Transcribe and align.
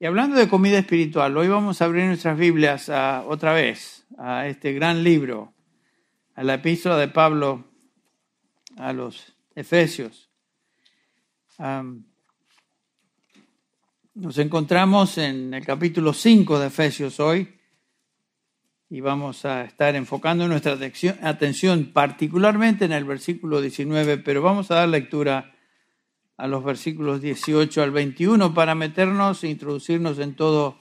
Y 0.00 0.06
hablando 0.06 0.36
de 0.36 0.48
comida 0.48 0.78
espiritual, 0.78 1.36
hoy 1.36 1.48
vamos 1.48 1.82
a 1.82 1.86
abrir 1.86 2.04
nuestras 2.04 2.38
Biblias 2.38 2.88
otra 2.88 3.52
vez 3.52 4.06
a 4.16 4.46
este 4.46 4.72
gran 4.72 5.02
libro, 5.02 5.54
a 6.36 6.44
la 6.44 6.54
epístola 6.54 6.96
de 6.96 7.08
Pablo 7.08 7.64
a 8.76 8.92
los 8.92 9.34
Efesios. 9.56 10.30
nos 14.14 14.38
encontramos 14.38 15.18
en 15.18 15.52
el 15.52 15.66
capítulo 15.66 16.12
5 16.12 16.60
de 16.60 16.68
Efesios 16.68 17.18
hoy 17.18 17.58
y 18.88 19.00
vamos 19.00 19.44
a 19.44 19.64
estar 19.64 19.96
enfocando 19.96 20.46
nuestra 20.46 20.78
atención 21.22 21.90
particularmente 21.92 22.84
en 22.84 22.92
el 22.92 23.04
versículo 23.04 23.60
19, 23.60 24.18
pero 24.18 24.42
vamos 24.42 24.70
a 24.70 24.76
dar 24.76 24.88
lectura 24.88 25.57
a 26.38 26.46
los 26.46 26.64
versículos 26.64 27.20
18 27.20 27.82
al 27.82 27.90
21 27.90 28.54
para 28.54 28.74
meternos 28.76 29.42
e 29.42 29.48
introducirnos 29.48 30.20
en 30.20 30.34
todo 30.34 30.78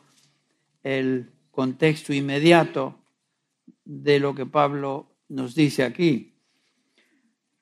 el 0.83 1.31
contexto 1.51 2.13
inmediato 2.13 2.99
de 3.83 4.19
lo 4.19 4.35
que 4.35 4.45
Pablo 4.45 5.17
nos 5.29 5.55
dice 5.55 5.83
aquí. 5.83 6.35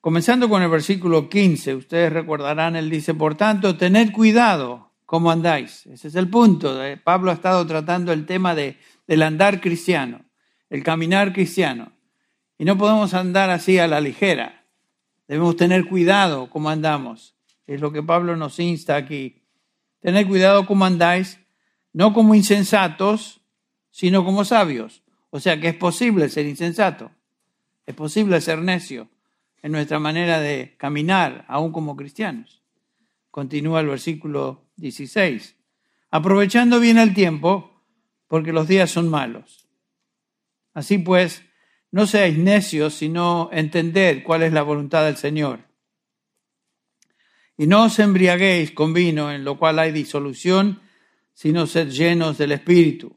Comenzando 0.02 0.50
con 0.50 0.62
el 0.62 0.70
versículo 0.70 1.30
15, 1.30 1.74
ustedes 1.74 2.12
recordarán, 2.12 2.76
él 2.76 2.90
dice, 2.90 3.14
por 3.14 3.36
tanto, 3.36 3.78
tened 3.78 4.12
cuidado 4.12 4.92
cómo 5.06 5.32
andáis. 5.32 5.86
Ese 5.88 6.10
es 6.10 6.16
el 6.16 6.30
punto. 6.30 6.78
Pablo 7.04 7.32
ha 7.32 7.36
estado 7.36 7.66
tratando 7.66 8.12
el 8.12 8.26
tema 8.26 8.54
de, 8.54 8.78
del 9.08 9.24
andar 9.24 9.62
cristiano, 9.62 10.26
el 10.70 10.84
caminar 10.84 11.32
cristiano. 11.32 11.94
Y 12.58 12.66
no 12.66 12.78
podemos 12.78 13.14
andar 13.14 13.50
así 13.50 13.80
a 13.80 13.88
la 13.88 14.02
ligera. 14.02 14.66
Debemos 15.28 15.56
tener 15.56 15.86
cuidado 15.86 16.50
cómo 16.50 16.70
andamos. 16.70 17.35
Es 17.68 17.82
lo 17.82 17.92
que 17.92 18.04
Pablo 18.04 18.36
nos 18.36 18.60
insta 18.60 18.96
aquí. 18.96 19.42
Tened 20.00 20.28
cuidado 20.28 20.66
cómo 20.66 20.86
andáis, 20.86 21.40
no 21.94 22.14
como 22.14 22.36
insensatos, 22.36 23.42
sino 23.90 24.24
como 24.24 24.46
sabios. 24.46 25.04
O 25.30 25.40
sea 25.40 25.60
que 25.60 25.70
es 25.70 25.76
posible 25.76 26.30
ser 26.30 26.46
insensato, 26.46 27.12
es 27.86 27.94
posible 27.96 28.40
ser 28.40 28.60
necio 28.60 29.10
en 29.62 29.72
nuestra 29.72 30.00
manera 30.00 30.40
de 30.40 30.76
caminar, 30.78 31.44
aún 31.48 31.72
como 31.72 31.96
cristianos. 31.96 32.62
Continúa 33.32 33.82
el 33.82 33.88
versículo 33.88 34.64
16. 34.78 35.56
Aprovechando 36.12 36.80
bien 36.80 36.98
el 36.98 37.14
tiempo, 37.14 37.82
porque 38.28 38.54
los 38.54 38.68
días 38.68 38.92
son 38.92 39.10
malos. 39.10 39.68
Así 40.74 41.00
pues, 41.00 41.44
no 41.92 42.08
seáis 42.08 42.38
necios, 42.38 42.94
sino 42.94 43.50
entended 43.52 44.24
cuál 44.24 44.44
es 44.44 44.54
la 44.54 44.62
voluntad 44.62 45.04
del 45.04 45.18
Señor. 45.18 45.65
Y 47.58 47.68
no 47.68 47.86
os 47.86 48.00
embriaguéis 48.00 48.72
con 48.72 48.94
vino, 48.94 49.32
en 49.32 49.46
lo 49.46 49.58
cual 49.58 49.80
hay 49.80 49.92
disolución, 49.92 50.82
sino 51.34 51.68
sed 51.68 51.90
llenos 51.90 52.38
del 52.38 52.52
Espíritu, 52.52 53.16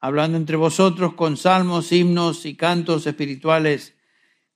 hablando 0.00 0.36
entre 0.36 0.56
vosotros 0.56 1.14
con 1.14 1.36
salmos, 1.36 1.92
himnos 1.92 2.46
y 2.46 2.56
cantos 2.56 3.06
espirituales, 3.06 3.94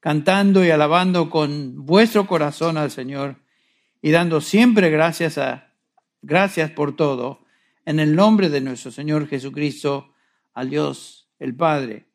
cantando 0.01 0.65
y 0.65 0.71
alabando 0.71 1.31
con 1.31 1.85
vuestro 1.85 2.27
corazón 2.27 2.77
al 2.77 2.91
Señor, 2.91 3.37
y 4.01 4.11
dando 4.11 4.41
siempre 4.41 4.91
gracias 4.91 5.39
a 5.39 5.75
gracias 6.23 6.71
por 6.71 6.97
todo, 6.97 7.45
en 7.85 8.01
el 8.01 8.15
nombre 8.15 8.49
de 8.49 8.61
nuestro 8.61 8.91
Señor 8.91 9.29
Jesucristo, 9.29 10.12
al 10.53 10.71
Dios 10.71 11.29
el 11.39 11.55
Padre. 11.55 12.07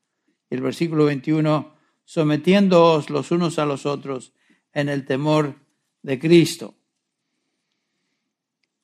El 0.50 0.62
versículo 0.62 1.06
21, 1.06 1.74
sometiéndoos 2.06 3.10
los 3.10 3.32
unos 3.32 3.58
a 3.58 3.66
los 3.66 3.86
otros 3.86 4.34
en 4.74 4.90
el 4.90 5.06
temor 5.06 5.56
de 6.04 6.20
Cristo. 6.20 6.76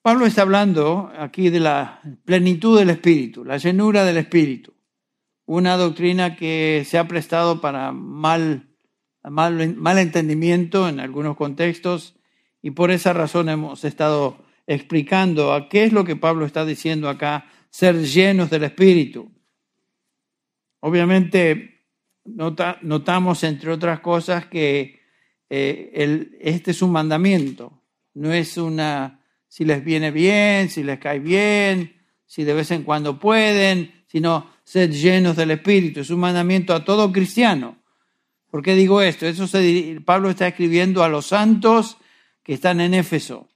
Pablo 0.02 0.25
está 0.25 0.42
hablando 0.42 1.12
aquí 1.17 1.50
de 1.50 1.59
la 1.59 2.02
plenitud 2.25 2.80
del 2.80 2.89
Espíritu, 2.89 3.44
la 3.44 3.58
llenura 3.58 4.06
del 4.06 4.17
Espíritu, 4.17 4.73
una 5.45 5.75
doctrina 5.75 6.36
que 6.36 6.84
se 6.86 6.97
ha 6.97 7.08
prestado 7.08 7.59
para 7.59 7.92
mal, 7.92 8.70
mal, 9.23 9.97
entendimiento 9.97 10.88
en 10.88 11.00
algunos 11.02 11.35
contextos 11.35 12.16
y 12.62 12.72
por 12.72 12.91
esa 12.91 13.13
razón 13.13 13.50
hemos 13.50 13.84
estado 13.84 14.38
explicando 14.68 15.53
a 15.53 15.68
qué 15.68 15.84
es 15.84 15.91
lo 15.91 16.06
que 16.06 16.16
Pablo 16.16 16.46
está 16.46 16.66
diciendo 16.66 17.09
acá, 17.09 17.46
ser 17.69 18.02
llenos 18.02 18.50
del 18.50 18.63
Espíritu. 18.63 19.31
Obviamente 20.79 21.85
notamos, 22.24 23.44
entre 23.44 23.72
otras 23.72 24.00
cosas, 24.00 24.46
que 24.46 24.98
eh, 25.49 26.29
este 26.39 26.71
es 26.71 26.81
un 26.81 26.91
mandamiento, 26.91 27.81
no 28.13 28.31
es 28.31 28.57
una, 28.57 29.23
si 29.47 29.65
les 29.65 29.83
viene 29.83 30.11
bien, 30.11 30.69
si 30.69 30.83
les 30.83 30.99
cae 30.99 31.19
bien, 31.19 31.95
si 32.25 32.43
de 32.43 32.53
vez 32.53 32.69
en 32.71 32.83
cuando 32.83 33.19
pueden, 33.19 34.03
sino 34.07 34.51
ser 34.63 34.91
llenos 34.91 35.35
del 35.35 35.51
Espíritu. 35.51 36.01
Es 36.01 36.11
un 36.11 36.19
mandamiento 36.19 36.73
a 36.73 36.85
todo 36.85 37.11
cristiano. 37.11 37.77
¿Por 38.51 38.61
qué 38.63 38.75
digo 38.75 39.01
esto? 39.01 39.25
Eso 39.25 39.45
Pablo 40.05 40.29
está 40.29 40.47
escribiendo 40.47 41.03
a 41.03 41.09
los 41.09 41.27
santos 41.27 41.97
que 42.43 42.53
están 42.53 42.81
en 42.81 42.93
Éfeso. 42.93 43.47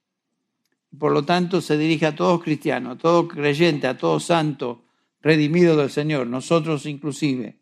Por 0.98 1.12
lo 1.12 1.24
tanto, 1.24 1.62
se 1.62 1.78
dirige 1.78 2.06
a 2.06 2.16
todos 2.16 2.44
cristianos, 2.44 2.96
a 2.96 2.98
todo 3.00 3.28
creyente, 3.28 3.88
a 3.88 3.98
todo 3.98 4.20
santo, 4.20 4.86
redimido 5.22 5.76
del 5.76 5.90
Señor, 5.90 6.28
nosotros 6.28 6.86
inclusive. 6.86 7.58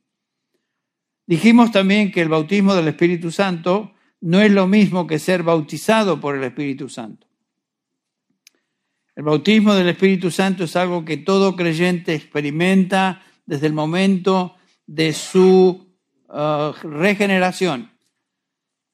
Dijimos 1.25 1.71
también 1.71 2.11
que 2.11 2.21
el 2.21 2.27
bautismo 2.29 2.75
del 2.75 2.89
Espíritu 2.89 3.31
Santo 3.31 3.93
no 4.21 4.39
es 4.39 4.51
lo 4.51 4.67
mismo 4.67 5.07
que 5.07 5.19
ser 5.19 5.43
bautizado 5.43 6.19
por 6.19 6.35
el 6.35 6.43
Espíritu 6.43 6.87
Santo. 6.87 7.27
El 9.15 9.23
bautismo 9.23 9.73
del 9.73 9.89
Espíritu 9.89 10.31
Santo 10.31 10.63
es 10.63 10.75
algo 10.75 11.03
que 11.03 11.17
todo 11.17 11.55
creyente 11.55 12.13
experimenta 12.13 13.23
desde 13.45 13.67
el 13.67 13.73
momento 13.73 14.55
de 14.87 15.11
su 15.11 15.95
uh, 16.29 16.87
regeneración. 16.87 17.91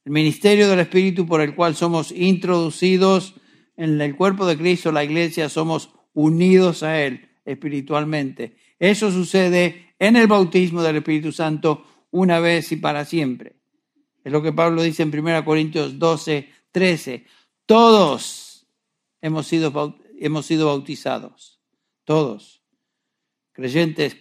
El 0.05 0.13
ministerio 0.13 0.69
del 0.69 0.79
Espíritu 0.79 1.27
por 1.27 1.41
el 1.41 1.53
cual 1.53 1.75
somos 1.75 2.11
introducidos 2.11 3.35
en 3.75 4.01
el 4.01 4.15
cuerpo 4.15 4.47
de 4.47 4.57
Cristo, 4.57 4.91
la 4.91 5.03
iglesia, 5.03 5.49
somos 5.49 5.91
unidos 6.13 6.81
a 6.81 7.01
Él 7.01 7.29
espiritualmente. 7.45 8.55
Eso 8.79 9.11
sucede 9.11 9.93
en 9.99 10.15
el 10.15 10.27
bautismo 10.27 10.81
del 10.81 10.97
Espíritu 10.97 11.31
Santo 11.31 11.85
una 12.09 12.39
vez 12.39 12.71
y 12.71 12.77
para 12.77 13.05
siempre. 13.05 13.56
Es 14.27 14.33
lo 14.33 14.41
que 14.41 14.51
Pablo 14.51 14.81
dice 14.81 15.03
en 15.03 15.17
1 15.17 15.45
Corintios 15.45 15.97
12, 15.97 16.49
13. 16.73 17.25
Todos 17.65 18.67
hemos 19.21 19.47
sido, 19.47 19.97
hemos 20.19 20.45
sido 20.45 20.65
bautizados. 20.67 21.61
Todos. 22.03 22.61
Creyentes 23.53 24.17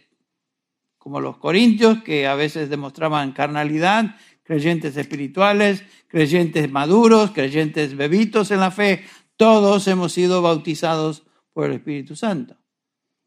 como 0.96 1.20
los 1.20 1.38
corintios, 1.38 2.04
que 2.04 2.28
a 2.28 2.36
veces 2.36 2.70
demostraban 2.70 3.32
carnalidad, 3.32 4.14
creyentes 4.44 4.96
espirituales, 4.96 5.82
creyentes 6.06 6.70
maduros, 6.70 7.32
creyentes 7.32 7.96
bebitos 7.96 8.52
en 8.52 8.60
la 8.60 8.70
fe, 8.70 9.04
todos 9.36 9.88
hemos 9.88 10.12
sido 10.12 10.40
bautizados 10.40 11.24
por 11.52 11.66
el 11.66 11.72
Espíritu 11.78 12.14
Santo. 12.14 12.56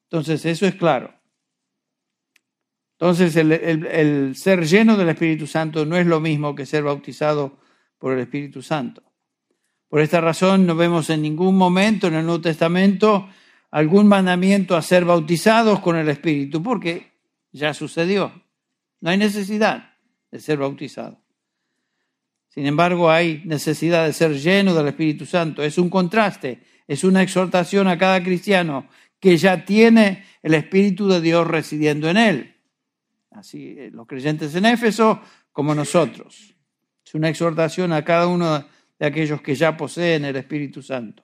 Entonces, 0.03 0.45
eso 0.45 0.65
es 0.65 0.75
claro. 0.75 1.18
Entonces, 2.99 3.33
el, 3.37 4.35
ser 4.35 4.65
lleno 4.65 4.97
del 4.97 5.07
Espíritu 5.07 5.47
Santo 5.47 5.85
no 5.85 5.95
es 5.95 6.05
lo 6.05 6.19
mismo 6.19 6.53
que 6.53 6.65
ser 6.65 6.83
bautizado 6.83 7.57
por 7.97 8.11
el 8.11 8.19
Espíritu 8.19 8.61
Santo. 8.61 9.01
Por 9.87 10.01
esta 10.01 10.19
razón 10.19 10.65
no 10.65 10.75
vemos 10.75 11.09
en 11.09 11.21
ningún 11.21 11.55
momento 11.55 12.07
en 12.07 12.15
el 12.15 12.25
Nuevo 12.25 12.41
Testamento 12.41 13.29
algún 13.71 14.05
mandamiento 14.05 14.75
a 14.75 14.81
ser 14.81 15.05
bautizados 15.05 15.79
con 15.79 15.95
el 15.95 16.09
Espíritu, 16.09 16.61
porque 16.61 17.13
ya 17.53 17.73
sucedió. 17.73 18.33
No 18.99 19.11
hay 19.11 19.17
necesidad 19.17 19.93
de 20.29 20.39
ser 20.41 20.57
bautizado. 20.57 21.21
Sin 22.49 22.65
embargo, 22.65 23.09
hay 23.09 23.43
necesidad 23.45 24.07
de 24.07 24.11
ser 24.11 24.33
lleno 24.33 24.75
del 24.75 24.87
Espíritu 24.87 25.25
Santo. 25.25 25.63
Es 25.63 25.77
un 25.77 25.89
contraste, 25.89 26.63
es 26.85 27.05
una 27.05 27.21
exhortación 27.21 27.87
a 27.87 27.97
cada 27.97 28.21
cristiano 28.21 28.89
que 29.21 29.37
ya 29.37 29.63
tiene 29.63 30.25
el 30.43 30.53
Espíritu 30.53 31.07
de 31.07 31.21
Dios 31.21 31.47
residiendo 31.47 32.09
en 32.09 32.17
él 32.17 32.58
así 33.31 33.75
eh, 33.77 33.89
los 33.91 34.07
creyentes 34.07 34.53
en 34.55 34.65
Éfeso 34.65 35.21
como 35.51 35.75
nosotros. 35.75 36.55
Es 37.05 37.13
una 37.15 37.29
exhortación 37.29 37.91
a 37.93 38.03
cada 38.03 38.27
uno 38.27 38.65
de 38.99 39.05
aquellos 39.05 39.41
que 39.41 39.55
ya 39.55 39.75
poseen 39.75 40.25
el 40.25 40.35
Espíritu 40.35 40.81
Santo. 40.81 41.23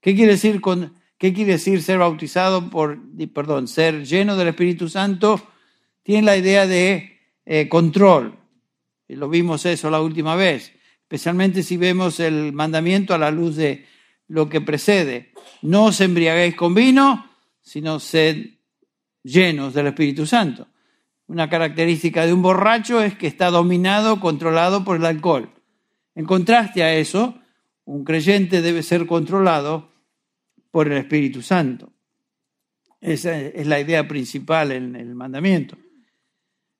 ¿Qué 0.00 0.14
quiere 0.14 0.32
decir, 0.32 0.60
con, 0.60 0.94
qué 1.16 1.32
quiere 1.32 1.52
decir 1.52 1.82
ser 1.82 1.98
bautizado 1.98 2.68
por, 2.68 2.98
perdón, 3.32 3.68
ser 3.68 4.04
lleno 4.04 4.36
del 4.36 4.48
Espíritu 4.48 4.88
Santo? 4.88 5.40
Tiene 6.02 6.22
la 6.22 6.36
idea 6.36 6.66
de 6.66 7.18
eh, 7.46 7.68
control. 7.68 8.38
Y 9.08 9.16
lo 9.16 9.28
vimos 9.28 9.64
eso 9.64 9.90
la 9.90 10.02
última 10.02 10.36
vez, 10.36 10.72
especialmente 11.00 11.62
si 11.62 11.76
vemos 11.76 12.20
el 12.20 12.52
mandamiento 12.52 13.14
a 13.14 13.18
la 13.18 13.30
luz 13.30 13.56
de 13.56 13.86
lo 14.28 14.48
que 14.48 14.60
precede. 14.60 15.32
No 15.62 15.86
os 15.86 16.00
embriaguéis 16.00 16.54
con 16.54 16.74
vino, 16.74 17.30
sino 17.62 17.98
sed 17.98 18.58
llenos 19.22 19.74
del 19.74 19.88
Espíritu 19.88 20.26
Santo. 20.26 20.68
Una 21.28 21.50
característica 21.50 22.26
de 22.26 22.32
un 22.32 22.42
borracho 22.42 23.02
es 23.02 23.14
que 23.14 23.26
está 23.26 23.50
dominado, 23.50 24.18
controlado 24.18 24.82
por 24.82 24.96
el 24.96 25.04
alcohol. 25.04 25.52
En 26.14 26.24
contraste 26.24 26.82
a 26.82 26.94
eso, 26.94 27.38
un 27.84 28.02
creyente 28.02 28.62
debe 28.62 28.82
ser 28.82 29.06
controlado 29.06 29.92
por 30.70 30.90
el 30.90 30.98
Espíritu 30.98 31.42
Santo. 31.42 31.92
Esa 33.00 33.38
es 33.38 33.66
la 33.66 33.78
idea 33.78 34.08
principal 34.08 34.72
en 34.72 34.96
el 34.96 35.14
mandamiento. 35.14 35.76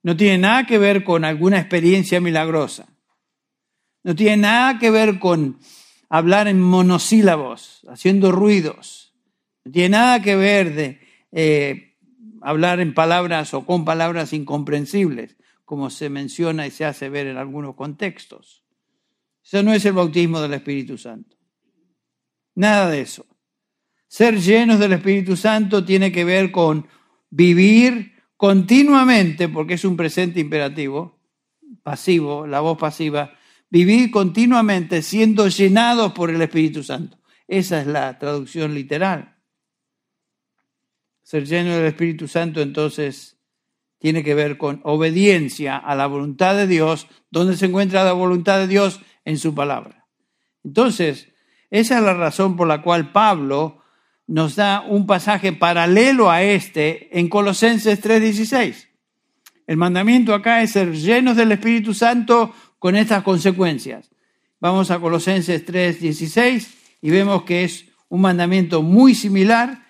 No 0.03 0.17
tiene 0.17 0.39
nada 0.39 0.65
que 0.65 0.79
ver 0.79 1.05
con 1.05 1.25
alguna 1.25 1.59
experiencia 1.59 2.21
milagrosa. 2.21 2.89
No 4.03 4.15
tiene 4.17 4.39
nada 4.39 4.79
que 4.79 4.91
ver 4.91 5.19
con 5.19 5.59
hablar 6.09 6.49
en 6.49 6.61
monosílabos, 6.61 7.87
haciendo 7.89 8.33
ruidos. 8.33 9.13
No 9.65 9.73
tiene 9.73 9.91
nada 9.91 10.23
que 10.23 10.37
ver 10.37 10.75
de 10.75 11.01
eh, 11.33 11.88
hablar 12.49 12.81
en 12.81 12.95
palabras 12.95 13.53
o 13.53 13.67
con 13.67 13.85
palabras 13.85 14.33
incomprensibles, 14.33 15.37
como 15.67 15.91
se 15.91 16.09
menciona 16.09 16.67
y 16.67 16.71
se 16.71 16.87
hace 16.87 17.11
ver 17.11 17.27
en 17.27 17.37
algunos 17.37 17.75
contextos. 17.75 18.65
Eso 19.45 19.63
no 19.63 19.75
es 19.75 19.85
el 19.85 19.93
bautismo 19.93 20.41
del 20.41 20.55
Espíritu 20.55 20.97
Santo. 20.97 21.37
Nada 22.55 22.89
de 22.89 23.03
eso. 23.03 23.27
Ser 24.07 24.41
llenos 24.41 24.79
del 24.79 24.95
Espíritu 24.95 25.37
Santo 25.37 25.85
tiene 25.85 26.11
que 26.11 26.25
ver 26.25 26.51
con 26.51 26.87
vivir 27.29 28.15
continuamente, 28.39 29.51
porque 29.51 29.75
es 29.75 29.85
un 29.85 29.99
presente 29.99 30.41
imperativo, 30.41 31.21
pasivo, 31.83 32.47
la 32.47 32.61
voz 32.61 32.79
pasiva, 32.79 33.35
vivir 33.69 34.11
continuamente 34.11 35.03
siendo 35.03 35.49
llenados 35.49 36.13
por 36.15 36.31
el 36.31 36.41
Espíritu 36.41 36.83
Santo. 36.83 37.19
Esa 37.47 37.83
es 37.83 37.87
la 37.87 38.19
traducción 38.19 38.73
literal. 38.73 39.38
Ser 41.29 41.45
lleno 41.45 41.77
del 41.77 41.85
Espíritu 41.85 42.27
Santo 42.27 42.63
entonces 42.63 43.37
tiene 43.99 44.25
que 44.25 44.33
ver 44.33 44.57
con 44.57 44.81
obediencia 44.83 45.77
a 45.77 45.95
la 45.95 46.07
voluntad 46.07 46.57
de 46.57 46.67
Dios. 46.67 47.07
¿Dónde 47.31 47.55
se 47.55 47.67
encuentra 47.67 48.03
la 48.03 48.15
voluntad 48.15 48.57
de 48.61 48.67
Dios? 48.67 49.03
En 49.27 49.37
su 49.37 49.55
palabra. 49.55 50.07
Entonces, 50.65 51.29
esa 51.69 51.99
es 51.99 52.03
la 52.03 52.15
razón 52.15 52.57
por 52.57 52.67
la 52.67 52.81
cual 52.81 53.13
Pablo 53.13 53.83
nos 54.27 54.57
da 54.57 54.81
un 54.81 55.07
pasaje 55.07 55.53
paralelo 55.53 56.31
a 56.31 56.43
este 56.43 57.19
en 57.19 57.29
Colosenses 57.29 58.01
3:16. 58.01 58.89
El 59.67 59.77
mandamiento 59.77 60.33
acá 60.33 60.63
es 60.63 60.71
ser 60.71 60.95
llenos 60.95 61.37
del 61.37 61.53
Espíritu 61.53 61.93
Santo 61.93 62.55
con 62.79 62.97
estas 62.97 63.23
consecuencias. 63.23 64.11
Vamos 64.61 64.91
a 64.91 64.99
Colosenses 64.99 65.63
3:16 65.67 66.71
y 67.03 67.11
vemos 67.11 67.43
que 67.43 67.65
es 67.65 67.85
un 68.09 68.23
mandamiento 68.23 68.81
muy 68.81 69.15
similar 69.15 69.88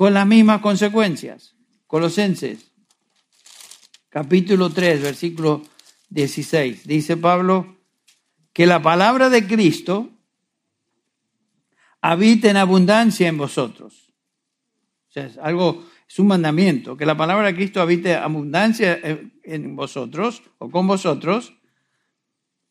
con 0.00 0.14
las 0.14 0.26
mismas 0.26 0.62
consecuencias. 0.62 1.54
Colosenses 1.86 2.72
capítulo 4.08 4.70
3, 4.70 5.02
versículo 5.02 5.60
16. 6.08 6.86
Dice 6.86 7.18
Pablo 7.18 7.76
que 8.54 8.64
la 8.64 8.80
palabra 8.80 9.28
de 9.28 9.46
Cristo 9.46 10.08
habite 12.00 12.48
en 12.48 12.56
abundancia 12.56 13.28
en 13.28 13.36
vosotros. 13.36 14.14
O 15.10 15.12
sea, 15.12 15.26
es 15.26 15.36
algo, 15.36 15.84
es 16.08 16.18
un 16.18 16.28
mandamiento, 16.28 16.96
que 16.96 17.04
la 17.04 17.18
palabra 17.18 17.48
de 17.48 17.56
Cristo 17.56 17.82
habite 17.82 18.14
abundancia 18.14 18.98
en 19.44 19.76
vosotros 19.76 20.42
o 20.56 20.70
con 20.70 20.86
vosotros, 20.86 21.52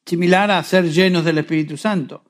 similar 0.03 0.49
a 0.49 0.63
ser 0.63 0.89
llenos 0.89 1.25
del 1.25 1.37
Espíritu 1.37 1.77
Santo. 1.77 2.25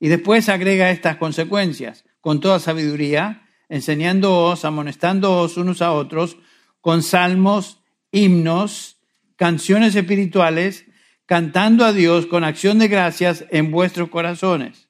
Y 0.00 0.08
después 0.08 0.48
agrega 0.48 0.90
estas 0.90 1.18
consecuencias, 1.18 2.04
con 2.20 2.40
toda 2.40 2.58
sabiduría, 2.58 3.43
enseñándoos, 3.68 4.64
amonestándoos 4.64 5.56
unos 5.56 5.82
a 5.82 5.92
otros, 5.92 6.36
con 6.80 7.02
salmos, 7.02 7.80
himnos, 8.12 8.98
canciones 9.36 9.94
espirituales, 9.96 10.84
cantando 11.26 11.84
a 11.84 11.92
Dios 11.92 12.26
con 12.26 12.44
acción 12.44 12.78
de 12.78 12.88
gracias 12.88 13.44
en 13.50 13.70
vuestros 13.70 14.10
corazones. 14.10 14.88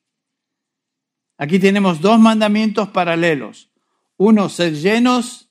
Aquí 1.39 1.59
tenemos 1.59 2.01
dos 2.01 2.19
mandamientos 2.19 2.89
paralelos. 2.89 3.71
Uno, 4.17 4.49
ser 4.49 4.75
llenos 4.75 5.49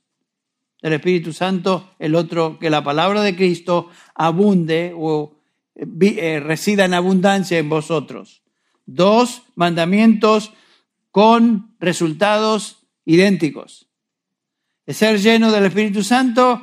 del 0.81 0.93
Espíritu 0.93 1.33
Santo, 1.33 1.95
el 1.99 2.15
otro, 2.15 2.59
que 2.59 2.69
la 2.69 2.83
palabra 2.83 3.21
de 3.21 3.35
Cristo 3.35 3.89
abunde 4.15 4.93
o 4.95 5.37
eh, 5.75 6.39
resida 6.39 6.85
en 6.85 6.93
abundancia 6.93 7.57
en 7.57 7.69
vosotros. 7.69 8.43
Dos 8.85 9.43
mandamientos 9.55 10.53
con 11.11 11.75
resultados 11.79 12.82
idénticos. 13.05 13.89
El 14.85 14.95
ser 14.95 15.19
lleno 15.19 15.51
del 15.51 15.65
Espíritu 15.65 16.03
Santo, 16.03 16.61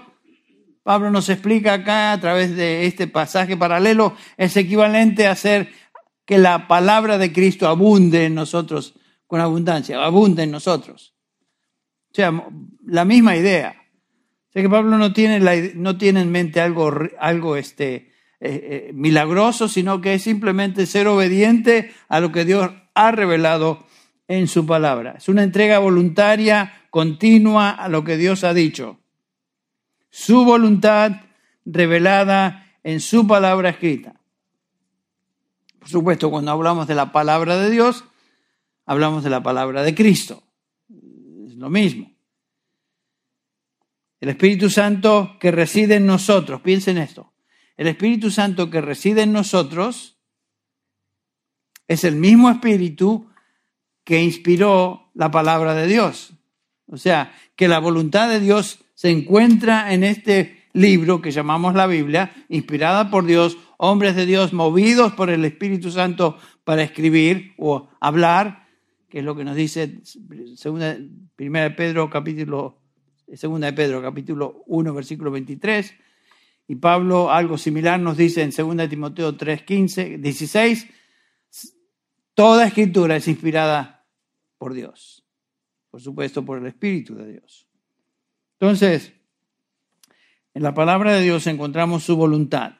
Pablo 0.82 1.10
nos 1.10 1.28
explica 1.28 1.74
acá 1.74 2.12
a 2.12 2.20
través 2.20 2.54
de 2.54 2.86
este 2.86 3.06
pasaje 3.06 3.56
paralelo, 3.56 4.14
es 4.36 4.56
equivalente 4.56 5.26
a 5.26 5.32
hacer 5.32 5.70
que 6.24 6.38
la 6.38 6.68
palabra 6.68 7.18
de 7.18 7.32
Cristo 7.32 7.68
abunde 7.68 8.26
en 8.26 8.34
nosotros 8.34 8.94
con 9.26 9.40
abundancia, 9.40 10.02
abunde 10.04 10.42
en 10.42 10.50
nosotros. 10.50 11.14
O 12.10 12.14
sea, 12.14 12.32
la 12.84 13.04
misma 13.04 13.36
idea. 13.36 13.76
O 14.48 14.52
sea 14.52 14.62
que 14.62 14.68
Pablo 14.68 14.98
no 14.98 15.12
tiene, 15.12 15.38
no 15.74 15.96
tiene 15.96 16.22
en 16.22 16.30
mente 16.30 16.60
algo, 16.60 16.92
algo 17.18 17.56
este, 17.56 17.94
eh, 17.94 18.88
eh, 18.88 18.90
milagroso, 18.92 19.68
sino 19.68 20.00
que 20.00 20.14
es 20.14 20.22
simplemente 20.22 20.86
ser 20.86 21.06
obediente 21.06 21.92
a 22.08 22.20
lo 22.20 22.32
que 22.32 22.44
Dios 22.44 22.70
ha 22.94 23.10
revelado 23.12 23.86
en 24.30 24.46
su 24.46 24.64
palabra. 24.64 25.16
Es 25.18 25.28
una 25.28 25.42
entrega 25.42 25.80
voluntaria, 25.80 26.84
continua 26.90 27.70
a 27.70 27.88
lo 27.88 28.04
que 28.04 28.16
Dios 28.16 28.44
ha 28.44 28.54
dicho. 28.54 29.00
Su 30.08 30.44
voluntad 30.44 31.22
revelada 31.64 32.64
en 32.84 33.00
su 33.00 33.26
palabra 33.26 33.70
escrita. 33.70 34.20
Por 35.80 35.88
supuesto, 35.88 36.30
cuando 36.30 36.52
hablamos 36.52 36.86
de 36.86 36.94
la 36.94 37.10
palabra 37.10 37.58
de 37.58 37.70
Dios, 37.70 38.04
hablamos 38.86 39.24
de 39.24 39.30
la 39.30 39.42
palabra 39.42 39.82
de 39.82 39.96
Cristo. 39.96 40.44
Es 41.48 41.56
lo 41.56 41.68
mismo. 41.68 42.12
El 44.20 44.28
Espíritu 44.28 44.70
Santo 44.70 45.38
que 45.40 45.50
reside 45.50 45.96
en 45.96 46.06
nosotros, 46.06 46.60
piensen 46.60 46.98
esto, 46.98 47.32
el 47.76 47.88
Espíritu 47.88 48.30
Santo 48.30 48.70
que 48.70 48.80
reside 48.80 49.22
en 49.22 49.32
nosotros 49.32 50.20
es 51.88 52.04
el 52.04 52.14
mismo 52.14 52.48
Espíritu 52.48 53.29
que 54.04 54.22
inspiró 54.22 55.10
la 55.14 55.30
palabra 55.30 55.74
de 55.74 55.86
Dios. 55.86 56.32
O 56.86 56.96
sea, 56.96 57.32
que 57.56 57.68
la 57.68 57.78
voluntad 57.78 58.28
de 58.28 58.40
Dios 58.40 58.80
se 58.94 59.10
encuentra 59.10 59.92
en 59.92 60.04
este 60.04 60.68
libro 60.72 61.20
que 61.20 61.30
llamamos 61.30 61.74
la 61.74 61.86
Biblia, 61.86 62.32
inspirada 62.48 63.10
por 63.10 63.24
Dios, 63.24 63.56
hombres 63.78 64.14
de 64.16 64.26
Dios 64.26 64.52
movidos 64.52 65.12
por 65.12 65.30
el 65.30 65.44
Espíritu 65.44 65.90
Santo 65.90 66.36
para 66.64 66.82
escribir 66.82 67.54
o 67.58 67.88
hablar, 68.00 68.68
que 69.08 69.20
es 69.20 69.24
lo 69.24 69.34
que 69.34 69.44
nos 69.44 69.56
dice 69.56 70.00
segunda, 70.56 70.96
de 70.96 71.70
Pedro 71.70 72.10
capítulo 72.10 72.78
segunda 73.34 73.68
de 73.68 73.72
Pedro 73.72 74.02
capítulo 74.02 74.64
1 74.66 74.92
versículo 74.92 75.30
23 75.30 75.94
y 76.70 76.76
Pablo 76.76 77.32
algo 77.32 77.58
similar 77.58 77.98
nos 77.98 78.16
dice 78.16 78.42
en 78.42 78.50
2 78.50 78.88
Timoteo 78.88 79.36
3, 79.36 79.62
15, 79.62 80.18
16, 80.18 80.86
toda 82.32 82.68
escritura 82.68 83.16
es 83.16 83.26
inspirada 83.26 83.99
por 84.60 84.74
Dios, 84.74 85.24
por 85.90 86.02
supuesto 86.02 86.44
por 86.44 86.58
el 86.58 86.66
Espíritu 86.66 87.14
de 87.14 87.32
Dios. 87.32 87.66
Entonces, 88.58 89.14
en 90.52 90.62
la 90.62 90.74
palabra 90.74 91.14
de 91.14 91.22
Dios 91.22 91.46
encontramos 91.46 92.04
su 92.04 92.14
voluntad 92.14 92.74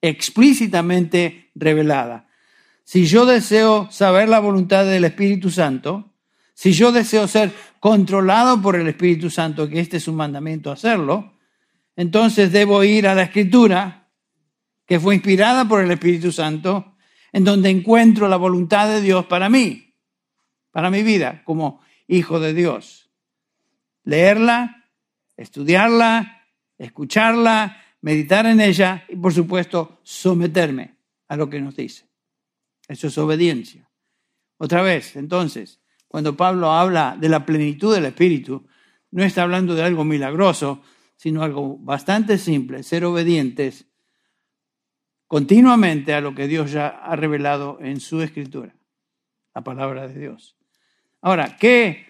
explícitamente 0.00 1.50
revelada. 1.56 2.28
Si 2.84 3.04
yo 3.04 3.26
deseo 3.26 3.88
saber 3.90 4.28
la 4.28 4.38
voluntad 4.38 4.86
del 4.86 5.04
Espíritu 5.04 5.50
Santo, 5.50 6.12
si 6.54 6.70
yo 6.72 6.92
deseo 6.92 7.26
ser 7.26 7.52
controlado 7.80 8.62
por 8.62 8.76
el 8.76 8.86
Espíritu 8.86 9.28
Santo, 9.28 9.68
que 9.68 9.80
este 9.80 9.96
es 9.96 10.06
un 10.06 10.14
mandamiento 10.14 10.70
hacerlo, 10.70 11.32
entonces 11.96 12.52
debo 12.52 12.84
ir 12.84 13.08
a 13.08 13.16
la 13.16 13.24
escritura, 13.24 14.08
que 14.86 15.00
fue 15.00 15.16
inspirada 15.16 15.66
por 15.66 15.82
el 15.82 15.90
Espíritu 15.90 16.30
Santo, 16.30 16.94
en 17.32 17.42
donde 17.42 17.70
encuentro 17.70 18.28
la 18.28 18.36
voluntad 18.36 18.88
de 18.88 19.02
Dios 19.02 19.26
para 19.26 19.48
mí, 19.48 19.85
para 20.76 20.90
mi 20.90 21.02
vida 21.02 21.40
como 21.46 21.80
hijo 22.06 22.38
de 22.38 22.52
Dios. 22.52 23.08
Leerla, 24.04 24.84
estudiarla, 25.34 26.44
escucharla, 26.76 27.82
meditar 28.02 28.44
en 28.44 28.60
ella 28.60 29.06
y 29.08 29.16
por 29.16 29.32
supuesto 29.32 30.00
someterme 30.02 30.98
a 31.28 31.36
lo 31.38 31.48
que 31.48 31.62
nos 31.62 31.76
dice. 31.76 32.10
Eso 32.86 33.06
es 33.06 33.16
obediencia. 33.16 33.88
Otra 34.58 34.82
vez, 34.82 35.16
entonces, 35.16 35.80
cuando 36.08 36.36
Pablo 36.36 36.70
habla 36.70 37.16
de 37.18 37.30
la 37.30 37.46
plenitud 37.46 37.94
del 37.94 38.04
Espíritu, 38.04 38.66
no 39.12 39.24
está 39.24 39.44
hablando 39.44 39.74
de 39.74 39.82
algo 39.82 40.04
milagroso, 40.04 40.82
sino 41.16 41.42
algo 41.42 41.78
bastante 41.78 42.36
simple, 42.36 42.82
ser 42.82 43.06
obedientes 43.06 43.86
continuamente 45.26 46.12
a 46.12 46.20
lo 46.20 46.34
que 46.34 46.46
Dios 46.46 46.70
ya 46.70 46.88
ha 46.88 47.16
revelado 47.16 47.78
en 47.80 47.98
su 47.98 48.20
escritura, 48.20 48.76
la 49.54 49.64
palabra 49.64 50.06
de 50.06 50.20
Dios. 50.20 50.55
Ahora, 51.26 51.56
¿qué, 51.58 52.06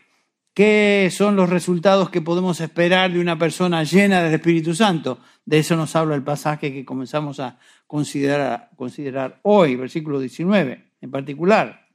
¿qué 0.52 1.08
son 1.10 1.36
los 1.36 1.48
resultados 1.48 2.10
que 2.10 2.20
podemos 2.20 2.60
esperar 2.60 3.10
de 3.10 3.18
una 3.18 3.38
persona 3.38 3.82
llena 3.82 4.22
del 4.22 4.34
Espíritu 4.34 4.74
Santo? 4.74 5.20
De 5.46 5.56
eso 5.56 5.74
nos 5.74 5.96
habla 5.96 6.14
el 6.16 6.22
pasaje 6.22 6.70
que 6.70 6.84
comenzamos 6.84 7.40
a 7.40 7.58
considerar, 7.86 8.68
considerar 8.76 9.40
hoy, 9.40 9.74
versículo 9.74 10.20
19 10.20 10.92
en 11.00 11.10
particular. 11.10 11.88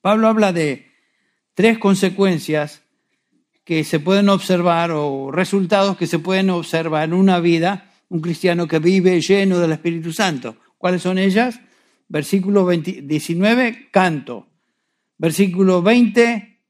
Pablo 0.00 0.26
habla 0.26 0.52
de 0.52 0.90
tres 1.54 1.78
consecuencias 1.78 2.82
que 3.62 3.84
se 3.84 4.00
pueden 4.00 4.28
observar 4.28 4.90
o 4.90 5.30
resultados 5.30 5.96
que 5.96 6.08
se 6.08 6.18
pueden 6.18 6.50
observar 6.50 7.04
en 7.04 7.14
una 7.14 7.38
vida, 7.38 7.92
un 8.08 8.20
cristiano 8.20 8.66
que 8.66 8.80
vive 8.80 9.20
lleno 9.20 9.60
del 9.60 9.70
Espíritu 9.70 10.12
Santo. 10.12 10.56
¿Cuáles 10.78 11.02
son 11.02 11.18
ellas? 11.18 11.60
Versículo 12.08 12.66
19, 12.66 13.90
canto. 13.92 14.48
Versículo 15.18 15.82
20, 15.82 16.62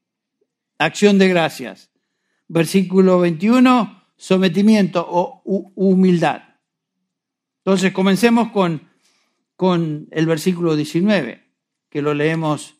acción 0.79 1.17
de 1.17 1.27
gracias. 1.27 1.91
Versículo 2.47 3.19
21, 3.19 4.03
sometimiento 4.15 5.05
o 5.07 5.41
humildad. 5.75 6.41
Entonces, 7.67 7.91
comencemos 7.91 8.51
con, 8.51 8.87
con 9.57 10.07
el 10.11 10.25
versículo 10.25 10.77
19, 10.77 11.43
que 11.89 12.01
lo 12.01 12.13
leemos 12.13 12.75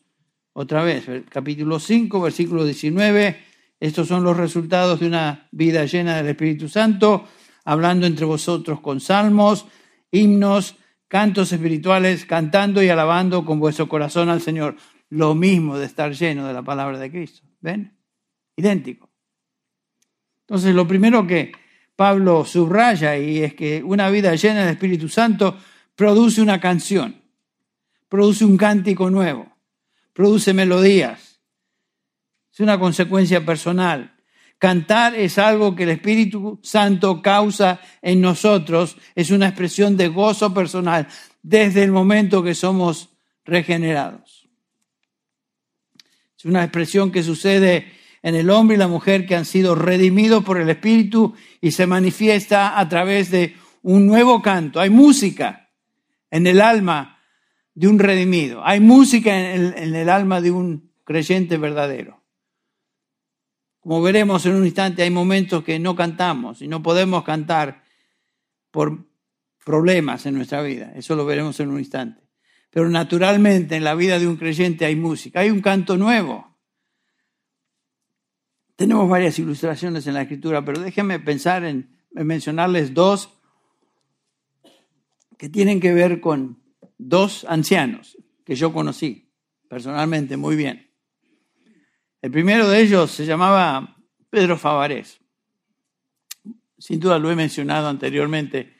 otra 0.54 0.82
vez. 0.82 1.04
Capítulo 1.28 1.78
5, 1.78 2.20
versículo 2.22 2.64
19. 2.64 3.36
Estos 3.80 4.08
son 4.08 4.24
los 4.24 4.36
resultados 4.36 5.00
de 5.00 5.06
una 5.06 5.46
vida 5.52 5.84
llena 5.84 6.16
del 6.16 6.28
Espíritu 6.28 6.70
Santo, 6.70 7.28
hablando 7.66 8.06
entre 8.06 8.24
vosotros 8.24 8.80
con 8.80 9.00
salmos, 9.00 9.66
himnos, 10.10 10.76
cantos 11.06 11.52
espirituales, 11.52 12.24
cantando 12.24 12.82
y 12.82 12.88
alabando 12.88 13.44
con 13.44 13.60
vuestro 13.60 13.88
corazón 13.88 14.30
al 14.30 14.40
Señor. 14.40 14.76
Lo 15.10 15.34
mismo 15.34 15.78
de 15.78 15.86
estar 15.86 16.12
lleno 16.12 16.46
de 16.46 16.52
la 16.52 16.62
palabra 16.62 16.98
de 16.98 17.10
Cristo. 17.10 17.46
¿Ven? 17.60 17.96
Idéntico. 18.56 19.08
Entonces, 20.40 20.74
lo 20.74 20.86
primero 20.86 21.26
que 21.26 21.52
Pablo 21.98 22.44
subraya 22.44 23.18
y 23.18 23.38
es 23.38 23.54
que 23.54 23.82
una 23.82 24.08
vida 24.08 24.34
llena 24.36 24.60
del 24.60 24.74
Espíritu 24.74 25.08
Santo 25.08 25.58
produce 25.96 26.40
una 26.40 26.60
canción, 26.60 27.20
produce 28.08 28.44
un 28.44 28.56
cántico 28.56 29.10
nuevo, 29.10 29.52
produce 30.12 30.54
melodías. 30.54 31.40
Es 32.52 32.60
una 32.60 32.78
consecuencia 32.78 33.44
personal. 33.44 34.14
Cantar 34.58 35.16
es 35.16 35.38
algo 35.38 35.74
que 35.74 35.82
el 35.82 35.90
Espíritu 35.90 36.60
Santo 36.62 37.20
causa 37.20 37.80
en 38.00 38.20
nosotros, 38.20 38.96
es 39.16 39.32
una 39.32 39.48
expresión 39.48 39.96
de 39.96 40.06
gozo 40.06 40.54
personal 40.54 41.08
desde 41.42 41.82
el 41.82 41.90
momento 41.90 42.44
que 42.44 42.54
somos 42.54 43.08
regenerados. 43.44 44.37
Es 46.38 46.44
una 46.44 46.62
expresión 46.62 47.10
que 47.10 47.24
sucede 47.24 47.92
en 48.22 48.36
el 48.36 48.48
hombre 48.50 48.76
y 48.76 48.78
la 48.78 48.86
mujer 48.86 49.26
que 49.26 49.34
han 49.34 49.44
sido 49.44 49.74
redimidos 49.74 50.44
por 50.44 50.60
el 50.60 50.70
Espíritu 50.70 51.34
y 51.60 51.72
se 51.72 51.86
manifiesta 51.88 52.78
a 52.78 52.88
través 52.88 53.32
de 53.32 53.56
un 53.82 54.06
nuevo 54.06 54.40
canto. 54.40 54.78
Hay 54.78 54.88
música 54.88 55.68
en 56.30 56.46
el 56.46 56.60
alma 56.60 57.18
de 57.74 57.88
un 57.88 57.98
redimido, 57.98 58.64
hay 58.64 58.78
música 58.78 59.52
en 59.52 59.94
el, 59.94 60.08
alma 60.08 60.40
de 60.40 60.52
un 60.52 60.92
creyente 61.04 61.58
verdadero. 61.58 62.22
Como 63.80 64.00
veremos 64.00 64.46
en 64.46 64.54
un 64.54 64.64
instante, 64.64 65.02
hay 65.02 65.10
momentos 65.10 65.64
que 65.64 65.80
no 65.80 65.96
cantamos 65.96 66.62
y 66.62 66.68
no 66.68 66.82
podemos 66.82 67.24
cantar 67.24 67.82
por 68.70 69.06
problemas 69.64 70.24
en 70.26 70.34
nuestra 70.34 70.62
vida. 70.62 70.92
Eso 70.94 71.16
lo 71.16 71.24
veremos 71.24 71.58
en 71.58 71.70
un 71.70 71.78
instante. 71.78 72.27
Pero 72.70 72.88
naturalmente 72.88 73.76
en 73.76 73.84
la 73.84 73.94
vida 73.94 74.18
de 74.18 74.26
un 74.26 74.36
creyente 74.36 74.84
hay 74.84 74.96
música, 74.96 75.40
hay 75.40 75.50
un 75.50 75.60
canto 75.60 75.96
nuevo. 75.96 76.56
Tenemos 78.76 79.08
varias 79.08 79.38
ilustraciones 79.38 80.06
en 80.06 80.14
la 80.14 80.22
escritura, 80.22 80.64
pero 80.64 80.80
déjenme 80.80 81.18
pensar 81.18 81.64
en, 81.64 81.98
mencionarles 82.12 82.94
dos 82.94 83.30
que 85.36 85.48
tienen 85.48 85.80
que 85.80 85.92
ver 85.92 86.20
con 86.20 86.62
dos 86.96 87.44
ancianos 87.48 88.16
que 88.44 88.54
yo 88.54 88.72
conocí 88.72 89.32
personalmente 89.68 90.36
muy 90.36 90.56
bien. 90.56 90.90
El 92.22 92.30
primero 92.30 92.68
de 92.68 92.80
ellos 92.80 93.10
se 93.10 93.26
llamaba 93.26 93.96
Pedro 94.30 94.56
Favarés. 94.56 95.20
Sin 96.78 97.00
duda 97.00 97.18
lo 97.18 97.30
he 97.30 97.36
mencionado 97.36 97.88
anteriormente, 97.88 98.77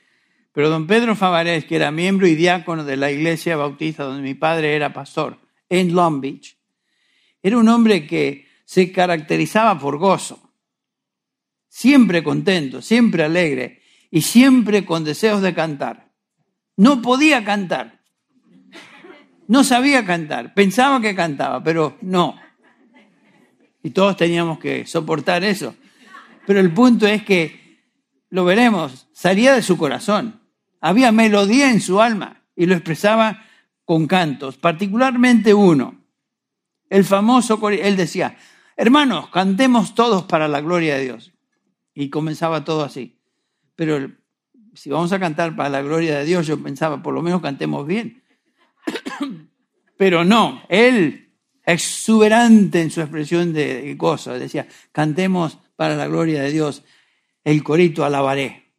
pero 0.59 0.67
don 0.67 0.87
Pedro 0.87 1.15
Favarés, 1.15 1.63
que 1.63 1.77
era 1.77 1.89
miembro 1.89 2.27
y 2.27 2.35
diácono 2.35 2.83
de 2.83 2.97
la 2.97 3.09
iglesia 3.09 3.55
bautista 3.55 4.03
donde 4.03 4.21
mi 4.21 4.33
padre 4.33 4.75
era 4.75 4.91
pastor, 4.91 5.39
en 5.69 5.95
Long 5.95 6.19
Beach, 6.19 6.57
era 7.41 7.57
un 7.57 7.69
hombre 7.69 8.05
que 8.05 8.45
se 8.65 8.91
caracterizaba 8.91 9.79
por 9.79 9.97
gozo, 9.97 10.51
siempre 11.69 12.21
contento, 12.23 12.81
siempre 12.81 13.23
alegre 13.23 13.81
y 14.11 14.21
siempre 14.21 14.83
con 14.83 15.05
deseos 15.05 15.41
de 15.41 15.53
cantar. 15.53 16.11
No 16.75 17.01
podía 17.01 17.45
cantar, 17.45 18.01
no 19.47 19.63
sabía 19.63 20.03
cantar, 20.03 20.53
pensaba 20.53 20.99
que 20.99 21.15
cantaba, 21.15 21.63
pero 21.63 21.97
no 22.01 22.37
y 23.81 23.91
todos 23.91 24.17
teníamos 24.17 24.59
que 24.59 24.85
soportar 24.85 25.41
eso. 25.45 25.73
Pero 26.45 26.59
el 26.59 26.73
punto 26.73 27.07
es 27.07 27.23
que, 27.23 27.79
lo 28.29 28.43
veremos, 28.43 29.07
salía 29.13 29.53
de 29.53 29.61
su 29.61 29.77
corazón. 29.77 30.38
Había 30.81 31.11
melodía 31.11 31.71
en 31.71 31.81
su 31.81 32.01
alma 32.01 32.43
y 32.55 32.65
lo 32.65 32.75
expresaba 32.75 33.45
con 33.85 34.07
cantos, 34.07 34.57
particularmente 34.57 35.53
uno. 35.53 35.99
El 36.89 37.05
famoso, 37.05 37.59
él 37.69 37.95
decía, 37.95 38.37
hermanos, 38.75 39.29
cantemos 39.29 39.95
todos 39.95 40.23
para 40.23 40.47
la 40.47 40.61
gloria 40.61 40.95
de 40.95 41.03
Dios. 41.03 41.31
Y 41.93 42.09
comenzaba 42.09 42.63
todo 42.63 42.83
así. 42.83 43.19
Pero 43.75 44.11
si 44.73 44.89
vamos 44.89 45.11
a 45.11 45.19
cantar 45.19 45.55
para 45.55 45.69
la 45.69 45.81
gloria 45.81 46.19
de 46.19 46.25
Dios, 46.25 46.47
yo 46.47 46.61
pensaba, 46.61 47.01
por 47.01 47.13
lo 47.13 47.21
menos 47.21 47.41
cantemos 47.41 47.85
bien. 47.85 48.23
Pero 49.97 50.23
no, 50.23 50.63
él 50.69 51.33
exuberante 51.65 52.81
en 52.81 52.89
su 52.89 53.01
expresión 53.01 53.53
de 53.53 53.93
gozo. 53.95 54.33
Decía, 54.33 54.67
cantemos 54.91 55.59
para 55.75 55.95
la 55.95 56.07
gloria 56.07 56.41
de 56.41 56.51
Dios 56.51 56.83
el 57.43 57.63
corito 57.63 58.03
alabaré. 58.03 58.73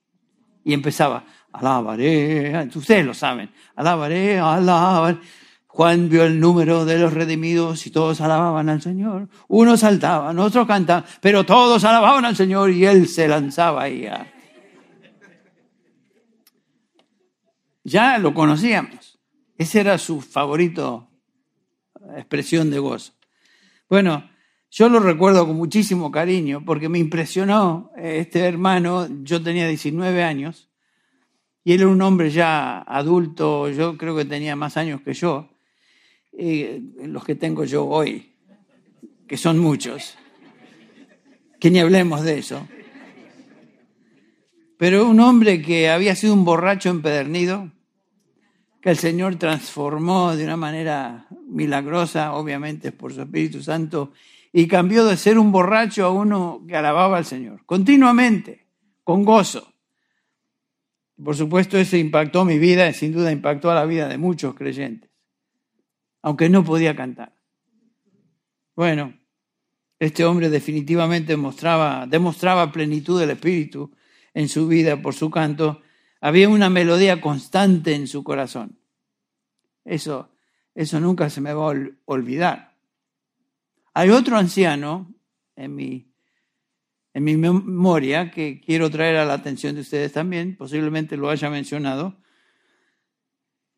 Y 0.64 0.74
empezaba, 0.74 1.24
alabaré, 1.52 2.68
ustedes 2.74 3.04
lo 3.04 3.14
saben, 3.14 3.50
alabaré, 3.76 4.38
alabaré. 4.38 5.18
Juan 5.66 6.08
vio 6.08 6.24
el 6.24 6.40
número 6.40 6.84
de 6.84 6.98
los 6.98 7.12
redimidos 7.12 7.86
y 7.86 7.90
todos 7.90 8.20
alababan 8.20 8.68
al 8.68 8.82
Señor. 8.82 9.28
Unos 9.46 9.80
saltaban, 9.80 10.36
otros 10.40 10.66
cantaban, 10.66 11.04
pero 11.20 11.46
todos 11.46 11.84
alababan 11.84 12.24
al 12.24 12.34
Señor 12.34 12.70
y 12.70 12.84
él 12.84 13.06
se 13.06 13.28
lanzaba 13.28 13.82
ahí. 13.82 14.08
Ya 17.84 18.18
lo 18.18 18.34
conocíamos. 18.34 19.20
Ese 19.56 19.80
era 19.80 19.96
su 19.98 20.20
favorito 20.20 21.08
expresión 22.16 22.70
de 22.70 22.78
gozo. 22.78 23.12
Bueno, 23.88 24.28
yo 24.70 24.88
lo 24.88 25.00
recuerdo 25.00 25.46
con 25.46 25.56
muchísimo 25.56 26.10
cariño 26.10 26.64
porque 26.64 26.88
me 26.88 26.98
impresionó 26.98 27.90
eh, 27.96 28.18
este 28.20 28.40
hermano, 28.40 29.08
yo 29.22 29.42
tenía 29.42 29.68
19 29.68 30.22
años 30.22 30.69
y 31.62 31.72
él 31.72 31.80
era 31.80 31.90
un 31.90 32.00
hombre 32.02 32.30
ya 32.30 32.80
adulto, 32.80 33.68
yo 33.70 33.96
creo 33.96 34.16
que 34.16 34.24
tenía 34.24 34.56
más 34.56 34.76
años 34.76 35.02
que 35.02 35.12
yo, 35.12 35.50
los 36.32 37.24
que 37.24 37.34
tengo 37.34 37.64
yo 37.64 37.86
hoy, 37.86 38.34
que 39.26 39.36
son 39.36 39.58
muchos, 39.58 40.16
que 41.58 41.70
ni 41.70 41.78
hablemos 41.80 42.22
de 42.22 42.38
eso. 42.38 42.66
Pero 44.78 45.06
un 45.06 45.20
hombre 45.20 45.60
que 45.60 45.90
había 45.90 46.16
sido 46.16 46.32
un 46.32 46.44
borracho 46.44 46.88
empedernido, 46.88 47.70
que 48.80 48.88
el 48.88 48.96
Señor 48.96 49.36
transformó 49.36 50.34
de 50.34 50.44
una 50.44 50.56
manera 50.56 51.26
milagrosa, 51.46 52.32
obviamente 52.32 52.92
por 52.92 53.12
su 53.12 53.20
Espíritu 53.20 53.62
Santo, 53.62 54.12
y 54.52 54.66
cambió 54.66 55.04
de 55.04 55.18
ser 55.18 55.38
un 55.38 55.52
borracho 55.52 56.06
a 56.06 56.10
uno 56.10 56.64
que 56.66 56.74
alababa 56.74 57.18
al 57.18 57.26
Señor, 57.26 57.60
continuamente, 57.66 58.66
con 59.04 59.24
gozo. 59.24 59.69
Por 61.22 61.36
supuesto, 61.36 61.76
eso 61.76 61.96
impactó 61.96 62.44
mi 62.44 62.58
vida 62.58 62.88
y 62.88 62.94
sin 62.94 63.12
duda 63.12 63.30
impactó 63.30 63.70
a 63.70 63.74
la 63.74 63.84
vida 63.84 64.08
de 64.08 64.18
muchos 64.18 64.54
creyentes, 64.54 65.10
aunque 66.22 66.48
no 66.48 66.64
podía 66.64 66.96
cantar. 66.96 67.34
Bueno, 68.74 69.14
este 69.98 70.24
hombre 70.24 70.48
definitivamente 70.48 71.36
mostraba, 71.36 72.06
demostraba 72.06 72.72
plenitud 72.72 73.20
del 73.20 73.30
Espíritu 73.30 73.92
en 74.32 74.48
su 74.48 74.66
vida 74.66 75.02
por 75.02 75.14
su 75.14 75.30
canto 75.30 75.82
había 76.20 76.48
una 76.48 76.70
melodía 76.70 77.20
constante 77.20 77.94
en 77.94 78.06
su 78.06 78.22
corazón. 78.22 78.78
Eso, 79.84 80.30
eso 80.74 81.00
nunca 81.00 81.30
se 81.30 81.40
me 81.40 81.52
va 81.52 81.72
a 81.72 81.74
olvidar. 82.04 82.76
Hay 83.94 84.10
otro 84.10 84.36
anciano 84.36 85.14
en 85.56 85.74
mi, 85.74 86.09
en 87.12 87.24
mi 87.24 87.36
memoria 87.36 88.30
que 88.30 88.60
quiero 88.60 88.90
traer 88.90 89.16
a 89.16 89.24
la 89.24 89.34
atención 89.34 89.74
de 89.74 89.80
ustedes 89.80 90.12
también, 90.12 90.56
posiblemente 90.56 91.16
lo 91.16 91.28
haya 91.28 91.50
mencionado. 91.50 92.16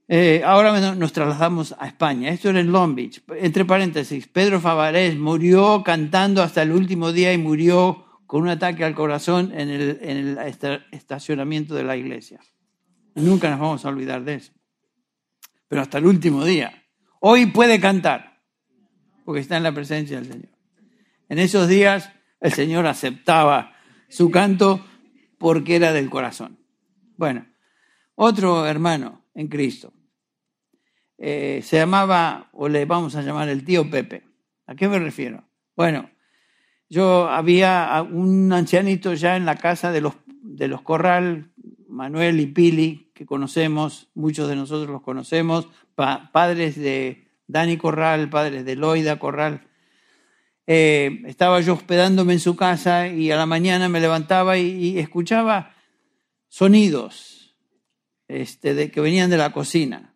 Eh, 0.08 0.42
ahora 0.44 0.94
nos 0.94 1.12
trasladamos 1.12 1.74
a 1.78 1.86
España. 1.86 2.30
Esto 2.30 2.50
era 2.50 2.60
en 2.60 2.70
Long 2.70 2.94
Beach. 2.94 3.22
Entre 3.38 3.64
paréntesis, 3.64 4.28
Pedro 4.28 4.60
Favarés 4.60 5.16
murió 5.16 5.82
cantando 5.82 6.42
hasta 6.42 6.62
el 6.62 6.72
último 6.72 7.12
día 7.12 7.32
y 7.32 7.38
murió 7.38 8.04
con 8.26 8.42
un 8.42 8.48
ataque 8.48 8.84
al 8.84 8.94
corazón 8.94 9.52
en 9.54 9.70
el, 9.70 10.38
estacionamiento 10.90 11.74
de 11.74 11.84
la 11.84 11.96
iglesia. 11.96 12.40
nunca 13.14 13.50
nos 13.50 13.60
vamos 13.60 13.84
a 13.84 13.88
olvidar 13.88 14.24
de 14.24 14.34
eso. 14.34 14.52
Pero 15.68 15.82
hasta 15.82 15.98
el 15.98 16.06
último 16.06 16.44
día. 16.44 16.84
Hoy 17.20 17.46
puede 17.46 17.80
cantar, 17.80 18.42
porque 19.24 19.40
está 19.40 19.56
en 19.56 19.62
la 19.62 19.72
presencia 19.72 20.16
del 20.16 20.26
Señor. 20.30 20.58
En 21.28 21.38
esos 21.38 21.68
días 21.68 22.10
El 22.42 22.52
Señor 22.52 22.86
aceptaba 22.86 23.72
su 24.08 24.30
canto 24.30 24.84
porque 25.38 25.76
era 25.76 25.92
del 25.92 26.10
corazón. 26.10 26.58
Bueno, 27.16 27.46
otro 28.16 28.66
hermano 28.66 29.24
en 29.34 29.48
Cristo 29.48 29.92
eh, 31.18 31.60
se 31.62 31.76
llamaba, 31.76 32.50
o 32.52 32.68
le 32.68 32.84
vamos 32.84 33.14
a 33.14 33.22
llamar 33.22 33.48
el 33.48 33.64
tío 33.64 33.88
Pepe. 33.88 34.24
¿A 34.66 34.74
qué 34.74 34.88
me 34.88 34.98
refiero? 34.98 35.44
Bueno, 35.76 36.10
yo 36.90 37.28
había 37.30 38.04
un 38.10 38.52
ancianito 38.52 39.14
ya 39.14 39.36
en 39.36 39.46
la 39.46 39.56
casa 39.56 39.92
de 39.92 40.00
los, 40.00 40.14
de 40.26 40.66
los 40.66 40.82
Corral, 40.82 41.52
Manuel 41.88 42.40
y 42.40 42.46
Pili, 42.46 43.12
que 43.14 43.24
conocemos, 43.24 44.10
muchos 44.14 44.48
de 44.48 44.56
nosotros 44.56 44.90
los 44.90 45.02
conocemos, 45.02 45.68
padres 45.94 46.76
de 46.76 47.28
Dani 47.46 47.76
Corral, 47.76 48.28
padres 48.28 48.64
de 48.64 48.74
Loida 48.74 49.20
Corral. 49.20 49.68
Eh, 50.74 51.20
estaba 51.26 51.60
yo 51.60 51.74
hospedándome 51.74 52.32
en 52.32 52.40
su 52.40 52.56
casa 52.56 53.06
y 53.06 53.30
a 53.30 53.36
la 53.36 53.44
mañana 53.44 53.90
me 53.90 54.00
levantaba 54.00 54.56
y, 54.56 54.98
escuchaba 54.98 55.74
sonidos 56.48 57.54
este, 58.26 58.90
que 58.90 59.00
venían 59.02 59.28
de 59.28 59.36
la 59.36 59.52
cocina. 59.52 60.14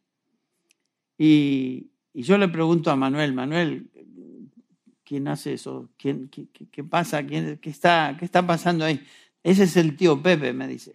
Y, 1.18 1.90
yo 2.14 2.38
le 2.38 2.48
pregunto 2.48 2.90
a 2.90 2.96
Manuel, 2.96 3.34
Manuel, 3.34 3.90
¿quién 5.04 5.28
hace 5.28 5.52
eso? 5.52 5.90
¿Quién, 5.98 6.30
qué, 6.30 6.84
pasa? 6.84 7.22
¿Quién, 7.26 7.58
qué, 7.58 7.68
está, 7.68 8.16
¿Qué 8.18 8.25
está 8.25 8.46
pasando 8.46 8.86
ahí? 8.86 9.06
Ese 9.42 9.64
es 9.64 9.76
el 9.76 9.94
tío 9.94 10.22
Pepe, 10.22 10.54
me 10.54 10.66
dice. 10.66 10.94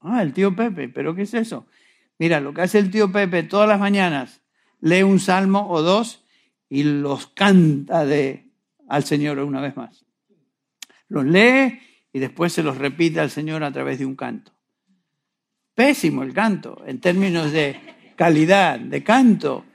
Ah, 0.00 0.22
el 0.22 0.34
tío 0.34 0.54
Pepe, 0.54 0.90
¿pero 0.90 1.14
qué 1.14 1.22
es 1.22 1.32
eso? 1.32 1.64
Mira, 2.18 2.38
lo 2.38 2.52
que 2.52 2.60
hace 2.60 2.78
el 2.80 2.90
tío 2.90 3.10
Pepe 3.10 3.44
todas 3.44 3.66
las 3.66 3.80
mañanas, 3.80 4.42
lee 4.82 5.04
un 5.04 5.20
salmo 5.20 5.70
o 5.70 5.80
dos 5.80 6.21
y 6.72 6.84
los 6.84 7.26
canta 7.26 8.06
de, 8.06 8.48
al 8.88 9.04
Señor 9.04 9.38
una 9.40 9.60
vez 9.60 9.76
más. 9.76 10.06
Los 11.06 11.26
lee 11.26 11.78
y 12.10 12.18
después 12.18 12.54
se 12.54 12.62
los 12.62 12.78
repite 12.78 13.20
al 13.20 13.28
Señor 13.28 13.62
a 13.62 13.70
través 13.70 13.98
de 13.98 14.06
un 14.06 14.16
canto. 14.16 14.52
Pésimo 15.74 16.22
el 16.22 16.32
canto 16.32 16.82
en 16.86 16.98
términos 16.98 17.52
de 17.52 17.78
calidad, 18.16 18.80
de 18.80 19.04
canto, 19.04 19.66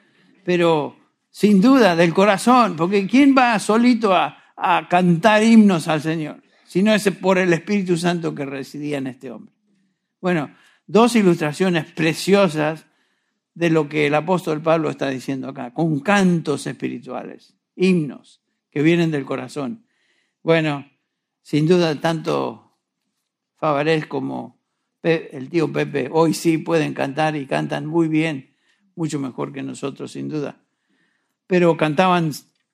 pero 0.44 0.98
sin 1.30 1.62
duda 1.62 1.96
del 1.96 2.16
corazón, 2.16 2.75
porque 2.75 3.06
¿quién 3.06 3.36
va 3.38 3.60
solito 3.60 4.16
a, 4.16 4.56
a 4.56 4.88
cantar 4.89 5.44
himnos 5.44 5.88
al 5.88 6.01
Señor? 6.01 6.42
Si 6.66 6.82
no 6.82 6.96
es 6.96 7.08
por 7.12 7.38
el 7.38 7.54
Espíritu 7.54 7.96
Santo 7.96 8.34
que 8.34 8.44
residía 8.44 8.98
en 8.98 9.06
este 9.06 9.30
hombre. 9.30 9.54
Bueno, 10.20 10.50
dos 10.88 11.16
ilustraciones 11.16 11.92
preciosas 11.92 12.88
de 13.57 13.71
lo 13.71 13.89
que 13.89 14.05
el 14.05 14.13
apóstol 14.13 14.61
Pablo 14.61 14.91
está 14.91 15.09
diciendo 15.09 15.49
acá, 15.49 15.73
con 15.73 15.99
cantos 16.01 16.67
espirituales, 16.67 17.55
himnos 17.75 18.43
que 18.69 18.83
vienen 18.83 19.09
del 19.09 19.25
corazón. 19.25 19.87
Bueno, 20.43 20.87
sin 21.41 21.67
duda 21.67 21.99
tanto 21.99 22.77
Favarés 23.55 24.05
como 24.05 24.61
el 25.01 25.49
tío 25.49 25.73
Pepe 25.73 26.07
hoy 26.11 26.35
sí 26.35 26.59
pueden 26.59 26.93
cantar 26.93 27.35
y 27.35 27.47
cantan 27.47 27.87
muy 27.87 28.07
bien, 28.07 28.55
mucho 28.93 29.19
mejor 29.19 29.51
que 29.51 29.63
nosotros, 29.63 30.11
sin 30.11 30.29
duda. 30.29 30.61
Pero 31.47 31.75
cantaban 31.77 32.29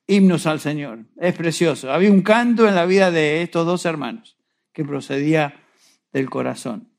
himnos 0.06 0.46
al 0.46 0.60
Señor. 0.60 1.06
Es 1.16 1.34
precioso. 1.34 1.92
Había 1.92 2.12
un 2.12 2.20
canto 2.20 2.68
en 2.68 2.74
la 2.74 2.84
vida 2.84 3.10
de 3.10 3.40
estos 3.40 3.64
dos 3.64 3.86
hermanos 3.86 4.36
que 4.74 4.84
procedía 4.84 5.62
del 6.12 6.28
corazón. 6.28 6.90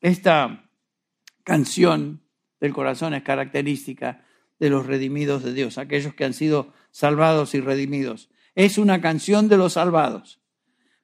Esta 0.00 0.70
canción 1.42 2.23
del 2.60 2.72
corazón 2.72 3.14
es 3.14 3.22
característica 3.22 4.24
de 4.58 4.70
los 4.70 4.86
redimidos 4.86 5.42
de 5.42 5.52
Dios, 5.52 5.78
aquellos 5.78 6.14
que 6.14 6.24
han 6.24 6.34
sido 6.34 6.72
salvados 6.90 7.54
y 7.54 7.60
redimidos. 7.60 8.30
Es 8.54 8.78
una 8.78 9.00
canción 9.00 9.48
de 9.48 9.56
los 9.56 9.74
salvados. 9.74 10.40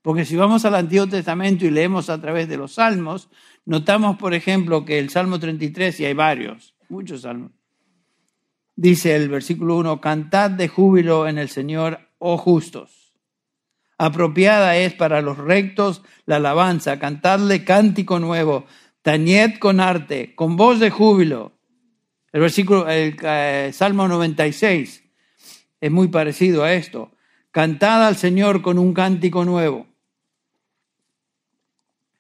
Porque 0.02 0.24
si 0.24 0.36
vamos 0.36 0.64
al 0.64 0.74
Antiguo 0.74 1.06
Testamento 1.08 1.66
y 1.66 1.70
leemos 1.70 2.08
a 2.08 2.20
través 2.20 2.48
de 2.48 2.56
los 2.56 2.74
salmos, 2.74 3.28
notamos, 3.66 4.16
por 4.16 4.32
ejemplo, 4.32 4.84
que 4.84 4.98
el 4.98 5.10
Salmo 5.10 5.38
33, 5.38 6.00
y 6.00 6.04
hay 6.06 6.14
varios, 6.14 6.74
muchos 6.88 7.22
salmos, 7.22 7.52
dice 8.76 9.14
el 9.14 9.28
versículo 9.28 9.76
1, 9.76 10.00
cantad 10.00 10.50
de 10.50 10.68
júbilo 10.68 11.28
en 11.28 11.36
el 11.36 11.50
Señor, 11.50 12.08
oh 12.18 12.38
justos. 12.38 13.12
Apropiada 13.98 14.78
es 14.78 14.94
para 14.94 15.20
los 15.20 15.36
rectos 15.36 16.02
la 16.24 16.36
alabanza, 16.36 16.98
cantadle 16.98 17.64
cántico 17.64 18.18
nuevo, 18.18 18.64
tañed 19.02 19.58
con 19.58 19.80
arte, 19.80 20.34
con 20.34 20.56
voz 20.56 20.80
de 20.80 20.90
júbilo. 20.90 21.52
El 22.32 22.42
versículo, 22.42 22.88
el 22.88 23.16
eh, 23.22 23.70
Salmo 23.72 24.06
96 24.06 25.04
es 25.80 25.90
muy 25.90 26.08
parecido 26.08 26.62
a 26.62 26.72
esto. 26.72 27.12
Cantad 27.50 28.06
al 28.06 28.16
Señor 28.16 28.62
con 28.62 28.78
un 28.78 28.94
cántico 28.94 29.44
nuevo. 29.44 29.86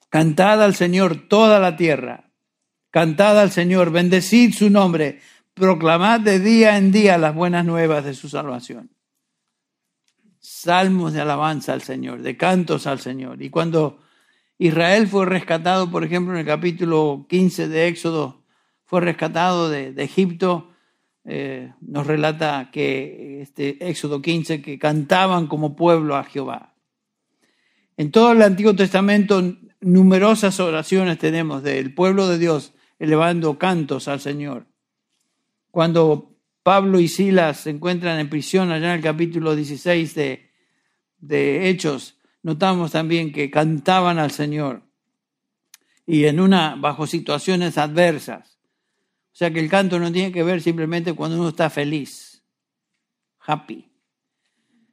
Cantad 0.08 0.62
al 0.62 0.74
Señor 0.74 1.28
toda 1.28 1.60
la 1.60 1.76
tierra. 1.76 2.30
Cantad 2.90 3.38
al 3.38 3.52
Señor, 3.52 3.92
bendecid 3.92 4.52
su 4.52 4.68
nombre, 4.68 5.20
proclamad 5.54 6.20
de 6.20 6.40
día 6.40 6.76
en 6.76 6.90
día 6.90 7.18
las 7.18 7.34
buenas 7.34 7.64
nuevas 7.64 8.04
de 8.04 8.14
su 8.14 8.28
salvación. 8.28 8.90
Salmos 10.40 11.12
de 11.12 11.20
alabanza 11.20 11.72
al 11.72 11.82
Señor, 11.82 12.22
de 12.22 12.36
cantos 12.36 12.88
al 12.88 12.98
Señor. 12.98 13.40
Y 13.40 13.50
cuando 13.50 14.00
Israel 14.60 15.08
fue 15.08 15.24
rescatado, 15.24 15.90
por 15.90 16.04
ejemplo, 16.04 16.34
en 16.34 16.40
el 16.40 16.44
capítulo 16.44 17.24
15 17.30 17.66
de 17.68 17.88
Éxodo, 17.88 18.44
fue 18.84 19.00
rescatado 19.00 19.70
de, 19.70 19.94
Egipto. 19.96 20.68
Eh, 21.24 21.72
nos 21.80 22.06
relata 22.06 22.68
que 22.70 23.40
este 23.40 23.88
Éxodo 23.88 24.20
15, 24.20 24.60
que 24.60 24.78
cantaban 24.78 25.46
como 25.46 25.76
pueblo 25.76 26.14
a 26.14 26.24
Jehová. 26.24 26.74
En 27.96 28.10
todo 28.10 28.32
el 28.32 28.42
Antiguo 28.42 28.76
Testamento, 28.76 29.42
numerosas 29.80 30.60
oraciones 30.60 31.16
tenemos 31.16 31.62
del 31.62 31.94
pueblo 31.94 32.28
de 32.28 32.36
Dios 32.36 32.74
elevando 32.98 33.58
cantos 33.58 34.08
al 34.08 34.20
Señor. 34.20 34.66
Cuando 35.70 36.36
Pablo 36.62 37.00
y 37.00 37.08
Silas 37.08 37.60
se 37.60 37.70
encuentran 37.70 38.20
en 38.20 38.28
prisión 38.28 38.70
allá 38.70 38.92
en 38.92 38.98
el 38.98 39.02
capítulo 39.02 39.56
16 39.56 40.14
de, 40.14 40.50
de 41.18 41.70
Hechos, 41.70 42.19
notamos 42.42 42.92
también 42.92 43.32
que 43.32 43.50
cantaban 43.50 44.18
al 44.18 44.30
Señor 44.30 44.82
y 46.06 46.24
en 46.24 46.40
una 46.40 46.74
bajo 46.76 47.06
situaciones 47.06 47.78
adversas. 47.78 48.58
O 49.32 49.36
sea 49.40 49.52
que 49.52 49.60
el 49.60 49.70
canto 49.70 49.98
no 49.98 50.10
tiene 50.10 50.32
que 50.32 50.42
ver 50.42 50.60
simplemente 50.60 51.12
cuando 51.12 51.38
uno 51.38 51.50
está 51.50 51.70
feliz, 51.70 52.42
happy. 53.40 53.90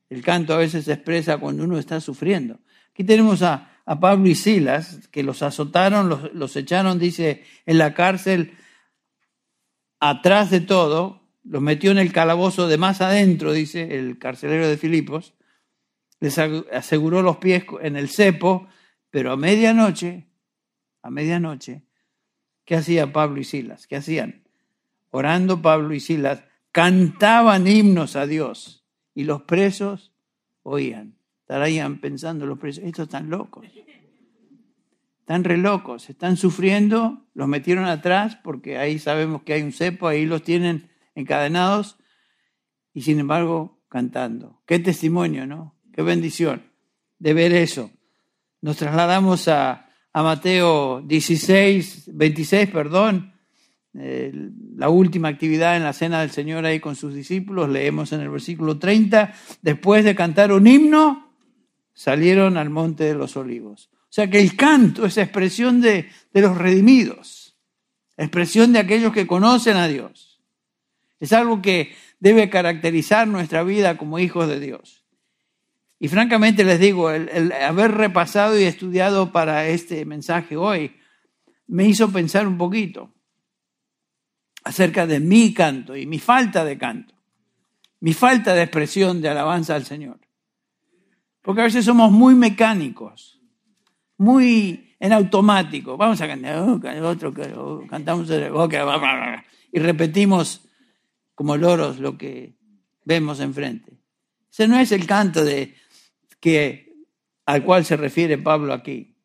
El 0.09 0.21
canto 0.21 0.53
a 0.53 0.57
veces 0.57 0.85
se 0.85 0.93
expresa 0.93 1.37
cuando 1.37 1.63
uno 1.63 1.79
está 1.79 1.99
sufriendo. 1.99 2.59
Aquí 2.91 3.03
tenemos 3.03 3.41
a, 3.41 3.73
Pablo 4.01 4.27
y 4.27 4.35
Silas, 4.35 5.07
que 5.11 5.23
los 5.23 5.41
azotaron, 5.41 6.09
los, 6.09 6.33
los 6.33 6.55
echaron, 6.57 6.99
dice, 6.99 7.45
en 7.65 7.77
la 7.77 7.93
cárcel, 7.93 8.57
atrás 10.01 10.51
de 10.51 10.59
todo, 10.59 11.21
los 11.43 11.61
metió 11.61 11.91
en 11.91 11.97
el 11.97 12.11
calabozo 12.11 12.67
de 12.67 12.77
más 12.77 12.99
adentro, 12.99 13.53
dice 13.53 13.97
el 13.97 14.19
carcelero 14.19 14.67
de 14.67 14.77
Filipos, 14.77 15.36
les 16.19 16.37
aseguró 16.37 17.21
los 17.21 17.37
pies 17.37 17.65
en 17.81 17.95
el 17.95 18.09
cepo, 18.09 18.67
pero 19.09 19.31
a 19.31 19.37
medianoche, 19.37 20.27
a 21.01 21.09
medianoche, 21.09 21.83
¿qué 22.65 22.75
hacía 22.75 23.13
Pablo 23.13 23.39
y 23.39 23.43
Silas? 23.43 23.87
¿Qué 23.87 23.95
hacían? 23.95 24.43
Orando 25.09 25.61
Pablo 25.61 25.93
y 25.93 25.99
Silas, 25.99 26.43
cantaban 26.71 27.67
himnos 27.67 28.15
a 28.15 28.25
Dios 28.27 28.85
y 29.13 29.23
los 29.23 29.43
presos 29.43 30.11
oían. 30.63 31.17
Estarían 31.41 32.01
pensando 32.01 32.45
los 32.45 32.59
presos, 32.59 32.83
estos 32.83 33.03
están 33.03 33.29
locos. 33.29 33.65
Están 35.19 35.43
re 35.43 35.57
locos, 35.57 36.09
están 36.09 36.37
sufriendo, 36.37 37.25
los 37.33 37.47
metieron 37.47 37.85
atrás 37.85 38.37
porque 38.43 38.77
ahí 38.77 38.99
sabemos 38.99 39.43
que 39.43 39.53
hay 39.53 39.61
un 39.61 39.71
cepo, 39.71 40.07
ahí 40.07 40.25
los 40.25 40.43
tienen 40.43 40.89
encadenados 41.15 41.97
y 42.93 43.01
sin 43.01 43.19
embargo 43.19 43.81
cantando. 43.89 44.61
Qué 44.65 44.79
testimonio, 44.79 45.45
¿no? 45.47 45.76
Qué 45.97 46.03
bendición 46.03 46.61
de 47.17 47.33
ver 47.33 47.53
eso. 47.53 47.89
Nos 48.61 48.77
trasladamos 48.77 49.47
a, 49.47 49.89
Mateo 50.13 51.01
16, 51.01 52.11
26, 52.13 52.69
perdón, 52.69 53.33
la 53.93 54.89
última 54.89 55.29
actividad 55.29 55.75
en 55.75 55.83
la 55.83 55.93
cena 55.93 56.21
del 56.21 56.29
Señor 56.29 56.67
ahí 56.67 56.79
con 56.79 56.95
sus 56.95 57.15
discípulos. 57.15 57.69
Leemos 57.69 58.13
en 58.13 58.21
el 58.21 58.29
versículo 58.29 58.77
30, 58.77 59.33
después 59.63 60.05
de 60.05 60.13
cantar 60.13 60.51
un 60.51 60.67
himno, 60.67 61.33
salieron 61.95 62.57
al 62.57 62.69
monte 62.69 63.05
de 63.05 63.15
los 63.15 63.35
olivos. 63.35 63.89
O 64.03 64.11
sea 64.11 64.29
que 64.29 64.39
el 64.39 64.55
canto 64.55 65.03
es 65.03 65.17
expresión 65.17 65.81
de, 65.81 66.09
de 66.31 66.41
los 66.41 66.55
redimidos, 66.55 67.57
expresión 68.17 68.71
de 68.71 68.79
aquellos 68.79 69.13
que 69.13 69.25
conocen 69.25 69.77
a 69.77 69.87
Dios. 69.87 70.43
Es 71.19 71.33
algo 71.33 71.59
que 71.59 71.95
debe 72.19 72.51
caracterizar 72.51 73.27
nuestra 73.27 73.63
vida 73.63 73.97
como 73.97 74.19
hijos 74.19 74.47
de 74.47 74.59
Dios. 74.59 74.96
Y 75.99 76.07
francamente 76.09 76.63
les 76.63 76.79
digo, 76.79 77.09
el, 77.09 77.51
haber 77.51 77.91
repasado 77.91 78.59
y 78.59 78.63
estudiado 78.63 79.31
para 79.31 79.67
este 79.67 80.05
mensaje 80.05 80.55
hoy 80.55 80.95
me 81.67 81.87
hizo 81.87 82.11
pensar 82.11 82.47
un 82.47 82.57
poquito 82.57 83.13
acerca 84.63 85.07
de 85.07 85.19
mi 85.19 85.53
canto 85.53 85.95
y 85.95 86.05
mi 86.05 86.19
falta 86.19 86.63
de 86.63 86.77
canto, 86.77 87.15
mi 87.99 88.13
falta 88.13 88.53
de 88.53 88.63
expresión 88.63 89.21
de 89.21 89.29
alabanza 89.29 89.75
al 89.75 89.85
Señor. 89.85 90.19
Porque 91.41 91.61
a 91.61 91.65
veces 91.65 91.85
somos 91.85 92.11
muy 92.11 92.35
mecánicos, 92.35 93.41
muy 94.17 94.95
en 94.99 95.13
automático. 95.13 95.97
Vamos 95.97 96.19
a 96.21 96.27
cantar, 96.27 96.57
oh, 96.59 96.79
otro, 97.07 97.33
oh, 97.55 97.87
cantamos 97.87 98.29
y 99.71 99.79
repetimos 99.79 100.67
como 101.33 101.55
loros 101.57 101.99
lo 101.99 102.17
que 102.17 102.55
vemos 103.05 103.39
enfrente. 103.39 103.97
Ese 104.51 104.67
no 104.67 104.77
es 104.77 104.91
el 104.91 105.05
canto 105.05 105.43
de, 105.45 105.75
que, 106.39 106.93
al 107.45 107.63
cual 107.63 107.85
se 107.85 107.97
refiere 107.97 108.37
Pablo 108.37 108.73
aquí. 108.73 109.15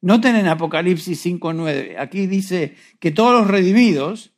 Noten 0.00 0.36
en 0.36 0.46
Apocalipsis 0.46 1.24
5.9, 1.26 1.96
aquí 1.98 2.26
dice 2.26 2.76
que 3.00 3.10
todos 3.10 3.32
los 3.32 3.48
redimidos, 3.48 4.32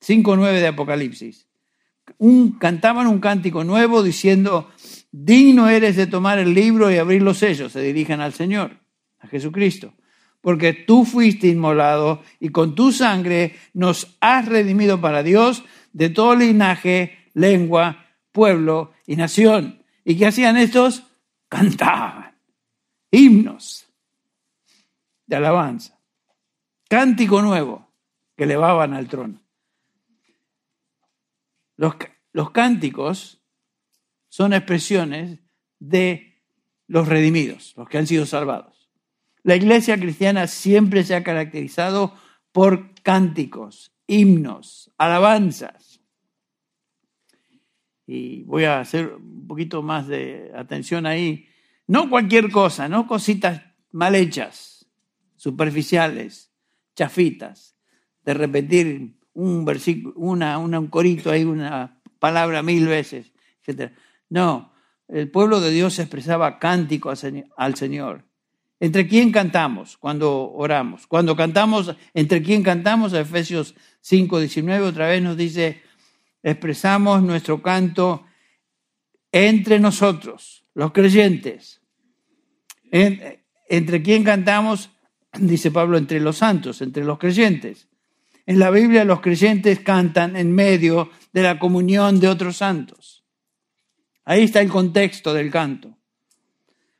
5.9 0.00 0.60
de 0.60 0.66
Apocalipsis, 0.66 1.46
un, 2.18 2.58
cantaban 2.58 3.06
un 3.06 3.20
cántico 3.20 3.62
nuevo 3.62 4.02
diciendo, 4.02 4.70
digno 5.12 5.68
eres 5.68 5.96
de 5.96 6.06
tomar 6.06 6.38
el 6.38 6.54
libro 6.54 6.90
y 6.90 6.96
abrir 6.96 7.22
los 7.22 7.38
sellos, 7.38 7.72
se 7.72 7.82
dirigen 7.82 8.20
al 8.20 8.32
Señor, 8.32 8.80
a 9.20 9.28
Jesucristo, 9.28 9.94
porque 10.40 10.72
tú 10.72 11.04
fuiste 11.04 11.46
inmolado 11.46 12.22
y 12.40 12.48
con 12.48 12.74
tu 12.74 12.92
sangre 12.92 13.54
nos 13.72 14.16
has 14.20 14.46
redimido 14.46 15.00
para 15.00 15.22
Dios 15.22 15.64
de 15.92 16.10
todo 16.10 16.34
linaje, 16.34 17.16
lengua, 17.32 18.06
pueblo 18.32 18.92
y 19.06 19.16
nación. 19.16 19.82
¿Y 20.04 20.16
qué 20.16 20.26
hacían 20.26 20.56
estos? 20.56 21.04
Cantaban 21.48 22.34
himnos 23.10 23.86
de 25.26 25.36
alabanza, 25.36 26.00
cántico 26.88 27.40
nuevo 27.42 27.92
que 28.36 28.44
elevaban 28.44 28.92
al 28.92 29.08
trono. 29.08 29.40
Los, 31.76 31.94
los 32.32 32.50
cánticos 32.50 33.40
son 34.28 34.52
expresiones 34.52 35.38
de 35.78 36.42
los 36.86 37.08
redimidos, 37.08 37.74
los 37.76 37.88
que 37.88 37.98
han 37.98 38.06
sido 38.06 38.26
salvados. 38.26 38.90
La 39.42 39.56
iglesia 39.56 39.96
cristiana 39.96 40.46
siempre 40.46 41.04
se 41.04 41.14
ha 41.14 41.22
caracterizado 41.22 42.14
por 42.50 42.94
cánticos, 43.02 43.92
himnos, 44.06 44.92
alabanzas. 44.98 45.93
Y 48.06 48.42
voy 48.44 48.64
a 48.64 48.80
hacer 48.80 49.14
un 49.14 49.46
poquito 49.46 49.82
más 49.82 50.06
de 50.06 50.52
atención 50.54 51.06
ahí. 51.06 51.46
No 51.86 52.10
cualquier 52.10 52.50
cosa, 52.50 52.88
no 52.88 53.06
cositas 53.06 53.62
mal 53.92 54.14
hechas, 54.14 54.86
superficiales, 55.36 56.52
chafitas, 56.94 57.76
de 58.24 58.34
repetir 58.34 59.16
un 59.34 59.64
versículo, 59.64 60.14
una, 60.16 60.58
un 60.58 60.86
corito 60.88 61.30
ahí, 61.30 61.44
una 61.44 62.00
palabra 62.18 62.62
mil 62.62 62.86
veces, 62.86 63.32
etc. 63.64 63.92
No, 64.30 64.72
el 65.08 65.30
pueblo 65.30 65.60
de 65.60 65.70
Dios 65.70 65.98
expresaba 65.98 66.58
cántico 66.58 67.12
al 67.56 67.76
Señor. 67.76 68.24
¿Entre 68.80 69.06
quién 69.06 69.30
cantamos 69.30 69.96
cuando 69.96 70.50
oramos? 70.52 71.06
Cuando 71.06 71.36
cantamos, 71.36 71.94
¿entre 72.12 72.42
quién 72.42 72.62
cantamos? 72.62 73.12
Efesios 73.12 73.74
5, 74.00 74.40
19 74.40 74.86
otra 74.86 75.08
vez 75.08 75.22
nos 75.22 75.36
dice, 75.36 75.82
expresamos 76.44 77.22
nuestro 77.22 77.60
canto 77.62 78.24
entre 79.32 79.80
nosotros, 79.80 80.64
los 80.74 80.92
creyentes. 80.92 81.80
¿Entre 82.92 84.02
quién 84.02 84.22
cantamos? 84.22 84.90
Dice 85.32 85.72
Pablo, 85.72 85.98
entre 85.98 86.20
los 86.20 86.36
santos, 86.36 86.80
entre 86.82 87.02
los 87.02 87.18
creyentes. 87.18 87.88
En 88.46 88.58
la 88.58 88.70
Biblia 88.70 89.04
los 89.04 89.20
creyentes 89.20 89.80
cantan 89.80 90.36
en 90.36 90.52
medio 90.52 91.10
de 91.32 91.42
la 91.42 91.58
comunión 91.58 92.20
de 92.20 92.28
otros 92.28 92.58
santos. 92.58 93.24
Ahí 94.24 94.44
está 94.44 94.60
el 94.60 94.68
contexto 94.68 95.32
del 95.32 95.50
canto. 95.50 95.96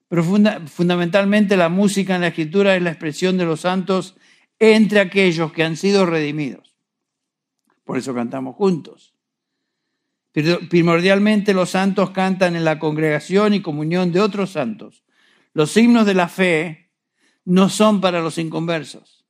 Fundamentalmente 0.09 1.57
la 1.57 1.69
música 1.69 2.15
en 2.15 2.23
la 2.23 2.29
escritura 2.29 2.75
es 2.77 2.83
la 2.83 2.91
expresión 2.91 3.37
de 3.37 3.45
los 3.45 3.61
santos 3.61 4.17
entre 4.59 5.01
aquellos 5.01 5.53
que 5.53 5.65
han 5.65 5.77
sido 5.77 6.07
redimidos. 6.07 6.75
Por 7.85 7.99
eso 7.99 8.15
cantamos 8.15 8.57
juntos. 8.57 9.14
Primordialmente 10.35 11.55
los 11.55 11.71
santos 11.71 12.11
cantan 12.11 12.57
en 12.57 12.65
la 12.65 12.81
congregación 12.81 13.55
y 13.55 13.63
comunión 13.63 14.11
de 14.11 14.21
otros 14.21 14.51
santos. 14.51 15.05
Los 15.53 15.77
himnos 15.77 16.07
de 16.07 16.15
la 16.15 16.29
fe 16.29 16.91
no 17.45 17.69
son 17.69 18.01
para 18.01 18.21
los 18.21 18.39
inconversos. 18.39 19.25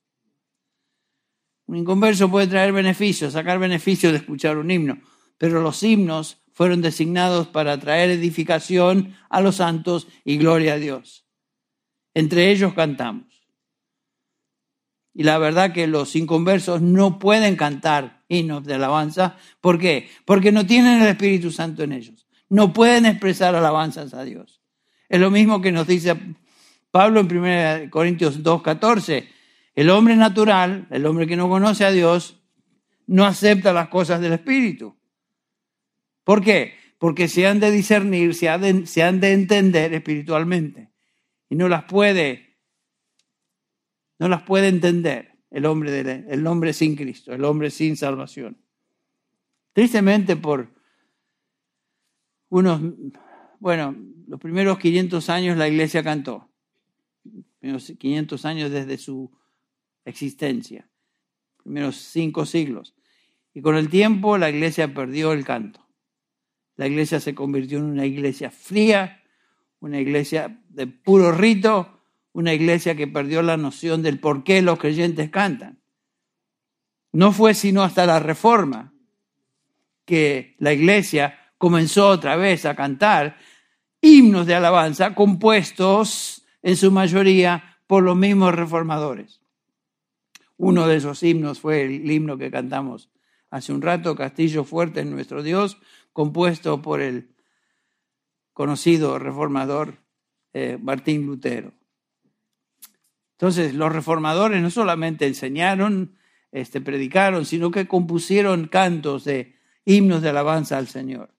Un 1.67 1.77
inconverso 1.77 2.31
puede 2.31 2.47
traer 2.47 2.73
beneficios, 2.73 3.35
sacar 3.35 3.59
beneficios 3.59 4.13
de 4.13 4.19
escuchar 4.19 4.57
un 4.57 4.71
himno, 4.71 4.99
pero 5.37 5.61
los 5.61 5.83
himnos 5.83 6.43
fueron 6.53 6.81
designados 6.81 7.49
para 7.49 7.79
traer 7.79 8.11
edificación 8.11 9.15
a 9.29 9.43
los 9.43 9.57
santos 9.57 10.09
y 10.25 10.39
gloria 10.39 10.75
a 10.75 10.79
Dios. 10.79 11.27
Entre 12.15 12.51
ellos 12.51 12.73
cantamos. 12.73 13.34
Y 15.15 15.23
la 15.23 15.39
verdad 15.39 15.73
que 15.73 15.87
los 15.87 16.17
inconversos 16.17 16.83
no 16.83 17.19
pueden 17.19 17.57
cantar 17.57 18.25
himnos 18.29 18.65
de 18.65 18.75
alabanza. 18.75 19.37
¿Por 19.61 19.79
qué? 19.79 20.09
Porque 20.25 20.51
no 20.51 20.67
tienen 20.67 21.01
el 21.01 21.09
Espíritu 21.09 21.53
Santo 21.53 21.85
en 21.85 21.93
ellos. 21.93 22.27
No 22.49 22.73
pueden 22.73 23.07
expresar 23.07 23.55
alabanzas 23.55 24.13
a 24.13 24.25
Dios. 24.25 24.61
Es 25.09 25.21
lo 25.21 25.31
mismo 25.31 25.61
que 25.61 25.73
nos 25.73 25.87
dice 25.87 26.17
Pablo 26.91 27.21
en 27.21 27.37
1 27.37 27.91
Corintios 27.91 28.43
2.14. 28.43 29.29
El 29.75 29.91
hombre 29.91 30.17
natural, 30.17 30.87
el 30.91 31.07
hombre 31.07 31.27
que 31.27 31.37
no 31.37 31.49
conoce 31.49 31.85
a 31.85 31.91
Dios, 31.91 32.41
no 33.07 33.25
acepta 33.25 33.73
las 33.73 33.89
cosas 33.89 34.21
del 34.21 34.33
Espíritu. 34.33 34.97
¿Por 36.23 36.43
qué? 36.43 36.75
Porque 36.99 37.29
se 37.29 37.47
han 37.47 37.61
de 37.61 37.71
discernir, 37.71 38.35
se 38.35 38.49
han 38.49 39.21
de, 39.21 39.33
entender 39.33 39.93
espiritualmente. 39.93 40.91
Y 41.51 41.57
no 41.57 41.69
las 41.69 41.85
puede, 41.85 42.54
no 44.25 44.31
las 44.31 44.43
puede 44.43 44.69
entender 44.69 45.37
el 45.51 45.67
hombre, 45.67 46.25
el 46.31 46.47
hombre 46.47 46.73
sin 46.73 46.97
Cristo, 46.97 47.35
el 47.35 47.45
hombre 47.45 47.71
sin 47.71 47.95
salvación. 47.95 48.57
Tristemente 49.75 50.35
por 50.35 50.73
unos, 52.49 52.81
bueno, 53.61 53.95
los 54.27 54.41
primeros 54.41 54.79
500 54.79 55.29
años 55.29 55.59
la 55.59 55.69
iglesia 55.69 56.03
cantó. 56.03 56.49
500 57.61 58.47
años 58.47 58.71
desde 58.71 58.97
su 58.97 59.31
existencia, 60.07 60.89
primeros 61.63 61.97
cinco 61.97 62.47
siglos. 62.47 62.95
Y 63.53 63.61
con 63.61 63.77
el 63.77 63.91
tiempo 63.91 64.39
la 64.39 64.49
iglesia 64.49 64.95
perdió 64.95 65.35
el 65.35 65.45
canto. 65.45 65.87
La 66.77 66.87
iglesia 66.87 67.21
se 67.21 67.35
convirtió 67.35 67.77
en 67.77 67.85
una 67.85 68.07
iglesia 68.07 68.51
fría, 68.51 69.23
una 69.81 70.01
iglesia 70.01 70.65
de 70.71 70.87
puro 70.87 71.31
rito, 71.31 71.94
una 72.35 72.53
iglesia 72.53 72.97
que 72.97 73.07
perdió 73.07 73.43
la 73.43 73.57
noción 73.57 74.03
del 74.03 74.19
por 74.19 74.45
qué 74.45 74.61
los 74.61 74.79
creyentes 74.79 75.31
cantan. 75.31 75.79
No 77.13 77.33
fue 77.33 77.55
sino 77.55 77.83
hasta 77.83 78.05
la 78.05 78.19
reforma 78.19 78.93
que 80.05 80.57
la 80.59 80.73
iglesia 80.73 81.39
comenzó 81.59 82.09
otra 82.09 82.37
vez 82.37 82.67
a 82.67 82.75
cantar 82.75 83.39
himnos 84.01 84.47
de 84.47 84.57
alabanza 84.57 85.15
compuestos 85.15 86.45
en 86.61 86.77
su 86.77 86.91
mayoría 86.91 87.79
por 87.87 88.03
los 88.03 88.17
mismos 88.17 88.53
reformadores. 88.53 89.41
Uno 90.57 90.89
de 90.89 90.97
esos 90.97 91.23
himnos 91.23 91.61
fue 91.61 91.83
el 91.83 92.11
himno 92.11 92.37
que 92.37 92.51
cantamos 92.51 93.11
hace 93.49 93.73
un 93.73 93.81
rato, 93.81 94.17
Castillo 94.17 94.65
Fuerte 94.65 95.01
en 95.01 95.13
nuestro 95.13 95.45
Dios, 95.45 95.79
compuesto 96.13 96.83
por 96.83 97.01
el 97.01 97.31
conocido 98.53 99.21
reformador 99.21 99.99
eh, 100.53 100.79
Martín 100.83 101.27
Lutero. 101.27 101.73
Entonces, 103.45 103.75
los 103.75 103.93
reformadores 103.93 104.63
no 104.63 104.71
solamente 104.71 105.27
enseñaron, 105.27 106.17
este, 106.51 106.81
predicaron, 106.81 107.45
sino 107.45 107.71
que 107.71 107.87
compusieron 107.87 108.69
cantos 108.69 109.25
de 109.25 109.55
himnos 109.85 110.23
de 110.23 110.31
alabanza 110.31 110.79
al 110.79 110.89
Señor. 110.89 111.35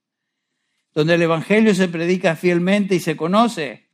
Donde 0.94 1.16
el 1.16 1.24
Evangelio 1.24 1.74
se 1.74 1.88
predica 1.88 2.36
fielmente 2.36 2.94
y 2.94 3.00
se 3.00 3.18
conoce, 3.18 3.90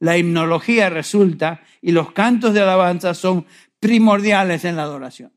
la 0.00 0.18
himnología 0.18 0.90
resulta 0.90 1.62
y 1.80 1.92
los 1.92 2.10
cantos 2.10 2.54
de 2.54 2.62
alabanza 2.62 3.14
son 3.14 3.46
primordiales 3.78 4.64
en 4.64 4.74
la 4.74 4.82
adoración. 4.82 5.32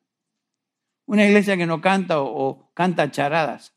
Una 1.05 1.27
iglesia 1.27 1.55
que 1.55 1.67
no 1.67 1.81
canta 1.81 2.19
o, 2.19 2.71
canta 2.73 3.11
charadas 3.11 3.75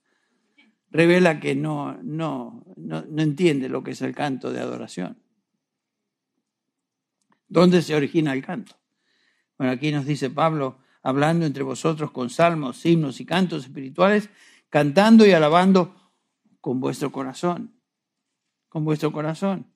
revela 0.91 1.41
que 1.41 1.55
no, 1.55 1.99
no, 2.03 2.65
no, 2.77 3.05
no 3.07 3.23
entiende 3.23 3.69
lo 3.69 3.85
que 3.85 3.91
es 3.91 4.01
el 4.01 4.15
canto 4.15 4.51
de 4.51 4.61
adoración. 4.61 5.24
¿Dónde 7.55 7.83
se 7.83 7.95
origina 7.95 8.33
el 8.33 8.45
canto? 8.45 8.75
Bueno, 9.57 9.73
aquí 9.73 9.93
nos 9.93 10.07
dice 10.07 10.29
Pablo, 10.29 10.81
hablando 11.05 11.47
entre 11.47 11.63
vosotros 11.63 12.11
con 12.11 12.29
salmos, 12.29 12.85
himnos 12.85 13.21
y 13.21 13.25
cantos 13.25 13.63
espirituales, 13.63 14.29
cantando 14.69 15.25
y 15.25 15.31
alabando 15.31 15.95
con 16.61 16.81
vuestro 16.81 17.13
corazón, 17.13 17.81
con 18.69 18.85
vuestro 18.85 19.13
corazón. 19.13 19.73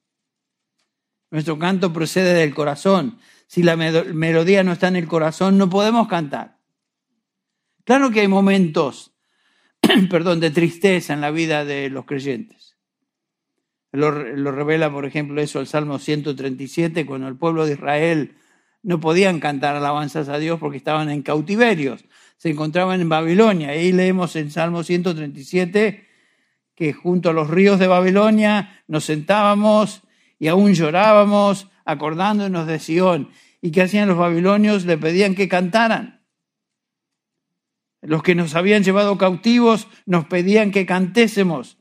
Nuestro 1.31 1.57
canto 1.57 1.93
procede 1.93 2.35
del 2.35 2.53
corazón. 2.53 3.21
Si 3.47 3.63
la 3.63 3.77
melodía 3.77 4.65
no 4.65 4.73
está 4.73 4.89
en 4.89 4.97
el 4.97 5.07
corazón, 5.07 5.57
no 5.57 5.71
podemos 5.71 6.09
cantar. 6.09 6.59
Claro 7.85 8.11
que 8.11 8.23
hay 8.23 8.29
momentos, 8.29 9.13
perdón, 10.11 10.41
de 10.41 10.51
tristeza 10.51 11.15
en 11.15 11.21
la 11.21 11.31
vida 11.31 11.65
de 11.65 11.91
los 11.91 12.07
creyentes. 12.07 12.68
Lo, 13.93 14.11
lo, 14.11 14.53
revela, 14.53 14.91
por 14.93 15.07
ejemplo, 15.07 15.41
eso 15.41 15.61
el 15.61 15.67
Salmo 15.67 15.99
137, 15.99 17.07
cuando 17.07 17.29
el 17.29 17.37
pueblo 17.37 17.65
de 17.65 17.73
Israel 17.73 18.35
no 18.83 19.01
podían 19.01 19.41
cantar 19.41 19.77
alabanzas 19.77 20.29
a 20.29 20.39
Dios 20.39 20.61
porque 20.61 20.77
estaban 20.77 21.11
en 21.11 21.23
cautiverios, 21.23 22.05
se 22.37 22.51
encontraban 22.51 23.01
en 23.01 23.09
Babilonia. 23.09 23.71
Ahí 23.71 23.93
leemos 23.93 24.37
en 24.37 24.51
Salmo 24.51 24.83
137 24.83 26.07
que 26.75 26.93
junto 26.93 27.31
a 27.31 27.33
los 27.33 27.51
ríos 27.51 27.81
de 27.81 27.89
Babilonia 27.89 28.83
nos 28.87 29.05
sentábamos 29.05 30.03
y 30.39 30.47
aún 30.47 30.75
llorábamos 30.75 31.69
acordándonos 31.85 32.67
de 32.67 32.79
Sión. 32.79 33.31
¿Y 33.61 33.73
qué 33.73 33.83
hacían 33.83 34.09
los 34.09 34.19
babilonios? 34.19 34.85
Le 34.85 34.97
pedían 34.97 35.35
que 35.35 35.49
cantaran. 35.49 36.25
Los 38.01 38.23
que 38.23 38.37
nos 38.37 38.55
habían 38.55 38.85
llevado 38.85 39.19
cautivos 39.19 39.89
nos 40.07 40.27
pedían 40.27 40.71
que 40.71 40.87
cantésemos. 40.87 41.78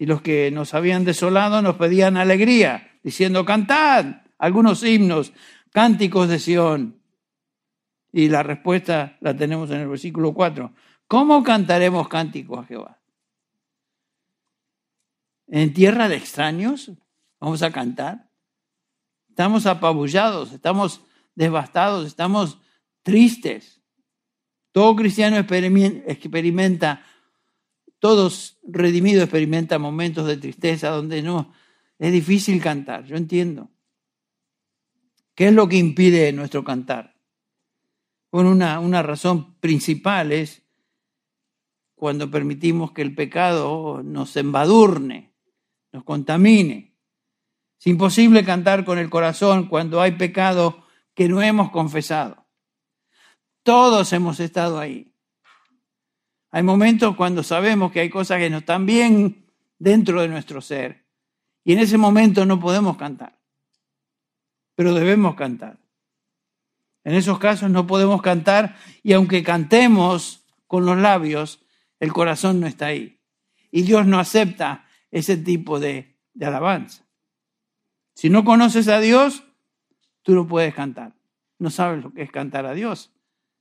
Y 0.00 0.06
los 0.06 0.22
que 0.22 0.50
nos 0.50 0.72
habían 0.72 1.04
desolado 1.04 1.60
nos 1.60 1.76
pedían 1.76 2.16
alegría, 2.16 2.98
diciendo, 3.02 3.44
cantad 3.44 4.22
algunos 4.38 4.82
himnos, 4.82 5.34
cánticos 5.72 6.26
de 6.30 6.38
Sión. 6.38 7.02
Y 8.10 8.30
la 8.30 8.42
respuesta 8.42 9.18
la 9.20 9.36
tenemos 9.36 9.70
en 9.70 9.82
el 9.82 9.88
versículo 9.88 10.32
4. 10.32 10.72
¿Cómo 11.06 11.42
cantaremos 11.42 12.08
cánticos 12.08 12.60
a 12.60 12.64
Jehová? 12.64 12.98
¿En 15.46 15.74
tierra 15.74 16.08
de 16.08 16.16
extraños? 16.16 16.92
¿Vamos 17.38 17.62
a 17.62 17.70
cantar? 17.70 18.30
Estamos 19.28 19.66
apabullados, 19.66 20.52
estamos 20.52 21.02
devastados, 21.34 22.06
estamos 22.06 22.58
tristes. 23.02 23.82
Todo 24.72 24.96
cristiano 24.96 25.36
experimenta, 25.36 27.04
todos 28.00 28.58
redimidos 28.64 29.24
experimentan 29.24 29.80
momentos 29.80 30.26
de 30.26 30.38
tristeza 30.38 30.88
donde 30.88 31.22
no 31.22 31.52
es 31.98 32.12
difícil 32.12 32.60
cantar, 32.60 33.04
yo 33.04 33.16
entiendo. 33.16 33.70
¿Qué 35.34 35.48
es 35.48 35.54
lo 35.54 35.68
que 35.68 35.76
impide 35.76 36.32
nuestro 36.32 36.64
cantar? 36.64 37.14
Bueno, 38.32 38.50
una, 38.50 38.80
una 38.80 39.02
razón 39.02 39.54
principal 39.56 40.32
es 40.32 40.62
cuando 41.94 42.30
permitimos 42.30 42.92
que 42.92 43.02
el 43.02 43.14
pecado 43.14 44.02
nos 44.02 44.34
embadurne, 44.36 45.34
nos 45.92 46.04
contamine. 46.04 46.96
Es 47.78 47.86
imposible 47.86 48.44
cantar 48.44 48.84
con 48.84 48.98
el 48.98 49.10
corazón 49.10 49.68
cuando 49.68 50.00
hay 50.00 50.12
pecado 50.12 50.86
que 51.14 51.28
no 51.28 51.42
hemos 51.42 51.70
confesado. 51.70 52.46
Todos 53.62 54.12
hemos 54.14 54.40
estado 54.40 54.78
ahí. 54.78 55.09
Hay 56.50 56.62
momentos 56.62 57.16
cuando 57.16 57.42
sabemos 57.42 57.92
que 57.92 58.00
hay 58.00 58.10
cosas 58.10 58.38
que 58.38 58.50
no 58.50 58.58
están 58.58 58.86
bien 58.86 59.46
dentro 59.78 60.20
de 60.20 60.28
nuestro 60.28 60.60
ser. 60.60 61.04
Y 61.64 61.72
en 61.72 61.78
ese 61.78 61.98
momento 61.98 62.44
no 62.44 62.58
podemos 62.58 62.96
cantar. 62.96 63.38
Pero 64.74 64.94
debemos 64.94 65.34
cantar. 65.36 65.78
En 67.04 67.14
esos 67.14 67.38
casos 67.38 67.70
no 67.70 67.86
podemos 67.86 68.20
cantar 68.20 68.76
y 69.02 69.12
aunque 69.12 69.42
cantemos 69.42 70.44
con 70.66 70.84
los 70.84 70.98
labios, 70.98 71.60
el 71.98 72.12
corazón 72.12 72.60
no 72.60 72.66
está 72.66 72.86
ahí. 72.86 73.20
Y 73.70 73.82
Dios 73.82 74.06
no 74.06 74.18
acepta 74.18 74.86
ese 75.10 75.36
tipo 75.36 75.80
de, 75.80 76.16
de 76.34 76.46
alabanza. 76.46 77.04
Si 78.14 78.28
no 78.28 78.44
conoces 78.44 78.88
a 78.88 79.00
Dios, 79.00 79.44
tú 80.22 80.34
no 80.34 80.46
puedes 80.46 80.74
cantar. 80.74 81.14
No 81.58 81.70
sabes 81.70 82.02
lo 82.02 82.12
que 82.12 82.22
es 82.22 82.30
cantar 82.30 82.66
a 82.66 82.74
Dios. 82.74 83.10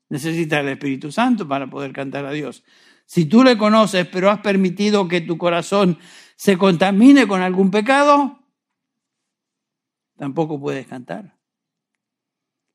Necesitas 0.09 0.61
el 0.61 0.69
Espíritu 0.69 1.11
Santo 1.11 1.47
para 1.47 1.69
poder 1.69 1.93
cantar 1.93 2.25
a 2.25 2.31
Dios. 2.31 2.63
Si 3.05 3.25
tú 3.25 3.43
le 3.43 3.57
conoces, 3.57 4.07
pero 4.07 4.29
has 4.29 4.41
permitido 4.41 5.07
que 5.07 5.21
tu 5.21 5.37
corazón 5.37 5.97
se 6.35 6.57
contamine 6.57 7.27
con 7.27 7.41
algún 7.41 7.71
pecado, 7.71 8.39
tampoco 10.17 10.59
puedes 10.59 10.87
cantar. 10.87 11.37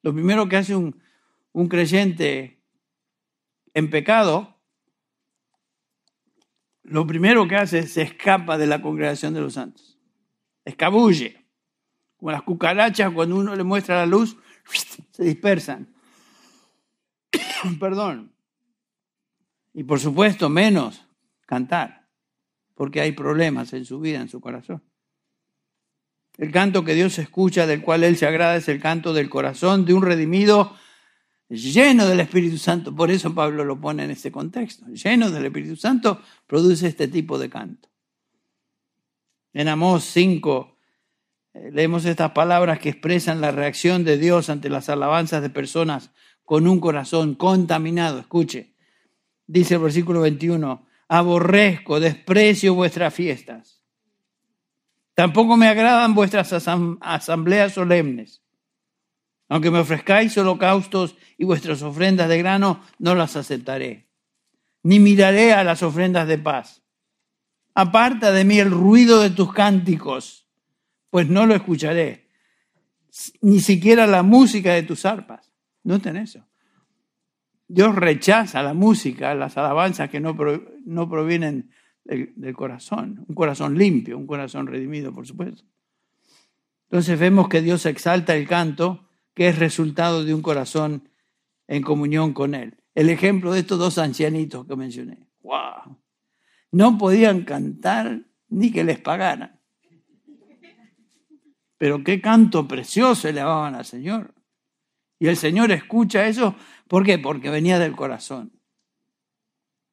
Lo 0.02 0.12
primero 0.12 0.48
que 0.48 0.56
hace 0.56 0.74
un, 0.74 1.00
un 1.52 1.68
creyente 1.68 2.62
en 3.74 3.90
pecado, 3.90 4.60
lo 6.82 7.06
primero 7.06 7.48
que 7.48 7.56
hace 7.56 7.80
es 7.80 7.92
se 7.92 8.02
escapa 8.02 8.58
de 8.58 8.66
la 8.66 8.82
congregación 8.82 9.34
de 9.34 9.40
los 9.40 9.54
santos. 9.54 9.98
Escabulle. 10.64 11.46
Como 12.16 12.32
las 12.32 12.42
cucarachas, 12.42 13.12
cuando 13.12 13.36
uno 13.36 13.54
le 13.56 13.64
muestra 13.64 13.96
la 13.96 14.06
luz, 14.06 14.36
se 15.10 15.24
dispersan. 15.24 15.93
Perdón. 17.80 18.32
Y 19.72 19.84
por 19.84 20.00
supuesto, 20.00 20.48
menos 20.48 21.04
cantar, 21.46 22.08
porque 22.74 23.00
hay 23.00 23.12
problemas 23.12 23.72
en 23.72 23.84
su 23.84 24.00
vida, 24.00 24.20
en 24.20 24.28
su 24.28 24.40
corazón. 24.40 24.82
El 26.36 26.50
canto 26.50 26.84
que 26.84 26.94
Dios 26.94 27.18
escucha, 27.18 27.66
del 27.66 27.82
cual 27.82 28.04
Él 28.04 28.16
se 28.16 28.26
agrada, 28.26 28.56
es 28.56 28.68
el 28.68 28.80
canto 28.80 29.12
del 29.12 29.30
corazón 29.30 29.84
de 29.84 29.94
un 29.94 30.02
redimido 30.02 30.76
lleno 31.48 32.06
del 32.06 32.20
Espíritu 32.20 32.58
Santo. 32.58 32.94
Por 32.94 33.10
eso 33.10 33.34
Pablo 33.34 33.64
lo 33.64 33.80
pone 33.80 34.04
en 34.04 34.10
este 34.10 34.32
contexto. 34.32 34.86
Lleno 34.86 35.30
del 35.30 35.46
Espíritu 35.46 35.76
Santo 35.76 36.20
produce 36.46 36.88
este 36.88 37.08
tipo 37.08 37.38
de 37.38 37.50
canto. 37.50 37.88
En 39.52 39.68
Amós 39.68 40.04
5 40.04 40.76
eh, 41.54 41.70
leemos 41.72 42.04
estas 42.04 42.32
palabras 42.32 42.80
que 42.80 42.88
expresan 42.88 43.40
la 43.40 43.52
reacción 43.52 44.02
de 44.04 44.18
Dios 44.18 44.50
ante 44.50 44.68
las 44.68 44.88
alabanzas 44.88 45.42
de 45.42 45.50
personas 45.50 46.10
con 46.44 46.66
un 46.66 46.80
corazón 46.80 47.34
contaminado. 47.34 48.18
Escuche, 48.18 48.74
dice 49.46 49.74
el 49.74 49.80
versículo 49.80 50.20
21, 50.20 50.86
aborrezco, 51.08 52.00
desprecio 52.00 52.74
vuestras 52.74 53.14
fiestas. 53.14 53.82
Tampoco 55.14 55.56
me 55.56 55.68
agradan 55.68 56.14
vuestras 56.14 56.52
asambleas 56.52 57.72
solemnes. 57.72 58.42
Aunque 59.48 59.70
me 59.70 59.78
ofrezcáis 59.78 60.36
holocaustos 60.38 61.16
y 61.38 61.44
vuestras 61.44 61.82
ofrendas 61.82 62.28
de 62.28 62.38
grano, 62.38 62.80
no 62.98 63.14
las 63.14 63.36
aceptaré. 63.36 64.08
Ni 64.82 64.98
miraré 64.98 65.52
a 65.52 65.62
las 65.62 65.82
ofrendas 65.82 66.26
de 66.26 66.38
paz. 66.38 66.82
Aparta 67.74 68.32
de 68.32 68.44
mí 68.44 68.58
el 68.58 68.70
ruido 68.70 69.20
de 69.20 69.30
tus 69.30 69.52
cánticos, 69.52 70.48
pues 71.10 71.28
no 71.28 71.46
lo 71.46 71.54
escucharé. 71.54 72.28
Ni 73.40 73.60
siquiera 73.60 74.06
la 74.06 74.22
música 74.22 74.72
de 74.72 74.82
tus 74.82 75.06
arpas. 75.06 75.53
Noten 75.84 76.16
eso. 76.16 76.46
Dios 77.68 77.94
rechaza 77.94 78.62
la 78.62 78.74
música, 78.74 79.34
las 79.34 79.56
alabanzas 79.56 80.10
que 80.10 80.20
no, 80.20 80.36
no 80.84 81.08
provienen 81.08 81.70
del, 82.04 82.54
corazón, 82.54 83.24
un 83.26 83.34
corazón 83.34 83.78
limpio, 83.78 84.18
un 84.18 84.26
corazón 84.26 84.66
redimido, 84.66 85.12
por 85.12 85.26
supuesto. 85.26 85.64
Entonces 86.84 87.18
vemos 87.18 87.48
que 87.48 87.62
Dios 87.62 87.86
exalta 87.86 88.36
el 88.36 88.46
canto, 88.46 89.08
que 89.34 89.48
es 89.48 89.58
resultado 89.58 90.24
de 90.24 90.34
un 90.34 90.42
corazón 90.42 91.08
en 91.66 91.82
comunión 91.82 92.34
con 92.34 92.54
Él. 92.54 92.82
El 92.94 93.10
ejemplo 93.10 93.52
de 93.52 93.60
estos 93.60 93.78
dos 93.78 93.98
ancianitos 93.98 94.66
que 94.66 94.76
mencioné. 94.76 95.26
¡Wow! 95.42 95.98
No 96.70 96.98
podían 96.98 97.44
cantar 97.44 98.20
ni 98.48 98.70
que 98.70 98.84
les 98.84 99.00
pagaran. 99.00 99.60
Pero 101.78 102.04
qué 102.04 102.20
canto 102.20 102.68
precioso 102.68 103.28
elevaban 103.28 103.74
al 103.74 103.84
Señor. 103.84 104.33
Y 105.18 105.28
el 105.28 105.36
Señor 105.36 105.72
escucha 105.72 106.26
eso. 106.26 106.56
¿Por 106.88 107.04
qué? 107.04 107.18
Porque 107.18 107.50
venía 107.50 107.78
del 107.78 107.96
corazón. 107.96 108.60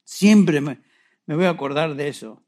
Siempre 0.04 0.62
me, 0.62 0.82
me 1.26 1.36
voy 1.36 1.46
a 1.46 1.52
acordar 1.52 1.96
de 1.96 2.08
eso. 2.08 2.44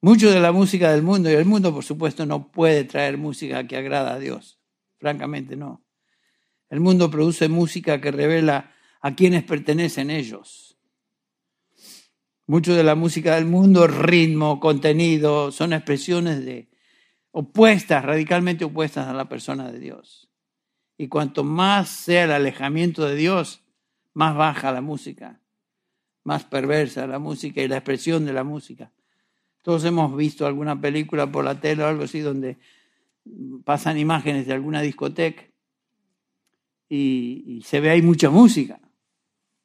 Mucho 0.00 0.30
de 0.30 0.40
la 0.40 0.52
música 0.52 0.92
del 0.92 1.02
mundo, 1.02 1.28
y 1.30 1.34
el 1.34 1.44
mundo 1.44 1.74
por 1.74 1.84
supuesto 1.84 2.24
no 2.24 2.52
puede 2.52 2.84
traer 2.84 3.18
música 3.18 3.66
que 3.66 3.76
agrada 3.76 4.14
a 4.14 4.18
Dios, 4.18 4.60
francamente 4.98 5.56
no. 5.56 5.84
El 6.70 6.78
mundo 6.78 7.10
produce 7.10 7.48
música 7.48 8.00
que 8.00 8.12
revela 8.12 8.72
a 9.00 9.16
quienes 9.16 9.42
pertenecen 9.42 10.10
ellos. 10.10 10.78
Mucho 12.46 12.74
de 12.74 12.84
la 12.84 12.94
música 12.94 13.34
del 13.34 13.46
mundo, 13.46 13.86
ritmo, 13.88 14.60
contenido, 14.60 15.50
son 15.50 15.72
expresiones 15.72 16.44
de 16.44 16.70
opuestas, 17.32 18.04
radicalmente 18.04 18.64
opuestas 18.64 19.08
a 19.08 19.12
la 19.12 19.28
persona 19.28 19.70
de 19.70 19.80
Dios. 19.80 20.27
Y 20.98 21.08
cuanto 21.08 21.44
más 21.44 21.88
sea 21.88 22.24
el 22.24 22.32
alejamiento 22.32 23.06
de 23.06 23.14
Dios, 23.16 23.62
más 24.12 24.36
baja 24.36 24.72
la 24.72 24.82
música 24.82 25.40
más 26.28 26.44
perversa 26.44 27.06
la 27.06 27.18
música 27.18 27.62
y 27.62 27.68
la 27.68 27.78
expresión 27.78 28.26
de 28.26 28.34
la 28.34 28.44
música. 28.44 28.92
Todos 29.62 29.82
hemos 29.84 30.14
visto 30.14 30.46
alguna 30.46 30.78
película 30.78 31.32
por 31.32 31.42
la 31.42 31.58
tele 31.58 31.82
o 31.82 31.86
algo 31.86 32.04
así 32.04 32.20
donde 32.20 32.58
pasan 33.64 33.96
imágenes 33.96 34.46
de 34.46 34.52
alguna 34.52 34.82
discoteca 34.82 35.42
y, 36.86 37.62
se 37.64 37.80
ve 37.80 37.88
ahí 37.88 38.02
mucha 38.02 38.28
música, 38.28 38.78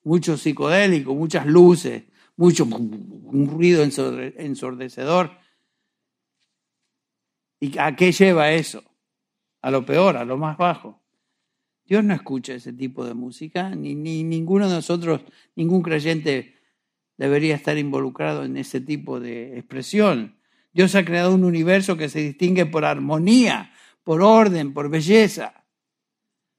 mucho 0.04 0.38
psicodélico, 0.38 1.14
muchas 1.14 1.46
luces, 1.46 2.04
mucho 2.38 2.64
un 2.64 3.50
ruido 3.52 3.84
ensordecedor. 3.84 5.32
¿Y 7.60 7.78
a 7.78 7.94
qué 7.94 8.14
lleva 8.14 8.54
eso? 8.54 8.82
A 9.62 9.70
lo 9.70 9.86
peor, 9.86 10.16
a 10.16 10.24
lo 10.24 10.38
más 10.38 10.58
bajo. 10.58 11.03
Dios 11.86 12.04
no 12.04 12.14
escucha 12.14 12.54
ese 12.54 12.74
tipo 12.74 13.06
de 13.06 13.14
música, 13.14 13.76
ni, 13.76 13.96
ni 13.96 14.24
ninguno 14.24 14.68
de 14.68 14.76
nosotros, 14.76 15.22
ningún 15.56 15.82
creyente 15.82 16.56
debería 17.18 17.56
estar 17.56 17.78
involucrado 17.78 18.44
en 18.44 18.58
ese 18.58 18.82
tipo 18.82 19.20
de 19.20 19.58
expresión. 19.58 20.38
Dios 20.72 20.96
ha 20.96 21.06
creado 21.06 21.36
un 21.36 21.44
universo 21.44 21.98
que 21.98 22.10
se 22.10 22.20
distingue 22.20 22.66
por 22.66 22.86
armonía, 22.86 23.72
por 24.04 24.22
orden, 24.22 24.74
por 24.74 24.90
belleza. 24.90 25.66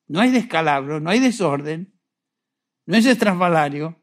No 0.06 0.20
hay 0.20 0.30
descalabro, 0.30 1.00
no 1.00 1.10
hay 1.10 1.20
desorden, 1.20 1.94
no 2.86 2.96
es 2.96 3.06
estrafalario. 3.06 3.98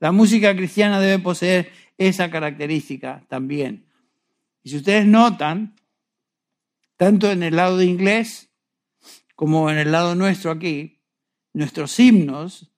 La 0.00 0.12
música 0.12 0.54
cristiana 0.54 1.00
debe 1.00 1.22
poseer 1.22 1.70
esa 1.96 2.30
característica 2.30 3.24
también. 3.28 3.86
Y 4.62 4.70
si 4.70 4.76
ustedes 4.76 5.06
notan, 5.06 5.76
tanto 6.96 7.30
en 7.30 7.42
el 7.42 7.56
lado 7.56 7.78
de 7.78 7.86
inglés 7.86 8.51
como 9.42 9.68
en 9.70 9.78
el 9.78 9.90
lado 9.90 10.14
nuestro 10.14 10.52
aquí, 10.52 11.02
nuestros 11.52 11.98
himnos 11.98 12.72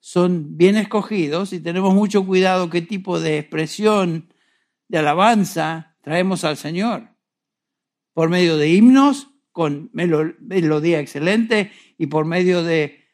son 0.00 0.56
bien 0.56 0.78
escogidos 0.78 1.52
y 1.52 1.60
tenemos 1.60 1.94
mucho 1.94 2.24
cuidado 2.24 2.70
qué 2.70 2.80
tipo 2.80 3.20
de 3.20 3.38
expresión 3.38 4.32
de 4.88 4.96
alabanza 4.96 5.94
traemos 6.00 6.42
al 6.44 6.56
Señor. 6.56 7.10
Por 8.14 8.30
medio 8.30 8.56
de 8.56 8.70
himnos 8.70 9.28
con 9.52 9.90
melodía 9.92 11.00
excelente 11.00 11.70
y 11.98 12.06
por 12.06 12.24
medio 12.24 12.62
de 12.62 13.04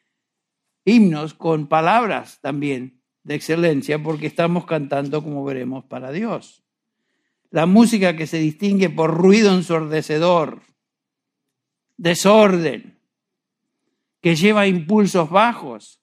himnos 0.85 1.33
con 1.33 1.67
palabras 1.67 2.39
también 2.39 3.01
de 3.23 3.35
excelencia, 3.35 4.01
porque 4.01 4.27
estamos 4.27 4.65
cantando, 4.65 5.21
como 5.21 5.43
veremos, 5.43 5.83
para 5.83 6.13
Dios. 6.13 6.63
La 7.49 7.65
música 7.65 8.15
que 8.15 8.27
se 8.27 8.37
distingue 8.37 8.89
por 8.89 9.13
ruido 9.13 9.53
ensordecedor, 9.53 10.61
desorden, 11.97 12.92
que 14.23 14.37
lleva 14.37 14.65
impulsos 14.67 15.29
bajos, 15.29 15.99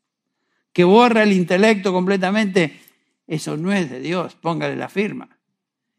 que 0.74 0.85
borra 0.85 1.22
el 1.22 1.33
intelecto 1.33 1.90
completamente, 1.90 2.78
eso 3.26 3.56
no 3.56 3.72
es 3.72 3.88
de 3.88 3.98
Dios, 3.98 4.35
póngale 4.35 4.76
la 4.76 4.90
firma. 4.90 5.40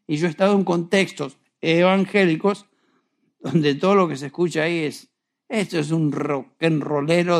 Y 0.06 0.18
yo 0.18 0.28
he 0.28 0.30
estado 0.30 0.54
en 0.54 0.62
contextos 0.62 1.36
evangélicos 1.60 2.66
donde 3.40 3.74
todo 3.74 3.96
lo 3.96 4.08
que 4.08 4.16
se 4.16 4.26
escucha 4.26 4.62
ahí 4.62 4.84
es, 4.84 5.10
esto 5.48 5.80
es 5.80 5.90
un 5.90 6.12
rock 6.12 6.56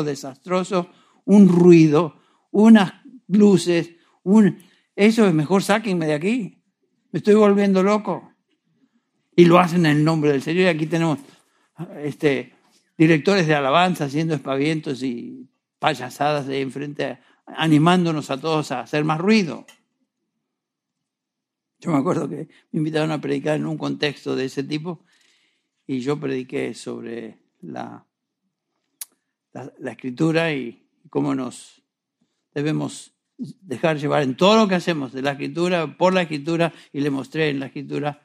desastroso, 0.03 0.89
un 1.23 1.47
ruido, 1.47 2.19
unas 2.51 2.91
luces, 3.27 3.91
un, 4.23 4.59
eso 4.97 5.25
es 5.25 5.33
mejor 5.33 5.63
sáquenme 5.63 6.07
de 6.07 6.13
aquí, 6.13 6.61
me 7.13 7.19
estoy 7.19 7.35
volviendo 7.35 7.83
loco. 7.83 8.33
Y 9.33 9.45
lo 9.45 9.59
hacen 9.59 9.85
en 9.85 9.97
el 9.97 10.03
nombre 10.03 10.31
del 10.31 10.41
Señor. 10.41 10.63
Y 10.63 10.67
aquí 10.67 10.87
tenemos 10.87 11.19
este, 12.03 12.53
directores 13.03 13.47
de 13.47 13.55
alabanza 13.55 14.05
haciendo 14.05 14.33
espavientos 14.33 15.03
y 15.03 15.49
payasadas 15.79 16.47
de 16.47 16.61
enfrente, 16.61 17.19
animándonos 17.45 18.29
a 18.31 18.39
todos 18.39 18.71
a 18.71 18.81
hacer 18.81 19.03
más 19.03 19.19
ruido. 19.19 19.65
Yo 21.79 21.91
me 21.91 21.97
acuerdo 21.97 22.29
que 22.29 22.47
me 22.71 22.77
invitaron 22.77 23.11
a 23.11 23.19
predicar 23.19 23.57
en 23.57 23.65
un 23.65 23.77
contexto 23.77 24.37
de 24.37 24.45
ese 24.45 24.63
tipo 24.63 25.03
y 25.85 25.99
yo 25.99 26.17
prediqué 26.17 26.73
sobre 26.73 27.39
la, 27.61 28.05
la, 29.51 29.91
escritura 29.91 30.53
y 30.53 30.87
cómo 31.09 31.35
nos 31.35 31.83
debemos 32.53 33.13
dejar 33.37 33.97
llevar 33.97 34.23
en 34.23 34.37
todo 34.37 34.55
lo 34.55 34.67
que 34.69 34.75
hacemos 34.75 35.11
de 35.11 35.21
la 35.21 35.31
escritura, 35.31 35.97
por 35.97 36.13
la 36.13 36.21
escritura, 36.21 36.71
y 36.93 37.01
le 37.01 37.09
mostré 37.09 37.49
en 37.49 37.59
la 37.59 37.65
escritura. 37.65 38.21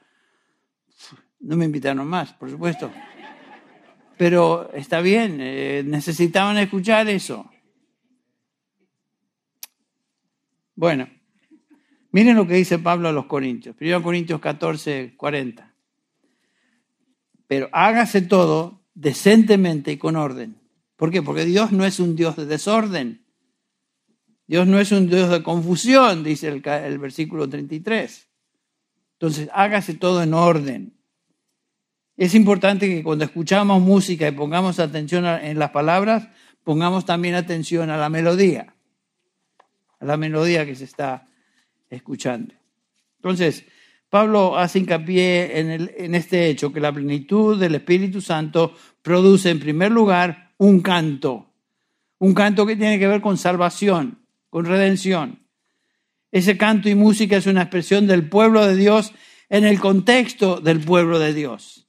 No 1.41 1.57
me 1.57 1.65
invitaron 1.65 2.07
más, 2.07 2.31
por 2.33 2.49
supuesto. 2.49 2.89
Pero 4.19 4.69
está 4.73 4.99
bien, 4.99 5.37
eh, 5.39 5.81
necesitaban 5.85 6.57
escuchar 6.57 7.07
eso. 7.07 7.49
Bueno, 10.75 11.07
miren 12.11 12.35
lo 12.35 12.45
que 12.45 12.55
dice 12.55 12.79
Pablo 12.79 13.07
a 13.07 13.13
los 13.13 13.27
Corintios. 13.27 13.77
1 13.79 14.03
Corintios 14.03 14.41
14, 14.41 15.13
40. 15.15 15.73
Pero 17.47 17.69
hágase 17.71 18.21
todo 18.21 18.81
decentemente 18.93 19.93
y 19.93 19.97
con 19.97 20.17
orden. 20.17 20.59
¿Por 20.97 21.11
qué? 21.11 21.21
Porque 21.21 21.45
Dios 21.45 21.71
no 21.71 21.85
es 21.85 22.01
un 22.01 22.17
Dios 22.17 22.35
de 22.35 22.45
desorden. 22.45 23.25
Dios 24.47 24.67
no 24.67 24.81
es 24.81 24.91
un 24.91 25.07
Dios 25.07 25.29
de 25.29 25.43
confusión, 25.43 26.25
dice 26.25 26.49
el, 26.49 26.61
el 26.67 26.99
versículo 26.99 27.47
33. 27.47 28.27
Entonces, 29.13 29.49
hágase 29.53 29.93
todo 29.93 30.21
en 30.21 30.33
orden. 30.33 30.98
Es 32.19 32.35
importante 32.35 32.89
que 32.89 33.01
cuando 33.01 33.23
escuchamos 33.23 33.81
música 33.81 34.27
y 34.27 34.33
pongamos 34.33 34.77
atención 34.79 35.25
en 35.25 35.57
las 35.57 35.69
palabras, 35.69 36.27
pongamos 36.65 37.05
también 37.05 37.33
atención 37.33 37.89
a 37.89 37.95
la 37.95 38.09
melodía, 38.09 38.75
a 40.01 40.05
la 40.05 40.17
melodía 40.17 40.65
que 40.65 40.75
se 40.75 40.83
está 40.83 41.29
escuchando. 41.89 42.53
Entonces, 43.19 43.63
Pablo 44.09 44.57
hace 44.57 44.79
hincapié 44.79 45.61
en, 45.61 45.91
en 45.95 46.13
este 46.13 46.49
hecho, 46.49 46.73
que 46.73 46.81
la 46.81 46.91
plenitud 46.91 47.57
del 47.57 47.75
Espíritu 47.75 48.19
Santo 48.19 48.75
produce 49.01 49.49
en 49.49 49.61
primer 49.61 49.93
lugar 49.93 50.51
un 50.57 50.81
canto, 50.81 51.53
un 52.17 52.33
canto 52.33 52.65
que 52.65 52.75
tiene 52.75 52.99
que 52.99 53.07
ver 53.07 53.21
con 53.21 53.37
salvación, 53.37 54.19
con 54.49 54.65
redención. 54.65 55.47
Ese 56.33 56.57
canto 56.57 56.89
y 56.89 56.95
música 56.95 57.37
es 57.37 57.47
una 57.47 57.61
expresión 57.61 58.07
del 58.07 58.27
pueblo 58.27 58.67
de 58.67 58.75
Dios 58.75 59.13
en 59.47 59.63
el 59.63 59.79
contexto 59.79 60.59
del 60.59 60.81
pueblo 60.81 61.17
de 61.17 61.33
Dios. 61.33 61.85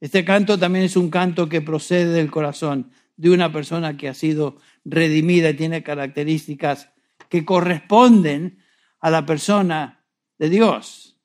Este 0.00 0.24
canto 0.24 0.58
también 0.58 0.86
es 0.86 0.96
un 0.96 1.10
canto 1.10 1.48
que 1.48 1.60
procede 1.60 2.12
del 2.12 2.30
corazón 2.30 2.90
de 3.16 3.30
una 3.30 3.52
persona 3.52 3.98
que 3.98 4.08
ha 4.08 4.14
sido 4.14 4.56
redimida 4.84 5.50
y 5.50 5.54
tiene 5.54 5.82
características 5.82 6.90
que 7.28 7.44
corresponden 7.44 8.58
a 8.98 9.10
la 9.10 9.26
persona 9.26 10.04
de 10.38 10.48
Dios, 10.48 11.18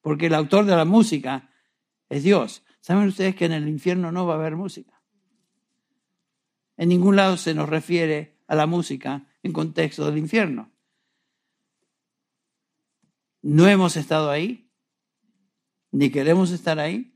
porque 0.00 0.26
el 0.26 0.34
autor 0.34 0.64
de 0.64 0.74
la 0.74 0.84
música 0.84 1.50
es 2.08 2.24
Dios. 2.24 2.64
¿Saben 2.80 3.06
ustedes 3.06 3.36
que 3.36 3.44
en 3.44 3.52
el 3.52 3.68
infierno 3.68 4.10
no 4.10 4.26
va 4.26 4.34
a 4.34 4.38
haber 4.38 4.56
música? 4.56 5.00
En 6.76 6.88
ningún 6.88 7.14
lado 7.14 7.36
se 7.36 7.54
nos 7.54 7.68
refiere 7.68 8.38
a 8.48 8.56
la 8.56 8.66
música 8.66 9.28
en 9.44 9.52
contexto 9.52 10.04
del 10.06 10.18
infierno. 10.18 10.72
No 13.42 13.68
hemos 13.68 13.96
estado 13.96 14.30
ahí, 14.30 14.68
ni 15.92 16.10
queremos 16.10 16.50
estar 16.50 16.80
ahí, 16.80 17.11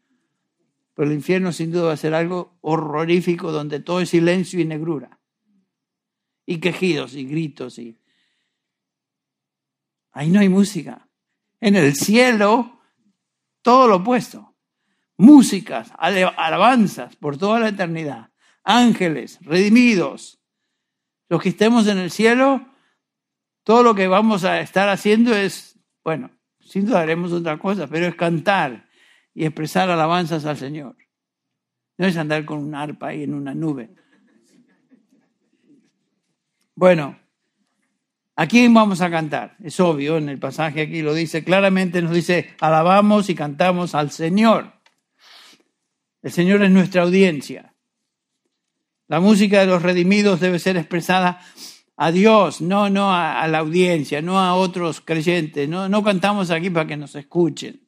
pero 0.96 1.10
el 1.10 1.14
infierno 1.14 1.52
sin 1.52 1.70
duda 1.70 1.88
va 1.88 1.92
a 1.92 1.98
ser 1.98 2.14
algo 2.14 2.56
horrorífico 2.62 3.52
donde 3.52 3.80
todo 3.80 4.00
es 4.00 4.08
silencio 4.08 4.58
y 4.58 4.64
negrura. 4.64 5.20
Y 6.46 6.58
quejidos 6.58 7.14
y 7.14 7.26
gritos 7.26 7.78
y... 7.78 8.00
Ahí 10.12 10.30
no 10.30 10.40
hay 10.40 10.48
música. 10.48 11.06
En 11.60 11.76
el 11.76 11.94
cielo, 11.94 12.80
todo 13.60 13.86
lo 13.88 13.96
opuesto. 13.96 14.54
Músicas, 15.18 15.92
alabanzas 15.98 17.14
por 17.16 17.36
toda 17.36 17.60
la 17.60 17.68
eternidad. 17.68 18.30
Ángeles, 18.64 19.38
redimidos. 19.42 20.40
Los 21.28 21.42
que 21.42 21.50
estemos 21.50 21.88
en 21.88 21.98
el 21.98 22.10
cielo, 22.10 22.66
todo 23.64 23.82
lo 23.82 23.94
que 23.94 24.08
vamos 24.08 24.44
a 24.44 24.60
estar 24.60 24.88
haciendo 24.88 25.36
es, 25.36 25.78
bueno, 26.02 26.30
sin 26.58 26.86
duda 26.86 27.00
haremos 27.00 27.32
otra 27.32 27.58
cosa, 27.58 27.86
pero 27.86 28.06
es 28.06 28.14
cantar 28.14 28.85
y 29.36 29.44
expresar 29.44 29.90
alabanzas 29.90 30.46
al 30.46 30.56
Señor. 30.56 30.96
No 31.98 32.06
es 32.06 32.16
andar 32.16 32.46
con 32.46 32.58
un 32.58 32.74
arpa 32.74 33.08
ahí 33.08 33.22
en 33.22 33.34
una 33.34 33.54
nube. 33.54 33.90
Bueno, 36.74 37.18
¿a 38.34 38.46
quién 38.46 38.72
vamos 38.72 39.02
a 39.02 39.10
cantar? 39.10 39.54
Es 39.62 39.78
obvio, 39.78 40.16
en 40.16 40.30
el 40.30 40.38
pasaje 40.38 40.80
aquí 40.80 41.02
lo 41.02 41.12
dice 41.12 41.44
claramente, 41.44 42.00
nos 42.00 42.14
dice, 42.14 42.54
alabamos 42.60 43.28
y 43.28 43.34
cantamos 43.34 43.94
al 43.94 44.10
Señor. 44.10 44.72
El 46.22 46.32
Señor 46.32 46.62
es 46.62 46.70
nuestra 46.70 47.02
audiencia. 47.02 47.74
La 49.06 49.20
música 49.20 49.60
de 49.60 49.66
los 49.66 49.82
redimidos 49.82 50.40
debe 50.40 50.58
ser 50.58 50.78
expresada 50.78 51.42
a 51.98 52.10
Dios, 52.10 52.62
no, 52.62 52.88
no 52.88 53.12
a, 53.12 53.46
la 53.48 53.58
audiencia, 53.58 54.22
no 54.22 54.40
a 54.40 54.54
otros 54.54 55.02
creyentes. 55.02 55.68
No, 55.68 55.90
no 55.90 56.02
cantamos 56.02 56.50
aquí 56.50 56.70
para 56.70 56.86
que 56.86 56.96
nos 56.96 57.14
escuchen 57.14 57.85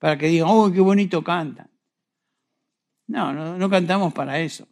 para 0.00 0.18
que 0.18 0.26
digan, 0.26 0.48
oh, 0.50 0.72
qué 0.72 0.80
bonito 0.80 1.22
cantan. 1.22 1.70
No, 3.06 3.32
no, 3.32 3.56
no 3.56 3.70
cantamos 3.70 4.12
para 4.12 4.40
eso. 4.40 4.66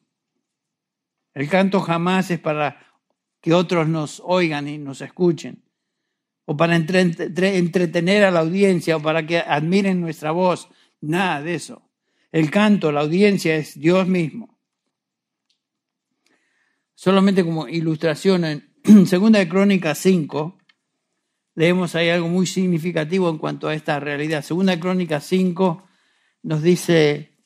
El 1.34 1.48
canto 1.48 1.80
jamás 1.80 2.30
es 2.30 2.40
para 2.40 2.84
que 3.40 3.52
otros 3.54 3.86
nos 3.86 4.20
oigan 4.24 4.66
y 4.66 4.78
nos 4.78 5.00
escuchen, 5.02 5.62
o 6.46 6.56
para 6.56 6.74
entretener 6.74 8.24
a 8.24 8.30
la 8.30 8.40
audiencia, 8.40 8.96
o 8.96 9.02
para 9.02 9.24
que 9.26 9.38
admiren 9.38 10.00
nuestra 10.00 10.32
voz. 10.32 10.68
Nada 11.00 11.42
de 11.42 11.54
eso. 11.54 11.90
El 12.32 12.50
canto, 12.50 12.90
la 12.90 13.02
audiencia 13.02 13.54
es 13.54 13.78
Dios 13.78 14.08
mismo. 14.08 14.58
Solamente 16.94 17.44
como 17.44 17.68
ilustración, 17.68 18.44
en 18.44 18.68
Segunda 19.06 19.38
de 19.38 19.48
Crónicas 19.48 19.98
5, 19.98 20.57
leemos 21.58 21.96
ahí 21.96 22.08
algo 22.08 22.28
muy 22.28 22.46
significativo 22.46 23.28
en 23.28 23.36
cuanto 23.36 23.66
a 23.66 23.74
esta 23.74 23.98
realidad. 23.98 24.44
Segunda 24.44 24.78
Crónica 24.78 25.20
5 25.20 25.82
nos 26.44 26.62
dice 26.62 27.36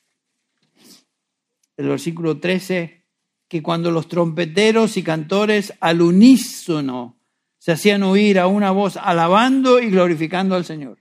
el 1.79 1.89
versículo 1.89 2.39
13 2.39 3.07
que 3.49 3.63
cuando 3.63 3.91
los 3.91 4.09
trompeteros 4.09 4.99
y 4.99 5.03
cantores 5.03 5.73
al 5.81 6.03
unísono 6.03 7.23
se 7.57 7.73
hacían 7.73 8.03
oír 8.03 8.39
a 8.39 8.49
una 8.49 8.71
voz 8.71 8.99
alabando 8.99 9.81
y 9.81 9.89
glorificando 9.89 10.57
al 10.57 10.67
Señor. 10.67 10.99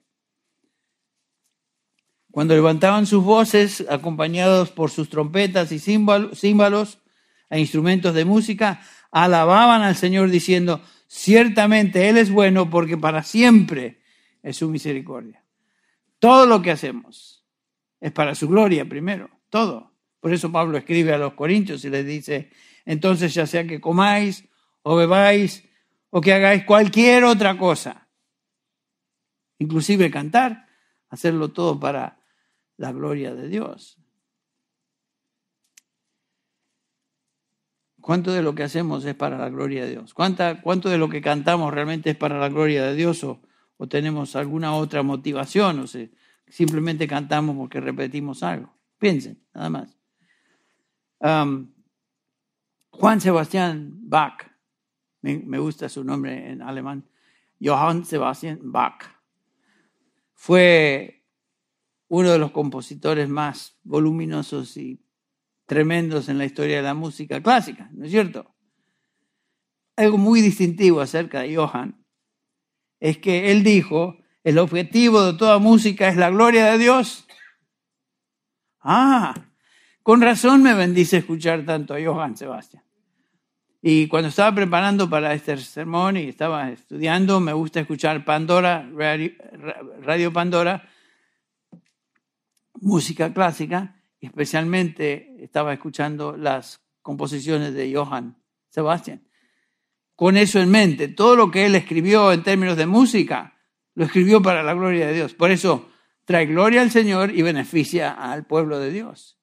Cuando 2.31 2.55
levantaban 2.55 3.05
sus 3.07 3.25
voces, 3.25 3.85
acompañados 3.89 4.71
por 4.71 4.89
sus 4.89 5.09
trompetas 5.09 5.73
y 5.73 5.79
címbalos 5.79 6.99
e 7.49 7.59
instrumentos 7.59 8.13
de 8.13 8.23
música, 8.23 8.81
alababan 9.11 9.81
al 9.81 9.97
Señor 9.97 10.29
diciendo, 10.29 10.81
ciertamente 11.11 12.07
Él 12.07 12.17
es 12.17 12.31
bueno 12.31 12.69
porque 12.69 12.97
para 12.97 13.21
siempre 13.21 14.01
es 14.41 14.55
su 14.55 14.69
misericordia. 14.69 15.43
Todo 16.19 16.45
lo 16.45 16.61
que 16.61 16.71
hacemos 16.71 17.45
es 17.99 18.13
para 18.13 18.33
su 18.33 18.47
gloria 18.47 18.87
primero, 18.87 19.29
todo. 19.49 19.91
Por 20.21 20.31
eso 20.31 20.53
Pablo 20.53 20.77
escribe 20.77 21.13
a 21.13 21.17
los 21.17 21.33
Corintios 21.33 21.83
y 21.83 21.89
les 21.89 22.05
dice, 22.05 22.49
entonces 22.85 23.33
ya 23.33 23.45
sea 23.45 23.67
que 23.67 23.81
comáis 23.81 24.47
o 24.83 24.95
bebáis 24.95 25.67
o 26.11 26.21
que 26.21 26.31
hagáis 26.31 26.63
cualquier 26.63 27.25
otra 27.25 27.57
cosa, 27.57 28.07
inclusive 29.59 30.09
cantar, 30.09 30.67
hacerlo 31.09 31.49
todo 31.49 31.77
para 31.77 32.21
la 32.77 32.93
gloria 32.93 33.35
de 33.35 33.49
Dios. 33.49 34.00
¿Cuánto 38.01 38.31
de 38.31 38.41
lo 38.41 38.55
que 38.55 38.63
hacemos 38.63 39.05
es 39.05 39.15
para 39.15 39.37
la 39.37 39.49
gloria 39.49 39.85
de 39.85 39.91
Dios? 39.91 40.13
¿Cuánto 40.13 40.89
de 40.89 40.97
lo 40.97 41.09
que 41.09 41.21
cantamos 41.21 41.73
realmente 41.73 42.09
es 42.09 42.17
para 42.17 42.39
la 42.39 42.49
gloria 42.49 42.83
de 42.83 42.95
Dios 42.95 43.23
o, 43.23 43.41
tenemos 43.89 44.35
alguna 44.35 44.75
otra 44.75 45.01
motivación 45.01 45.79
o 45.79 45.85
simplemente 46.47 47.07
cantamos 47.07 47.55
porque 47.55 47.79
repetimos 47.79 48.43
algo? 48.43 48.73
Piensen, 48.97 49.41
nada 49.53 49.69
más. 49.69 49.97
Juan 52.91 53.21
Sebastián 53.21 53.91
Bach, 54.01 54.51
me, 55.21 55.59
gusta 55.59 55.89
su 55.89 56.03
nombre 56.03 56.51
en 56.51 56.61
alemán, 56.61 57.07
Johann 57.59 58.05
Sebastian 58.05 58.59
Bach, 58.63 59.03
fue 60.33 61.23
uno 62.07 62.31
de 62.31 62.39
los 62.39 62.51
compositores 62.51 63.29
más 63.29 63.79
voluminosos 63.83 64.75
y 64.77 65.03
tremendos 65.71 66.27
en 66.27 66.37
la 66.37 66.43
historia 66.43 66.75
de 66.75 66.81
la 66.81 66.93
música 66.93 67.41
clásica, 67.41 67.87
¿no 67.93 68.03
es 68.03 68.11
cierto? 68.11 68.53
Algo 69.95 70.17
muy 70.17 70.41
distintivo 70.41 70.99
acerca 70.99 71.39
de 71.39 71.55
Johann 71.55 72.05
es 72.99 73.19
que 73.19 73.53
él 73.53 73.63
dijo, 73.63 74.17
el 74.43 74.57
objetivo 74.57 75.23
de 75.23 75.37
toda 75.37 75.59
música 75.59 76.09
es 76.09 76.17
la 76.17 76.29
gloria 76.29 76.65
de 76.65 76.77
Dios. 76.77 77.25
Ah, 78.81 79.33
con 80.03 80.19
razón 80.19 80.61
me 80.61 80.73
bendice 80.73 81.19
escuchar 81.19 81.63
tanto 81.63 81.93
a 81.93 82.03
Johann 82.03 82.35
Sebastián. 82.35 82.83
Y 83.81 84.09
cuando 84.09 84.27
estaba 84.27 84.53
preparando 84.53 85.09
para 85.09 85.33
este 85.33 85.55
sermón 85.55 86.17
y 86.17 86.23
estaba 86.23 86.69
estudiando, 86.69 87.39
me 87.39 87.53
gusta 87.53 87.79
escuchar 87.79 88.25
Pandora, 88.25 88.89
Radio 90.01 90.33
Pandora, 90.33 90.89
música 92.73 93.33
clásica, 93.33 94.00
especialmente 94.21 95.35
estaba 95.39 95.73
escuchando 95.73 96.37
las 96.37 96.81
composiciones 97.01 97.73
de 97.73 97.93
Johann 97.93 98.37
Sebastian. 98.69 99.27
Con 100.15 100.37
eso 100.37 100.59
en 100.59 100.69
mente, 100.69 101.07
todo 101.07 101.35
lo 101.35 101.49
que 101.49 101.65
él 101.65 101.75
escribió 101.75 102.31
en 102.31 102.43
términos 102.43 102.77
de 102.77 102.85
música, 102.85 103.57
lo 103.95 104.05
escribió 104.05 104.41
para 104.41 104.63
la 104.63 104.73
gloria 104.73 105.07
de 105.07 105.13
Dios. 105.13 105.33
Por 105.33 105.51
eso 105.51 105.89
trae 106.25 106.45
gloria 106.45 106.81
al 106.81 106.91
Señor 106.91 107.31
y 107.35 107.41
beneficia 107.41 108.11
al 108.11 108.45
pueblo 108.45 108.79
de 108.79 108.91
Dios. 108.91 109.39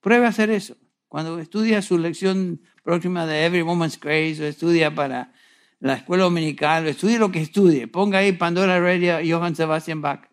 Pruebe 0.00 0.26
a 0.26 0.30
hacer 0.30 0.50
eso. 0.50 0.76
Cuando 1.08 1.38
estudia 1.38 1.82
su 1.82 1.98
lección 1.98 2.62
próxima 2.82 3.26
de 3.26 3.44
Every 3.44 3.62
Woman's 3.62 3.98
Grace, 4.00 4.42
o 4.42 4.46
estudia 4.46 4.94
para 4.94 5.32
la 5.78 5.94
escuela 5.94 6.24
dominical, 6.24 6.86
o 6.86 6.88
estudie 6.88 7.18
lo 7.18 7.30
que 7.30 7.40
estudie, 7.40 7.86
ponga 7.86 8.18
ahí 8.18 8.32
Pandora 8.32 8.80
Radio 8.80 9.18
Johann 9.24 9.54
Sebastian 9.54 10.00
Bach, 10.00 10.28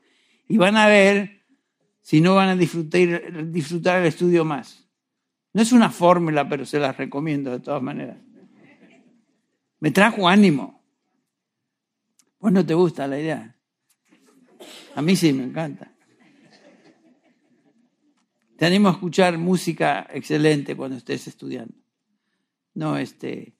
y 0.48 0.58
van 0.58 0.78
a 0.78 0.88
ver 0.88 1.37
si 2.08 2.22
no 2.22 2.36
van 2.36 2.48
a 2.48 2.56
disfrutar, 2.56 3.52
disfrutar 3.52 4.00
el 4.00 4.08
estudio 4.08 4.46
más. 4.46 4.88
No 5.52 5.62
es 5.62 5.74
una 5.74 5.90
fórmula, 5.90 6.48
pero 6.48 6.66
se 6.66 6.80
las 6.80 6.96
recomiendo 6.96 7.52
de 7.52 7.60
todas 7.60 7.84
maneras. 7.84 8.18
Me 9.82 9.92
trajo 9.92 10.30
ánimo. 10.30 10.82
Pues 12.38 12.54
no 12.54 12.66
te 12.66 12.76
gusta 12.76 13.08
la 13.08 13.20
idea. 13.20 13.58
A 14.96 15.02
mí 15.02 15.18
sí 15.18 15.34
me 15.34 15.44
encanta. 15.44 15.94
Te 18.56 18.66
animo 18.66 18.88
a 18.88 18.94
escuchar 18.94 19.38
música 19.38 20.08
excelente 20.10 20.78
cuando 20.78 20.96
estés 20.96 21.28
estudiando. 21.28 21.76
No 22.74 22.98
este 22.98 23.54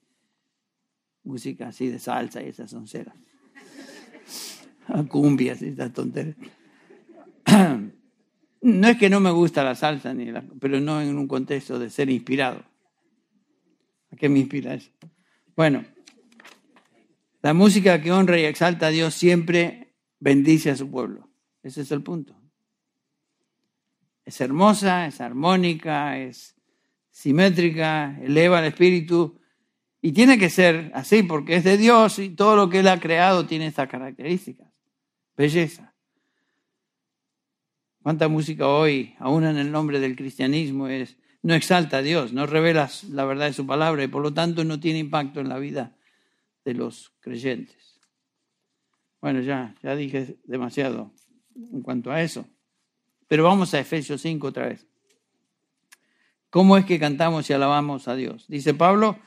música 1.22 1.68
así 1.68 1.88
de 1.88 1.98
salsa 1.98 2.42
y 2.42 2.48
esas 2.48 2.70
sonceras. 2.70 3.14
Cumbias 5.10 5.60
y 5.60 5.66
esas 5.66 5.92
tonterías. 5.92 6.38
No 8.68 8.88
es 8.88 8.98
que 8.98 9.08
no 9.08 9.18
me 9.18 9.30
gusta 9.30 9.64
la 9.64 9.74
salsa, 9.74 10.12
ni 10.12 10.30
pero 10.60 10.78
no 10.78 11.00
en 11.00 11.16
un 11.16 11.26
contexto 11.26 11.78
de 11.78 11.88
ser 11.88 12.10
inspirado. 12.10 12.62
¿A 14.12 14.16
qué 14.16 14.28
me 14.28 14.40
inspira 14.40 14.74
eso? 14.74 14.90
Bueno, 15.56 15.84
la 17.40 17.54
música 17.54 18.00
que 18.02 18.12
honra 18.12 18.38
y 18.38 18.44
exalta 18.44 18.88
a 18.88 18.90
Dios 18.90 19.14
siempre 19.14 19.94
bendice 20.20 20.70
a 20.70 20.76
su 20.76 20.90
pueblo. 20.90 21.30
Ese 21.62 21.80
es 21.80 21.90
el 21.92 22.02
punto. 22.02 22.36
Es 24.26 24.38
hermosa, 24.42 25.06
es 25.06 25.22
armónica, 25.22 26.18
es 26.18 26.54
simétrica, 27.10 28.18
eleva 28.20 28.58
el 28.58 28.66
espíritu 28.66 29.40
y 30.02 30.12
tiene 30.12 30.38
que 30.38 30.50
ser 30.50 30.90
así 30.94 31.22
porque 31.22 31.56
es 31.56 31.64
de 31.64 31.78
Dios 31.78 32.18
y 32.18 32.30
todo 32.30 32.54
lo 32.54 32.68
que 32.68 32.80
Él 32.80 32.88
ha 32.88 33.00
creado 33.00 33.46
tiene 33.46 33.66
estas 33.66 33.88
características. 33.88 34.68
Belleza. 35.36 35.87
¿Cuánta 38.08 38.28
música 38.28 38.66
hoy, 38.66 39.14
aún 39.18 39.44
en 39.44 39.58
el 39.58 39.70
nombre 39.70 40.00
del 40.00 40.16
cristianismo, 40.16 40.88
es, 40.88 41.18
no 41.42 41.52
exalta 41.52 41.98
a 41.98 42.02
Dios, 42.02 42.32
no 42.32 42.46
revela 42.46 42.88
la 43.10 43.26
verdad 43.26 43.48
de 43.48 43.52
su 43.52 43.66
palabra 43.66 44.02
y 44.02 44.08
por 44.08 44.22
lo 44.22 44.32
tanto 44.32 44.64
no 44.64 44.80
tiene 44.80 45.00
impacto 45.00 45.40
en 45.40 45.50
la 45.50 45.58
vida 45.58 45.94
de 46.64 46.72
los 46.72 47.12
creyentes? 47.20 48.00
Bueno, 49.20 49.42
ya, 49.42 49.74
ya 49.82 49.94
dije 49.94 50.38
demasiado 50.44 51.12
en 51.54 51.82
cuanto 51.82 52.10
a 52.10 52.22
eso. 52.22 52.46
Pero 53.26 53.44
vamos 53.44 53.74
a 53.74 53.80
Efesios 53.80 54.22
5 54.22 54.46
otra 54.46 54.68
vez. 54.68 54.86
¿Cómo 56.48 56.78
es 56.78 56.86
que 56.86 56.98
cantamos 56.98 57.50
y 57.50 57.52
alabamos 57.52 58.08
a 58.08 58.14
Dios? 58.14 58.46
Dice 58.48 58.72
Pablo, 58.72 59.18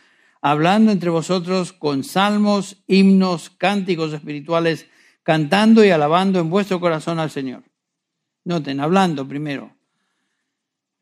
hablando 0.42 0.92
entre 0.92 1.12
vosotros 1.12 1.72
con 1.72 2.04
salmos, 2.04 2.82
himnos, 2.88 3.52
cánticos 3.52 4.12
espirituales, 4.12 4.88
cantando 5.22 5.86
y 5.86 5.92
alabando 5.92 6.40
en 6.40 6.50
vuestro 6.50 6.80
corazón 6.80 7.20
al 7.20 7.30
Señor 7.30 7.71
Noten, 8.44 8.80
hablando 8.80 9.28
primero, 9.28 9.76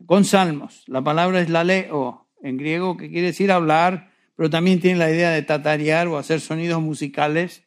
con 0.05 0.25
salmos. 0.25 0.83
La 0.87 1.01
palabra 1.01 1.41
es 1.41 1.49
la 1.49 1.63
leo 1.63 2.27
en 2.41 2.57
griego, 2.57 2.97
que 2.97 3.09
quiere 3.09 3.27
decir 3.27 3.51
hablar, 3.51 4.11
pero 4.35 4.49
también 4.49 4.79
tiene 4.79 4.99
la 4.99 5.11
idea 5.11 5.31
de 5.31 5.41
tatarear 5.41 6.07
o 6.07 6.17
hacer 6.17 6.41
sonidos 6.41 6.81
musicales. 6.81 7.63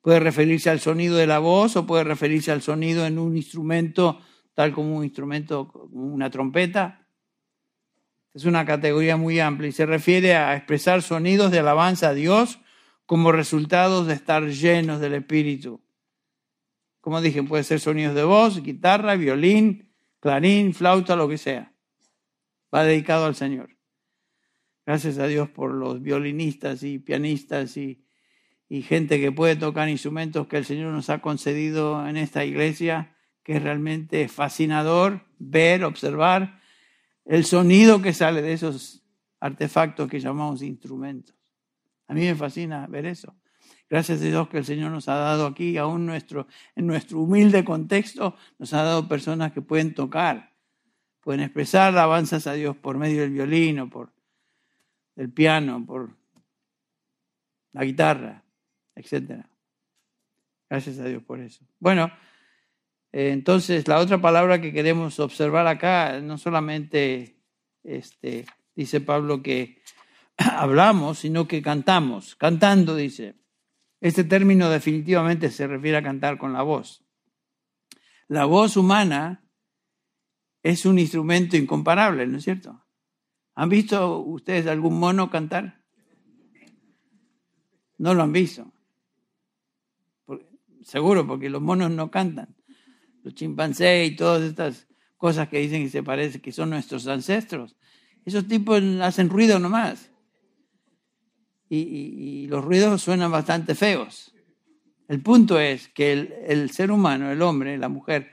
Puede 0.00 0.20
referirse 0.20 0.70
al 0.70 0.80
sonido 0.80 1.16
de 1.16 1.26
la 1.26 1.38
voz 1.38 1.76
o 1.76 1.86
puede 1.86 2.04
referirse 2.04 2.50
al 2.50 2.62
sonido 2.62 3.06
en 3.06 3.18
un 3.18 3.36
instrumento, 3.36 4.20
tal 4.54 4.72
como 4.72 4.96
un 4.96 5.04
instrumento, 5.04 5.88
una 5.92 6.30
trompeta. 6.30 7.06
Es 8.34 8.44
una 8.44 8.64
categoría 8.64 9.16
muy 9.16 9.38
amplia 9.40 9.68
y 9.68 9.72
se 9.72 9.86
refiere 9.86 10.34
a 10.34 10.56
expresar 10.56 11.02
sonidos 11.02 11.50
de 11.50 11.58
alabanza 11.58 12.08
a 12.08 12.14
Dios 12.14 12.58
como 13.06 13.30
resultados 13.30 14.06
de 14.06 14.14
estar 14.14 14.44
llenos 14.48 15.00
del 15.00 15.14
Espíritu. 15.14 15.80
Como 17.02 17.20
dije, 17.20 17.42
puede 17.42 17.64
ser 17.64 17.80
sonidos 17.80 18.14
de 18.14 18.22
voz, 18.22 18.62
guitarra, 18.62 19.16
violín, 19.16 19.92
clarín, 20.20 20.72
flauta, 20.72 21.16
lo 21.16 21.28
que 21.28 21.36
sea. 21.36 21.74
Va 22.72 22.84
dedicado 22.84 23.26
al 23.26 23.34
Señor. 23.34 23.76
Gracias 24.86 25.18
a 25.18 25.26
Dios 25.26 25.50
por 25.50 25.74
los 25.74 26.00
violinistas 26.00 26.84
y 26.84 27.00
pianistas 27.00 27.76
y, 27.76 28.04
y 28.68 28.82
gente 28.82 29.20
que 29.20 29.32
puede 29.32 29.56
tocar 29.56 29.88
instrumentos 29.88 30.46
que 30.46 30.58
el 30.58 30.64
Señor 30.64 30.92
nos 30.92 31.10
ha 31.10 31.20
concedido 31.20 32.06
en 32.06 32.16
esta 32.16 32.44
iglesia, 32.44 33.16
que 33.42 33.56
es 33.56 33.62
realmente 33.64 34.28
fascinador 34.28 35.26
ver, 35.40 35.82
observar 35.82 36.60
el 37.24 37.44
sonido 37.44 38.00
que 38.00 38.12
sale 38.12 38.42
de 38.42 38.52
esos 38.52 39.02
artefactos 39.40 40.08
que 40.08 40.20
llamamos 40.20 40.62
instrumentos. 40.62 41.34
A 42.06 42.14
mí 42.14 42.20
me 42.20 42.36
fascina 42.36 42.86
ver 42.86 43.06
eso. 43.06 43.34
Gracias 43.92 44.22
a 44.22 44.24
Dios 44.24 44.48
que 44.48 44.56
el 44.56 44.64
Señor 44.64 44.90
nos 44.90 45.06
ha 45.10 45.16
dado 45.16 45.44
aquí, 45.44 45.76
aún 45.76 46.06
nuestro, 46.06 46.46
en 46.74 46.86
nuestro 46.86 47.20
humilde 47.20 47.62
contexto, 47.62 48.34
nos 48.58 48.72
ha 48.72 48.84
dado 48.84 49.06
personas 49.06 49.52
que 49.52 49.60
pueden 49.60 49.92
tocar, 49.92 50.54
pueden 51.20 51.42
expresar 51.42 51.88
alabanzas 51.88 52.46
a 52.46 52.54
Dios 52.54 52.74
por 52.74 52.96
medio 52.96 53.20
del 53.20 53.32
violín 53.32 53.80
o 53.80 53.90
por 53.90 54.10
el 55.14 55.30
piano, 55.30 55.84
por 55.84 56.16
la 57.74 57.84
guitarra, 57.84 58.42
etc. 58.94 59.44
Gracias 60.70 60.98
a 60.98 61.04
Dios 61.04 61.22
por 61.22 61.40
eso. 61.40 61.62
Bueno, 61.78 62.10
eh, 63.12 63.28
entonces 63.32 63.86
la 63.88 63.98
otra 63.98 64.22
palabra 64.22 64.58
que 64.58 64.72
queremos 64.72 65.20
observar 65.20 65.66
acá, 65.66 66.18
no 66.22 66.38
solamente 66.38 67.36
este, 67.84 68.46
dice 68.74 69.02
Pablo 69.02 69.42
que 69.42 69.82
hablamos, 70.38 71.18
sino 71.18 71.46
que 71.46 71.60
cantamos. 71.60 72.36
Cantando, 72.36 72.96
dice. 72.96 73.41
Este 74.02 74.24
término 74.24 74.68
definitivamente 74.68 75.48
se 75.48 75.68
refiere 75.68 75.96
a 75.96 76.02
cantar 76.02 76.36
con 76.36 76.52
la 76.52 76.62
voz. 76.62 77.04
la 78.26 78.46
voz 78.46 78.76
humana 78.76 79.44
es 80.62 80.84
un 80.86 80.98
instrumento 80.98 81.56
incomparable, 81.56 82.26
¿no 82.26 82.38
es 82.38 82.44
cierto? 82.44 82.84
¿Han 83.54 83.68
visto 83.68 84.18
ustedes 84.18 84.66
algún 84.66 84.98
mono 84.98 85.30
cantar? 85.30 85.84
No 87.98 88.12
lo 88.14 88.24
han 88.24 88.32
visto. 88.32 88.72
seguro, 90.82 91.24
porque 91.24 91.48
los 91.48 91.62
monos 91.62 91.92
no 91.92 92.10
cantan. 92.10 92.56
Los 93.22 93.34
chimpancés 93.34 94.10
y 94.10 94.16
todas 94.16 94.42
estas 94.42 94.88
cosas 95.16 95.48
que 95.48 95.60
dicen 95.60 95.84
que 95.84 95.90
se 95.90 96.02
parecen, 96.02 96.40
que 96.40 96.50
son 96.50 96.70
nuestros 96.70 97.06
ancestros. 97.06 97.76
Esos 98.24 98.48
tipos 98.48 98.82
hacen 99.00 99.28
ruido 99.28 99.60
nomás. 99.60 100.11
Y, 101.74 101.78
y, 101.78 102.46
los 102.48 102.62
ruidos 102.62 103.00
suenan 103.00 103.32
bastante 103.32 103.74
feos. 103.74 104.34
El 105.08 105.22
punto 105.22 105.58
es 105.58 105.88
que 105.88 106.12
el, 106.46 106.70
ser 106.70 106.90
humano, 106.90 107.32
el 107.32 107.40
hombre, 107.40 107.78
la 107.78 107.88
mujer, 107.88 108.30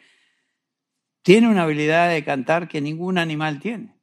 tiene 1.22 1.48
una 1.48 1.64
habilidad 1.64 2.10
de 2.10 2.26
cantar 2.26 2.68
que 2.68 2.82
ningún 2.82 3.18
animal 3.18 3.62
tiene. 3.62 3.96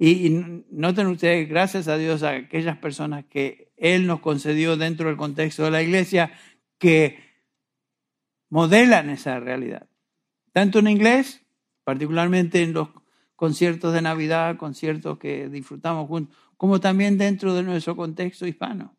Y, 0.00 0.64
noten 0.72 1.06
ustedes, 1.06 1.48
gracias 1.48 1.86
a 1.86 1.96
Dios, 1.96 2.24
a 2.24 2.30
aquellas 2.30 2.76
personas 2.78 3.24
que 3.24 3.70
Él 3.76 4.08
nos 4.08 4.18
concedió 4.18 4.76
dentro 4.76 5.06
del 5.06 5.16
contexto 5.16 5.62
de 5.62 5.70
la 5.70 5.82
iglesia, 5.82 6.32
que 6.78 7.20
modelan 8.48 9.10
esa 9.10 9.38
realidad. 9.38 9.88
Tanto 10.52 10.80
en 10.80 10.88
inglés, 10.88 11.42
particularmente 11.84 12.62
en 12.62 12.72
los 12.72 12.88
conciertos 13.36 13.94
de 13.94 14.02
Navidad, 14.02 14.56
conciertos 14.56 15.18
que 15.20 15.48
disfrutamos 15.48 16.08
juntos, 16.08 16.36
como 16.60 16.78
también 16.78 17.16
dentro 17.16 17.54
de 17.54 17.62
nuestro 17.62 17.96
contexto 17.96 18.46
hispano. 18.46 18.94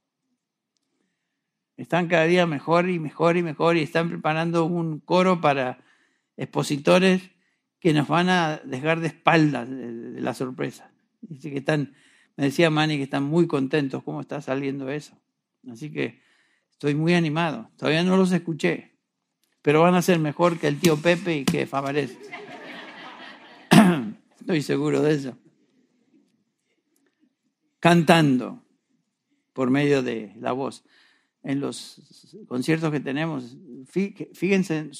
Están 1.77 2.07
cada 2.07 2.23
día 2.23 2.47
mejor 2.47 2.89
y 2.89 2.97
mejor 2.97 3.37
y 3.37 3.43
mejor 3.43 3.77
y 3.77 3.83
están 3.83 4.09
preparando 4.09 4.65
un 4.65 4.99
coro 4.99 5.41
para 5.41 5.77
expositores 6.37 7.21
que 7.79 7.93
nos 7.93 8.07
van 8.07 8.29
a 8.29 8.57
dejar 8.65 8.99
de 8.99 9.09
espaldas 9.09 9.69
de, 9.69 10.19
la 10.21 10.33
sorpresa. 10.33 10.91
Dice 11.21 11.51
que 11.51 11.59
están, 11.59 11.93
me 12.35 12.45
decía 12.45 12.71
Manny 12.71 12.97
que 12.97 13.03
están 13.03 13.25
muy 13.25 13.45
contentos 13.45 14.01
cómo 14.01 14.21
está 14.21 14.41
saliendo 14.41 14.89
eso. 14.89 15.15
Así 15.71 15.91
que 15.91 16.19
estoy 16.71 16.95
muy 16.95 17.13
animado. 17.13 17.69
Todavía 17.77 18.03
no 18.03 18.17
los 18.17 18.31
escuché, 18.31 18.95
pero 19.61 19.81
van 19.81 19.93
a 19.93 20.01
ser 20.01 20.17
mejor 20.17 20.57
que 20.57 20.67
el 20.67 20.79
tío 20.79 20.97
Pepe 20.97 21.37
y 21.37 21.45
que 21.45 21.67
Favarés. 21.67 22.17
estoy 24.39 24.63
seguro 24.63 25.03
de 25.03 25.13
eso. 25.13 25.37
Cantando 27.81 28.63
por 29.51 29.69
medio 29.69 30.01
de 30.01 30.33
la 30.39 30.53
voz. 30.53 30.85
En 31.43 31.59
los 31.59 31.99
conciertos 32.47 32.91
que 32.91 32.99
tenemos, 32.99 33.57
fíjense 33.87 34.91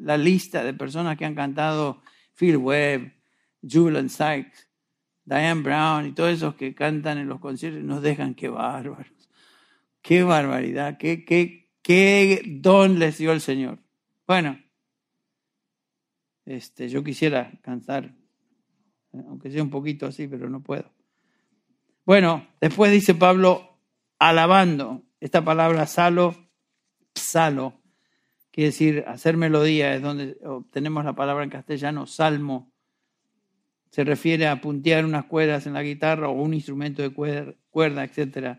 la 0.00 0.16
lista 0.16 0.64
de 0.64 0.72
personas 0.72 1.18
que 1.18 1.26
han 1.26 1.34
cantado 1.34 2.00
Phil 2.34 2.56
Webb, 2.56 3.12
Julian 3.62 4.08
Sykes, 4.08 4.66
Diane 5.24 5.60
Brown 5.60 6.06
y 6.06 6.12
todos 6.12 6.30
esos 6.30 6.54
que 6.54 6.74
cantan 6.74 7.18
en 7.18 7.28
los 7.28 7.38
conciertos 7.38 7.84
nos 7.84 8.02
dejan 8.02 8.34
qué 8.34 8.48
bárbaros. 8.48 9.12
Qué 10.00 10.22
barbaridad, 10.24 10.96
qué, 10.98 11.24
qué, 11.24 11.68
qué 11.82 12.42
don 12.44 12.98
les 12.98 13.18
dio 13.18 13.30
el 13.30 13.40
Señor. 13.40 13.78
Bueno, 14.26 14.58
este, 16.44 16.88
yo 16.88 17.04
quisiera 17.04 17.52
cantar, 17.62 18.12
aunque 19.12 19.50
sea 19.50 19.62
un 19.62 19.70
poquito 19.70 20.06
así, 20.06 20.26
pero 20.26 20.48
no 20.50 20.60
puedo. 20.60 20.90
Bueno, 22.04 22.48
después 22.60 22.90
dice 22.90 23.14
Pablo, 23.14 23.78
alabando. 24.18 25.02
Esta 25.20 25.44
palabra 25.44 25.86
salo, 25.86 26.34
salo, 27.14 27.80
quiere 28.50 28.70
decir 28.70 29.04
hacer 29.06 29.36
melodía, 29.36 29.94
es 29.94 30.02
donde 30.02 30.36
obtenemos 30.44 31.04
la 31.04 31.12
palabra 31.12 31.44
en 31.44 31.50
castellano 31.50 32.06
salmo. 32.08 32.72
Se 33.90 34.02
refiere 34.02 34.48
a 34.48 34.60
puntear 34.60 35.04
unas 35.04 35.26
cuerdas 35.26 35.66
en 35.66 35.74
la 35.74 35.82
guitarra 35.82 36.28
o 36.28 36.32
un 36.32 36.54
instrumento 36.54 37.02
de 37.02 37.10
cuerda, 37.70 38.04
etc. 38.04 38.58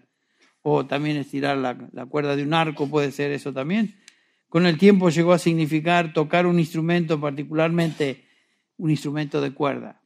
O 0.61 0.85
también 0.85 1.17
estirar 1.17 1.57
la, 1.57 1.77
la 1.91 2.05
cuerda 2.05 2.37
de 2.37 2.43
un 2.43 2.53
arco, 2.53 2.87
puede 2.89 3.11
ser 3.11 3.31
eso 3.31 3.51
también. 3.51 3.99
Con 4.47 4.65
el 4.65 4.77
tiempo 4.77 5.09
llegó 5.09 5.33
a 5.33 5.39
significar 5.39 6.13
tocar 6.13 6.45
un 6.45 6.59
instrumento, 6.59 7.19
particularmente 7.19 8.23
un 8.77 8.89
instrumento 8.89 9.41
de 9.41 9.53
cuerda. 9.53 10.01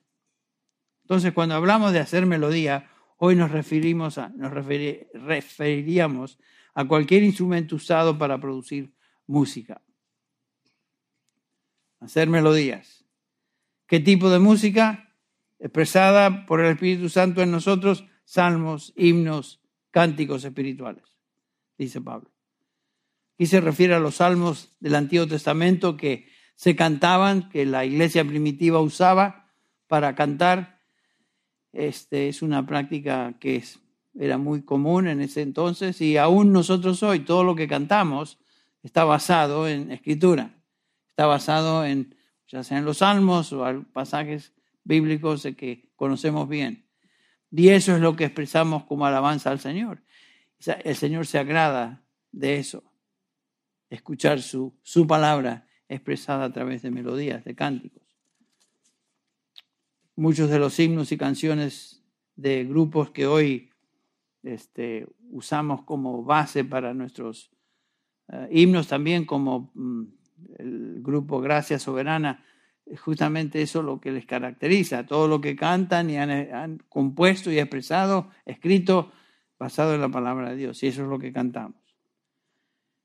Entonces, 1.03 1.33
cuando 1.33 1.53
hablamos 1.53 1.93
de 1.93 1.99
hacer 1.99 2.25
melodía, 2.25 2.89
hoy 3.18 3.36
nos, 3.36 3.51
referiríamos 3.51 4.18
a 6.74 6.86
cualquier 6.88 7.24
instrumento 7.24 7.76
usado 7.76 8.18
para 8.18 8.39
producir 8.39 8.93
música. 9.26 9.82
Hacer 11.99 12.30
melodías. 12.30 13.05
¿Qué 13.88 13.99
tipo 13.99 14.30
de 14.30 14.39
música? 14.39 15.15
Expresada 15.59 16.45
por 16.45 16.61
el 16.61 16.74
Espíritu 16.74 17.09
Santo 17.09 17.41
en 17.41 17.51
nosotros, 17.51 18.05
salmos, 18.24 18.93
himnos, 18.95 19.61
cánticos 19.91 20.43
espirituales, 20.43 21.03
dice 21.78 22.01
Pablo. 22.01 22.30
Aquí 23.36 23.45
se 23.45 23.61
refiere 23.61 23.93
a 23.93 23.99
los 23.99 24.15
salmos 24.15 24.76
del 24.80 24.95
Antiguo 24.95 25.28
Testamento 25.28 25.95
que 25.95 26.28
se 26.55 26.76
cantaban, 26.76 27.49
que 27.49 27.65
la 27.65 27.86
iglesia 27.86 28.26
primitiva 28.26 28.80
usaba 28.80 29.51
para 29.88 30.15
cantar. 30.15 30.76
Este 31.78 32.28
es 32.28 32.41
una 32.41 32.65
práctica 32.65 33.36
que 33.39 33.63
era 34.15 34.39
muy 34.39 34.63
común 34.63 35.07
en 35.07 35.21
ese 35.21 35.43
entonces 35.43 36.01
y 36.01 36.17
aún 36.17 36.51
nosotros 36.51 37.03
hoy, 37.03 37.19
todo 37.19 37.43
lo 37.43 37.55
que 37.55 37.67
cantamos 37.67 38.39
está 38.82 39.03
basado 39.03 39.67
en 39.67 39.91
escritura, 39.91 40.55
está 41.07 41.28
basado 41.28 41.86
en, 41.86 42.15
ya 42.47 42.63
sea 42.63 42.80
en 42.80 42.86
los 42.86 42.97
salmos 42.97 43.53
o 43.53 43.63
pasajes 43.93 44.53
bíblicos 44.86 45.43
que 45.55 45.91
conocemos 45.95 46.49
bien. 46.49 46.88
Y 47.51 47.69
eso 47.69 47.93
es 47.93 48.01
lo 48.01 48.15
que 48.15 48.25
expresamos 48.25 48.84
como 48.86 49.05
alabanza 49.05 49.51
al 49.51 49.59
Señor. 49.59 50.01
El 50.84 50.95
Señor 50.95 51.28
se 51.28 51.38
agrada 51.38 52.01
de 52.32 52.57
eso, 52.57 52.91
escuchar 53.91 54.41
su, 54.41 54.75
su 54.82 55.05
palabra 55.05 55.67
expresada 55.88 56.45
a 56.45 56.51
través 56.51 56.82
de 56.82 56.89
melodías, 56.89 57.45
de 57.45 57.53
cánticos. 57.53 58.06
Muchos 60.18 60.49
de 60.49 60.57
los 60.57 60.80
himnos 60.80 61.11
y 61.11 61.18
canciones 61.18 62.03
de 62.36 62.65
grupos 62.65 63.11
que 63.11 63.28
hoy 63.28 63.70
este, 64.41 65.07
usamos 65.30 65.84
como 65.84 66.24
base 66.24 66.65
para 66.65 66.93
nuestros 66.95 67.51
eh, 68.28 68.47
himnos 68.51 68.88
también 68.88 69.26
como 69.26 69.72
mm, 69.76 70.03
el 70.57 71.01
grupo 71.03 71.39
Gracia 71.39 71.78
Soberana, 71.78 72.43
justamente 72.99 73.61
eso 73.61 73.84
lo 73.84 74.01
que 74.01 74.11
les 74.11 74.26
caracteriza, 74.26 75.05
todo 75.05 75.28
lo 75.28 75.39
que 75.39 75.55
cantan 75.55 76.09
y 76.09 76.18
han, 76.18 76.82
compuesto 76.89 77.51
y 77.51 77.59
expresado, 77.59 78.32
escrito, 78.43 79.11
basado 79.59 79.93
en 79.93 80.01
la 80.01 80.09
palabra 80.09 80.49
de 80.49 80.55
Dios, 80.55 80.82
y 80.82 80.88
eso 80.88 81.03
es 81.03 81.09
lo 81.09 81.20
que 81.20 81.32
cantamos. 81.32 81.78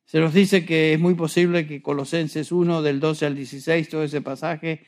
Se 0.07 0.19
nos 0.19 0.33
dice 0.33 0.65
que 0.65 0.95
es 0.95 1.01
muy 1.01 1.13
posible 1.13 1.67
que 1.67 1.83
Colosenses 1.83 2.53
1, 2.53 2.81
del 2.81 3.01
12 3.01 3.27
al 3.27 3.35
16, 3.35 3.89
todo 3.91 4.03
ese 4.03 4.23
pasaje, 4.23 4.87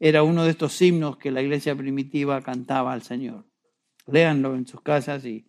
era 0.00 0.24
uno 0.24 0.44
de 0.44 0.50
estos 0.50 0.80
himnos 0.82 1.18
que 1.18 1.30
la 1.30 1.42
iglesia 1.42 1.76
primitiva 1.76 2.42
cantaba 2.42 2.92
al 2.92 3.02
Señor. 3.02 3.44
Léanlo 4.06 4.56
en 4.56 4.66
sus 4.66 4.80
casas 4.80 5.24
y, 5.24 5.46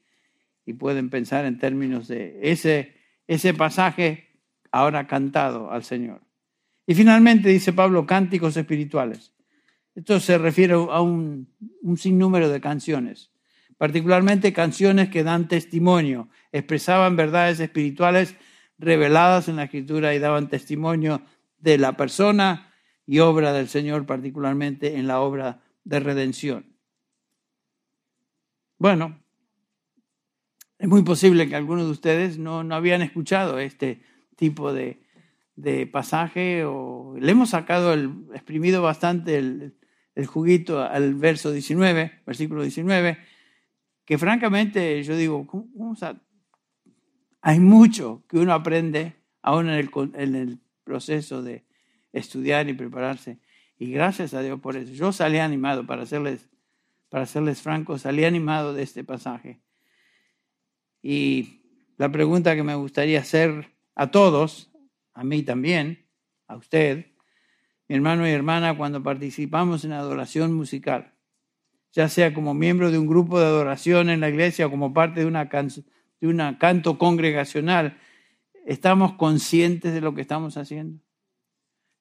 y 0.65 0.73
pueden 0.73 1.09
pensar 1.09 1.45
en 1.45 1.57
términos 1.57 2.07
de 2.07 2.37
ese 2.43 3.01
ese 3.31 3.53
pasaje 3.53 4.27
ahora 4.73 5.07
cantado 5.07 5.71
al 5.71 5.85
Señor. 5.85 6.21
Y 6.85 6.95
finalmente 6.95 7.47
dice 7.47 7.71
Pablo, 7.71 8.05
cánticos 8.05 8.57
espirituales. 8.57 9.33
Esto 9.95 10.19
se 10.19 10.37
refiere 10.37 10.73
a 10.73 10.99
un, 11.01 11.47
sinnúmero 11.95 12.49
de 12.49 12.59
canciones, 12.59 13.31
particularmente 13.77 14.51
canciones 14.51 15.09
que 15.09 15.23
dan 15.23 15.47
testimonio, 15.47 16.27
expresaban 16.51 17.15
verdades 17.15 17.61
espirituales 17.61 18.35
reveladas 18.77 19.47
en 19.47 19.55
la 19.55 19.63
Escritura 19.63 20.13
y 20.13 20.19
daban 20.19 20.49
testimonio 20.49 21.21
de 21.57 21.77
la 21.77 21.95
persona 21.95 22.70
y 23.05 23.19
obra 23.19 23.53
del 23.53 23.67
Señor, 23.67 24.05
particularmente 24.05 24.95
en 24.97 25.07
la 25.07 25.19
obra 25.19 25.61
de 25.83 25.99
redención. 25.99 26.65
Bueno, 28.77 29.19
es 30.79 30.87
muy 30.87 31.03
posible 31.03 31.47
que 31.47 31.55
algunos 31.55 31.85
de 31.85 31.91
ustedes 31.91 32.39
no, 32.39 32.63
no 32.63 32.73
habían 32.73 33.01
escuchado 33.01 33.59
este 33.59 34.01
tipo 34.35 34.73
de, 34.73 35.03
de, 35.55 35.85
pasaje 35.85 36.63
o 36.65 37.15
le 37.19 37.31
hemos 37.31 37.51
sacado, 37.51 37.93
el, 37.93 38.25
exprimido 38.33 38.81
bastante 38.81 39.37
el, 39.37 39.75
juguito 40.25 40.81
al 40.81 41.13
verso 41.15 41.51
19, 41.51 42.21
versículo 42.25 42.63
19, 42.63 43.17
que 44.05 44.17
francamente 44.17 45.03
yo 45.03 45.15
digo, 45.15 45.45
¿cómo, 45.45 45.95
hay 47.41 47.59
mucho 47.59 48.23
que 48.27 48.37
uno 48.37 48.53
aprende 48.53 49.15
aún 49.41 49.69
en 49.69 49.75
el, 49.75 49.89
en 50.15 50.35
el 50.35 50.59
proceso 50.83 51.43
de 51.43 51.65
estudiar 52.13 52.69
y 52.69 52.73
prepararse. 52.73 53.39
Y 53.77 53.91
gracias 53.91 54.33
a 54.33 54.41
Dios 54.41 54.59
por 54.59 54.75
eso. 54.75 54.93
Yo 54.93 55.11
salí 55.11 55.39
animado, 55.39 55.85
para 55.85 56.05
serles, 56.05 56.49
para 57.09 57.25
serles 57.25 57.61
francos, 57.61 58.01
salí 58.01 58.25
animado 58.25 58.73
de 58.73 58.83
este 58.83 59.03
pasaje. 59.03 59.59
Y 61.01 61.61
la 61.97 62.11
pregunta 62.11 62.55
que 62.55 62.63
me 62.63 62.75
gustaría 62.75 63.19
hacer 63.19 63.71
a 63.95 64.11
todos, 64.11 64.71
a 65.13 65.23
mí 65.23 65.43
también, 65.43 66.05
a 66.47 66.55
usted, 66.55 67.07
mi 67.87 67.95
hermano 67.95 68.27
y 68.27 68.31
hermana, 68.31 68.77
cuando 68.77 69.03
participamos 69.03 69.83
en 69.83 69.91
adoración 69.91 70.53
musical, 70.53 71.13
ya 71.91 72.07
sea 72.07 72.33
como 72.33 72.53
miembro 72.53 72.89
de 72.89 72.97
un 72.97 73.07
grupo 73.07 73.39
de 73.39 73.45
adoración 73.45 74.09
en 74.09 74.21
la 74.21 74.29
iglesia 74.29 74.67
o 74.67 74.71
como 74.71 74.93
parte 74.93 75.19
de 75.21 75.25
una, 75.25 75.45
de 75.45 76.27
una 76.27 76.57
canto 76.57 76.97
congregacional, 76.97 77.97
¿estamos 78.65 79.13
conscientes 79.13 79.93
de 79.93 80.01
lo 80.01 80.13
que 80.13 80.21
estamos 80.21 80.55
haciendo? 80.55 81.01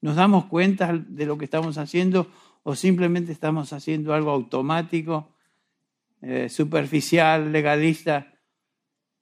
¿Nos 0.01 0.16
damos 0.16 0.46
cuenta 0.46 0.92
de 0.92 1.26
lo 1.26 1.36
que 1.36 1.44
estamos 1.44 1.78
haciendo 1.78 2.30
o 2.62 2.74
simplemente 2.74 3.32
estamos 3.32 3.72
haciendo 3.72 4.14
algo 4.14 4.30
automático, 4.30 5.34
eh, 6.22 6.48
superficial, 6.48 7.53
legalista 7.53 8.34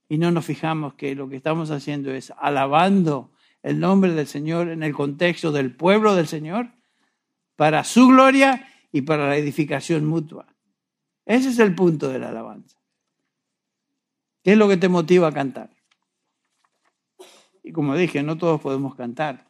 y 0.09 0.19
no 0.19 0.31
nos 0.31 0.45
fijamos 0.45 0.95
que 0.95 1.15
lo 1.15 1.29
que 1.29 1.37
estamos 1.37 1.71
haciendo 1.71 2.13
es 2.13 2.33
alabando 2.39 3.33
el 3.63 3.81
nombre 3.81 4.13
del 4.13 4.27
Señor 4.27 4.69
en 4.69 4.83
el 4.83 4.95
contexto 4.95 5.53
del 5.53 5.75
pueblo 5.75 6.15
del 6.15 6.27
Señor 6.27 6.71
para 7.57 7.85
su 7.85 8.09
gloria 8.09 8.69
y 8.93 9.03
para 9.03 9.29
la 9.29 9.37
edificación 9.37 10.07
mutua? 10.07 10.47
Ese 11.27 11.51
es 11.51 11.59
el 11.59 11.75
punto 11.75 12.09
de 12.09 12.19
la 12.19 12.31
alabanza. 12.31 12.79
¿Qué 14.43 14.53
es 14.53 14.59
lo 14.59 14.69
que 14.69 14.77
te 14.77 14.89
motiva 14.89 15.29
a 15.29 15.33
cantar? 15.33 15.71
Y 17.63 17.73
como 17.73 17.95
dije, 17.97 18.23
no 18.23 18.39
todos 18.39 18.61
podemos 18.61 18.95
cantar. 18.95 19.48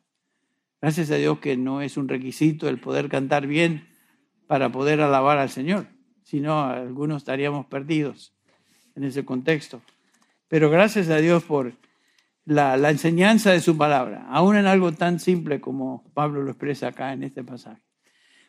Gracias 0.80 1.10
a 1.10 1.16
Dios 1.16 1.40
que 1.40 1.56
no 1.56 1.82
es 1.82 1.96
un 1.96 2.08
requisito 2.08 2.68
el 2.68 2.78
poder 2.78 3.08
cantar 3.08 3.46
bien 3.46 3.88
para 4.46 4.70
poder 4.70 5.00
alabar 5.00 5.38
al 5.38 5.50
Señor, 5.50 5.86
si 6.22 6.40
no, 6.40 6.64
algunos 6.64 7.18
estaríamos 7.18 7.66
perdidos 7.66 8.32
en 8.94 9.04
ese 9.04 9.24
contexto. 9.24 9.82
Pero 10.46 10.70
gracias 10.70 11.08
a 11.08 11.16
Dios 11.16 11.42
por 11.44 11.72
la, 12.44 12.76
enseñanza 12.90 13.50
de 13.50 13.60
su 13.60 13.76
palabra, 13.76 14.26
aún 14.30 14.56
en 14.56 14.66
algo 14.66 14.92
tan 14.92 15.20
simple 15.20 15.60
como 15.60 16.04
Pablo 16.14 16.42
lo 16.42 16.50
expresa 16.50 16.88
acá 16.88 17.12
en 17.12 17.24
este 17.24 17.44
pasaje. 17.44 17.82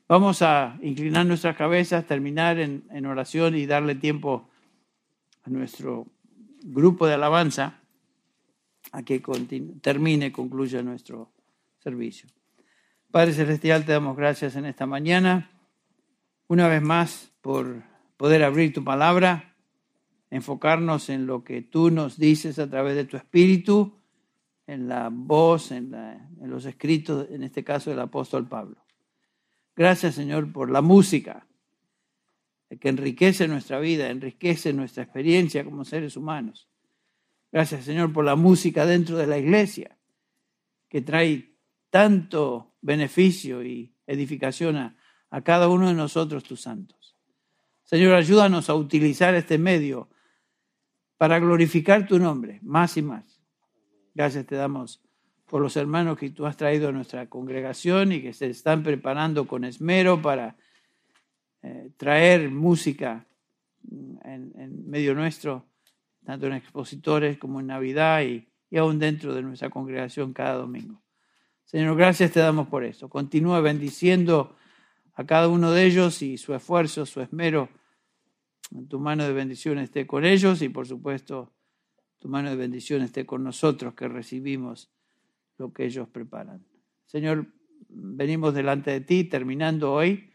Vamos 0.07 0.41
a 0.41 0.77
inclinar 0.82 1.25
nuestras 1.25 1.55
cabezas, 1.55 2.05
terminar 2.05 2.59
en, 2.59 2.86
en 2.91 3.05
oración 3.05 3.55
y 3.55 3.65
darle 3.65 3.95
tiempo 3.95 4.49
a 5.43 5.49
nuestro 5.49 6.07
grupo 6.63 7.07
de 7.07 7.15
alabanza 7.15 7.80
a 8.91 9.03
que 9.03 9.21
termine, 9.82 10.32
concluya 10.32 10.82
nuestro 10.82 11.32
servicio. 11.80 12.30
Padre 13.11 13.34
Celestial, 13.34 13.86
te 13.86 13.91
damos 13.91 14.15
gracias 14.15 14.55
en 14.55 14.65
esta 14.65 14.86
mañana, 14.86 15.51
una 16.47 16.67
vez 16.67 16.82
más, 16.82 17.32
por 17.41 17.84
poder 18.17 18.43
abrir 18.43 18.73
tu 18.73 18.84
palabra, 18.84 19.55
enfocarnos 20.30 21.09
en 21.09 21.25
lo 21.25 21.43
que 21.43 21.61
tú 21.61 21.89
nos 21.89 22.17
dices 22.17 22.59
a 22.59 22.69
través 22.69 22.95
de 22.95 23.05
tu 23.05 23.17
espíritu, 23.17 23.99
en 24.67 24.88
la 24.88 25.09
voz, 25.11 25.71
en, 25.71 25.93
en 25.95 26.49
los 26.49 26.65
escritos, 26.65 27.27
en 27.32 27.43
este 27.43 27.63
caso 27.63 27.89
del 27.89 27.99
apóstol 27.99 28.47
Pablo. 28.47 28.77
Gracias, 29.75 30.15
Señor, 30.15 30.51
por 30.51 30.69
la 30.69 30.82
música, 30.82 31.47
que 32.80 32.89
enriquece 32.89 33.47
nuestra 33.47 33.80
vida, 33.80 34.09
enriquece 34.09 34.73
nuestra 34.73 35.03
experiencia 35.03 35.63
como 35.63 35.86
seres 35.86 36.15
humanos. 36.15 36.67
Gracias, 37.51 37.86
Señor, 37.86 38.13
por 38.13 38.25
la 38.25 38.36
música 38.36 38.86
dentro 38.86 39.17
de 39.17 39.25
la 39.25 39.39
iglesia, 39.39 39.97
que 40.88 41.01
trae 41.01 41.55
tanto 41.89 42.75
beneficio 42.81 43.63
y 43.63 43.93
edificación 44.05 44.77
a, 44.77 44.95
cada 45.43 45.67
uno 45.67 45.87
de 45.87 45.93
nosotros, 45.93 46.43
tus 46.43 46.61
santos. 46.61 47.15
Señor, 47.83 48.15
ayúdanos 48.15 48.69
a 48.69 48.75
utilizar 48.75 49.35
este 49.35 49.57
medio 49.57 50.09
para 51.17 51.39
glorificar 51.39 52.07
tu 52.07 52.17
nombre 52.17 52.59
más 52.63 52.97
y 52.97 53.01
más. 53.01 53.41
Gracias 54.13 54.45
te 54.45 54.55
damos 54.55 55.01
por 55.45 55.61
los 55.61 55.75
hermanos 55.75 56.17
que 56.17 56.29
tú 56.29 56.45
has 56.45 56.57
traído 56.57 56.89
a 56.89 56.91
nuestra 56.91 57.27
congregación 57.27 58.11
y 58.11 58.21
que 58.21 58.33
se 58.33 58.47
están 58.49 58.83
preparando 58.83 59.47
con 59.47 59.63
esmero 59.63 60.21
para 60.21 60.55
eh, 61.61 61.91
traer 61.97 62.49
música 62.49 63.27
en, 63.91 64.53
en, 64.55 64.89
medio 64.89 65.15
nuestro, 65.15 65.65
tanto 66.23 66.47
en 66.47 66.53
expositores 66.53 67.37
como 67.37 67.59
en 67.59 67.67
Navidad 67.67 68.21
y, 68.21 68.47
y 68.69 68.77
aún 68.77 68.99
dentro 68.99 69.33
de 69.33 69.41
nuestra 69.41 69.69
congregación 69.69 70.33
cada 70.33 70.55
domingo. 70.55 71.01
Señor, 71.70 71.95
gracias 71.95 72.32
te 72.32 72.39
damos 72.39 72.67
por 72.67 72.84
eso. 72.84 73.09
Continúa 73.09 73.61
bendiciendo 73.61 74.55
a 75.13 75.24
cada 75.28 75.47
uno 75.49 75.72
de 75.72 75.86
ellos 75.86 76.24
y 76.24 76.39
su 76.39 76.55
esfuerzo, 76.55 77.05
su 77.05 77.22
esmero. 77.22 77.70
Tu 78.88 78.99
mano 78.99 79.24
de 79.24 79.34
bendición 79.34 79.78
esté 79.78 80.07
con 80.07 80.26
ellos 80.26 80.63
y 80.63 80.70
por 80.70 80.88
supuesto 80.88 81.53
tu 82.17 82.28
mano 82.28 82.49
de 82.49 82.55
bendición 82.55 83.03
esté 83.03 83.28
con 83.28 83.43
nosotros 83.43 83.93
que 83.93 84.07
recibimos 84.07 84.89
lo 85.59 85.72
que 85.72 85.86
ellos 85.86 86.09
preparan. 86.09 86.65
Señor, 87.05 87.45
venimos 87.88 88.55
delante 88.55 88.89
de 88.89 89.01
ti 89.01 89.26
terminando 89.26 89.93
hoy 89.93 90.34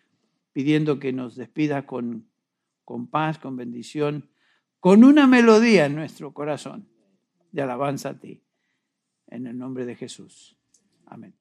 pidiendo 0.52 1.00
que 1.00 1.12
nos 1.12 1.34
despidas 1.34 1.82
con, 1.82 2.28
con 2.84 3.08
paz, 3.08 3.40
con 3.40 3.56
bendición, 3.56 4.30
con 4.78 5.02
una 5.02 5.26
melodía 5.26 5.86
en 5.86 5.96
nuestro 5.96 6.32
corazón 6.32 6.86
de 7.50 7.62
alabanza 7.62 8.10
a 8.10 8.20
ti. 8.20 8.40
En 9.26 9.48
el 9.48 9.58
nombre 9.58 9.84
de 9.84 9.96
Jesús. 9.96 10.56
Amén. 11.06 11.34